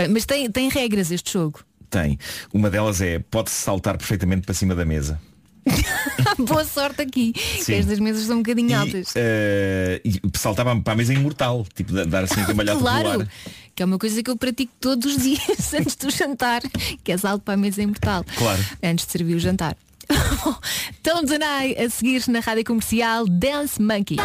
Mas 0.09 0.25
tem, 0.25 0.49
tem 0.49 0.67
regras 0.67 1.11
este 1.11 1.33
jogo. 1.33 1.59
Tem. 1.89 2.17
Uma 2.51 2.69
delas 2.69 2.99
é 2.99 3.19
pode-se 3.19 3.55
saltar 3.55 3.97
perfeitamente 3.97 4.41
para 4.45 4.55
cima 4.55 4.73
da 4.73 4.83
mesa. 4.83 5.21
Boa 6.39 6.65
sorte 6.65 7.01
aqui. 7.01 7.33
Estas 7.67 7.99
mesas 7.99 8.25
são 8.25 8.37
um 8.37 8.41
bocadinho 8.41 8.77
altas. 8.77 9.13
Eh, 9.15 10.01
e 10.03 10.19
saltar 10.35 10.65
para- 10.81 10.93
a 10.93 10.95
mesa 10.95 11.13
imortal, 11.13 11.65
tipo 11.75 11.93
da- 11.93 12.05
dar 12.05 12.23
assim 12.23 12.43
cambalhota 12.43 12.79
Claro, 12.79 13.27
que 13.75 13.83
é 13.83 13.85
uma 13.85 13.99
coisa 13.99 14.23
que 14.23 14.29
eu 14.29 14.37
pratico 14.37 14.71
todos 14.79 15.15
os 15.15 15.21
dias 15.21 15.73
antes 15.73 15.95
do 15.95 16.09
jantar, 16.09 16.61
que 17.03 17.11
é 17.11 17.17
salto 17.17 17.43
para 17.43 17.53
a 17.53 17.57
mesa 17.57 17.81
imortal. 17.81 18.25
Claro. 18.37 18.63
Antes 18.81 19.05
de 19.05 19.11
servir 19.11 19.35
o 19.35 19.39
jantar. 19.39 19.77
Tom 21.03 21.25
Zanai 21.25 21.75
a 21.77 21.89
seguir 21.89 22.23
na 22.27 22.39
rádio 22.39 22.63
comercial 22.63 23.25
Dance 23.27 23.81
Monkey. 23.81 24.17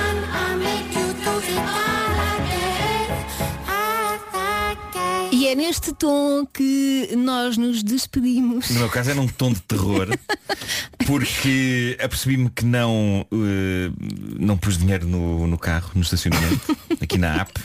E 5.33 5.49
é 5.49 5.55
neste 5.55 5.93
tom 5.93 6.47
que 6.47 7.11
nós 7.16 7.57
nos 7.57 7.83
despedimos. 7.83 8.70
No 8.70 8.80
meu 8.80 8.89
caso 8.89 9.11
é 9.11 9.14
num 9.14 9.26
tom 9.26 9.53
de 9.53 9.61
terror 9.62 10.09
porque 11.07 11.97
apercebi-me 12.01 12.51
que 12.51 12.64
não 12.64 13.26
eh, 13.33 13.91
não 14.39 14.57
pus 14.57 14.78
dinheiro 14.78 15.07
no, 15.07 15.47
no 15.47 15.59
carro, 15.59 15.91
no 15.95 16.03
estacionamento, 16.03 16.76
aqui 17.01 17.18
na 17.18 17.41
app. 17.41 17.61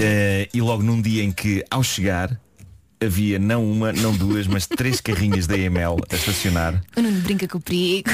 Eh, 0.00 0.48
e 0.52 0.60
logo 0.60 0.82
num 0.82 1.00
dia 1.00 1.22
em 1.22 1.30
que 1.30 1.64
ao 1.70 1.82
chegar 1.82 2.40
havia 3.04 3.38
não 3.38 3.70
uma, 3.70 3.92
não 3.92 4.12
duas, 4.16 4.46
mas 4.46 4.66
três 4.66 5.00
carrinhas 5.00 5.46
da 5.46 5.56
EML 5.56 5.96
a 6.10 6.14
estacionar 6.14 6.82
O 6.96 7.02
Nuno 7.02 7.20
brinca 7.20 7.46
com 7.46 7.58
o 7.58 7.60
perigo. 7.60 8.08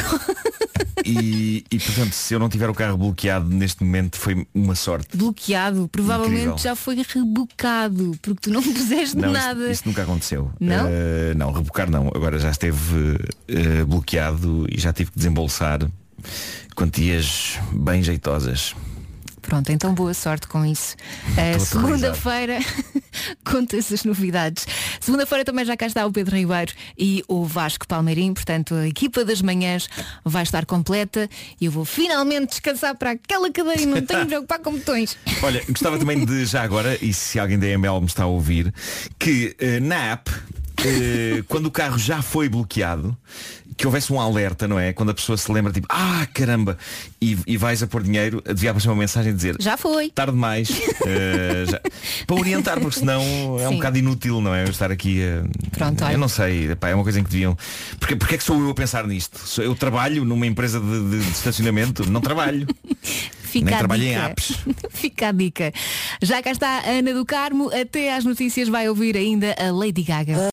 e, 1.05 1.65
e 1.71 1.79
portanto 1.79 2.13
se 2.13 2.35
eu 2.35 2.39
não 2.39 2.49
tiver 2.49 2.69
o 2.69 2.75
carro 2.75 2.97
bloqueado 2.97 3.49
neste 3.49 3.83
momento 3.85 4.17
foi 4.19 4.47
uma 4.55 4.75
sorte. 4.75 5.17
Bloqueado, 5.17 5.89
provavelmente 5.89 6.35
Incrível. 6.43 6.59
já 6.59 6.75
foi 6.77 6.97
rebocado, 7.09 8.13
porque 8.23 8.41
tu 8.43 8.51
não 8.51 8.63
puseste 8.75 9.17
Não, 9.17 9.31
nada. 9.33 9.71
Isso, 9.71 9.83
nunca 9.87 10.03
aconteceu. 10.03 10.51
Não? 10.61 10.87
Eh, 10.89 11.35
não, 11.37 11.53
rebocar 11.53 11.91
não. 11.91 12.09
Agora 12.09 12.39
já 12.39 12.51
esteve 12.51 13.19
eh, 13.49 13.85
bloqueado 13.85 14.67
e 14.71 14.79
já 14.81 14.93
tive 14.93 15.11
que 15.11 15.19
desembolsar 15.19 15.81
quantias 16.75 17.59
bem 17.73 18.03
jeitosas. 18.03 18.75
Pronto, 19.43 19.71
então 19.71 19.93
boa 19.93 20.15
sorte 20.15 20.47
com 20.47 20.65
isso. 20.65 20.97
Uh. 21.33 21.61
Segunda-feira 21.61 22.59
conta-se 23.45 23.93
as 23.93 24.05
novidades. 24.05 24.67
Segunda-feira 25.01 25.45
também 25.45 25.65
já 25.65 25.77
cá 25.77 25.87
está 25.87 26.07
o 26.07 26.13
Pedro 26.13 26.37
Ribeiro 26.37 26.73
e 26.97 27.23
o 27.29 27.45
Vasco 27.45 27.87
Palmeirim, 27.87 28.33
portanto 28.33 28.75
a 28.75 28.87
equipa 28.87 29.25
das 29.25 29.43
manhãs 29.43 29.89
vai 30.25 30.43
estar 30.43 30.65
completa 30.65 31.29
e 31.61 31.67
eu 31.67 31.73
vou 31.73 31.85
finalmente 31.85 32.51
descansar 32.51 32.97
para 32.97 33.11
aquela 33.11 33.51
cadeira 33.51 33.83
e 33.83 33.87
não 33.87 34.01
tenho 34.01 34.21
de 34.23 34.27
preocupar 34.27 34.61
com 34.61 34.73
botões. 34.73 35.19
Olha, 35.43 35.63
gostava 35.69 35.99
também 35.99 36.25
de 36.25 36.47
já 36.47 36.63
agora, 36.63 36.97
e 37.03 37.13
se 37.13 37.39
alguém 37.39 37.59
da 37.59 37.67
ML 37.67 38.01
me 38.01 38.07
está 38.07 38.25
a 38.25 38.27
ouvir, 38.27 38.73
que 39.19 39.55
eh, 39.59 39.81
na 39.81 40.13
app, 40.13 40.31
eh, 40.85 41.43
quando 41.49 41.67
o 41.67 41.71
carro 41.71 41.99
já 41.99 42.23
foi 42.23 42.49
bloqueado, 42.49 43.17
que 43.77 43.87
houvesse 43.87 44.13
um 44.13 44.21
alerta, 44.21 44.67
não 44.69 44.79
é? 44.79 44.93
Quando 44.93 45.11
a 45.11 45.15
pessoa 45.15 45.37
se 45.37 45.51
lembra, 45.51 45.73
tipo, 45.73 45.87
ah, 45.91 46.27
caramba, 46.33 46.77
e, 47.21 47.37
e 47.47 47.57
vais 47.57 47.83
a 47.83 47.87
pôr 47.87 48.03
dinheiro, 48.03 48.43
devia 48.45 48.71
aparecer 48.71 48.89
uma 48.89 48.97
mensagem 48.97 49.33
a 49.33 49.35
dizer, 49.35 49.57
Já 49.61 49.77
foi. 49.77 50.11
tarde 50.11 50.33
demais, 50.33 50.69
eh, 51.07 51.65
já- 51.71 51.81
para 52.27 52.37
orientar, 52.37 52.81
porque 52.81 52.99
senão 52.99 53.23
é 53.59 53.67
um 53.69 53.71
Sim. 53.73 53.77
bocado 53.77 53.99
inútil, 53.99 54.41
não 54.41 54.55
é? 54.55 54.65
Eu 54.65 54.71
estar 54.71 54.91
aqui 54.91 55.21
a. 55.23 55.45
Pronto, 55.77 56.05
olha. 56.05 56.13
eu 56.13 56.19
não 56.19 56.29
sei, 56.29 56.71
epá, 56.73 56.89
é 56.89 56.95
uma 56.95 57.03
coisa 57.05 57.21
em 57.21 57.25
que 57.25 57.31
deviam. 57.31 57.57
Porque, 57.99 58.17
porque 58.17 58.35
é 58.35 58.39
que 58.39 58.45
sou 58.45 58.61
eu 58.61 58.71
a 58.71 58.75
pensar 58.75 59.07
nisto? 59.07 59.41
Eu 59.61 59.75
trabalho 59.75 60.25
numa 60.25 60.47
empresa 60.47 60.79
de, 60.81 61.11
de- 61.11 61.25
de 61.25 61.31
estacionamento? 61.31 62.09
Não 62.11 62.21
trabalho. 62.21 62.67
Fica 63.53 63.67
Nem 63.67 63.75
a 63.75 63.79
trabalho 63.79 64.03
em 64.05 64.09
dica. 64.09 64.25
apps. 64.31 64.57
Fica 64.91 65.29
a 65.29 65.33
dica. 65.33 65.73
Já 66.23 66.43
cá 66.43 66.51
está 66.53 66.69
a 66.87 66.89
Ana 66.91 67.13
do 67.13 67.23
Carmo, 67.27 67.71
até 67.71 68.15
às 68.15 68.25
notícias 68.25 68.67
vai 68.67 68.89
ouvir 68.89 69.15
ainda 69.15 69.55
a 69.59 69.71
Lady 69.71 70.03
Gaga. 70.03 70.49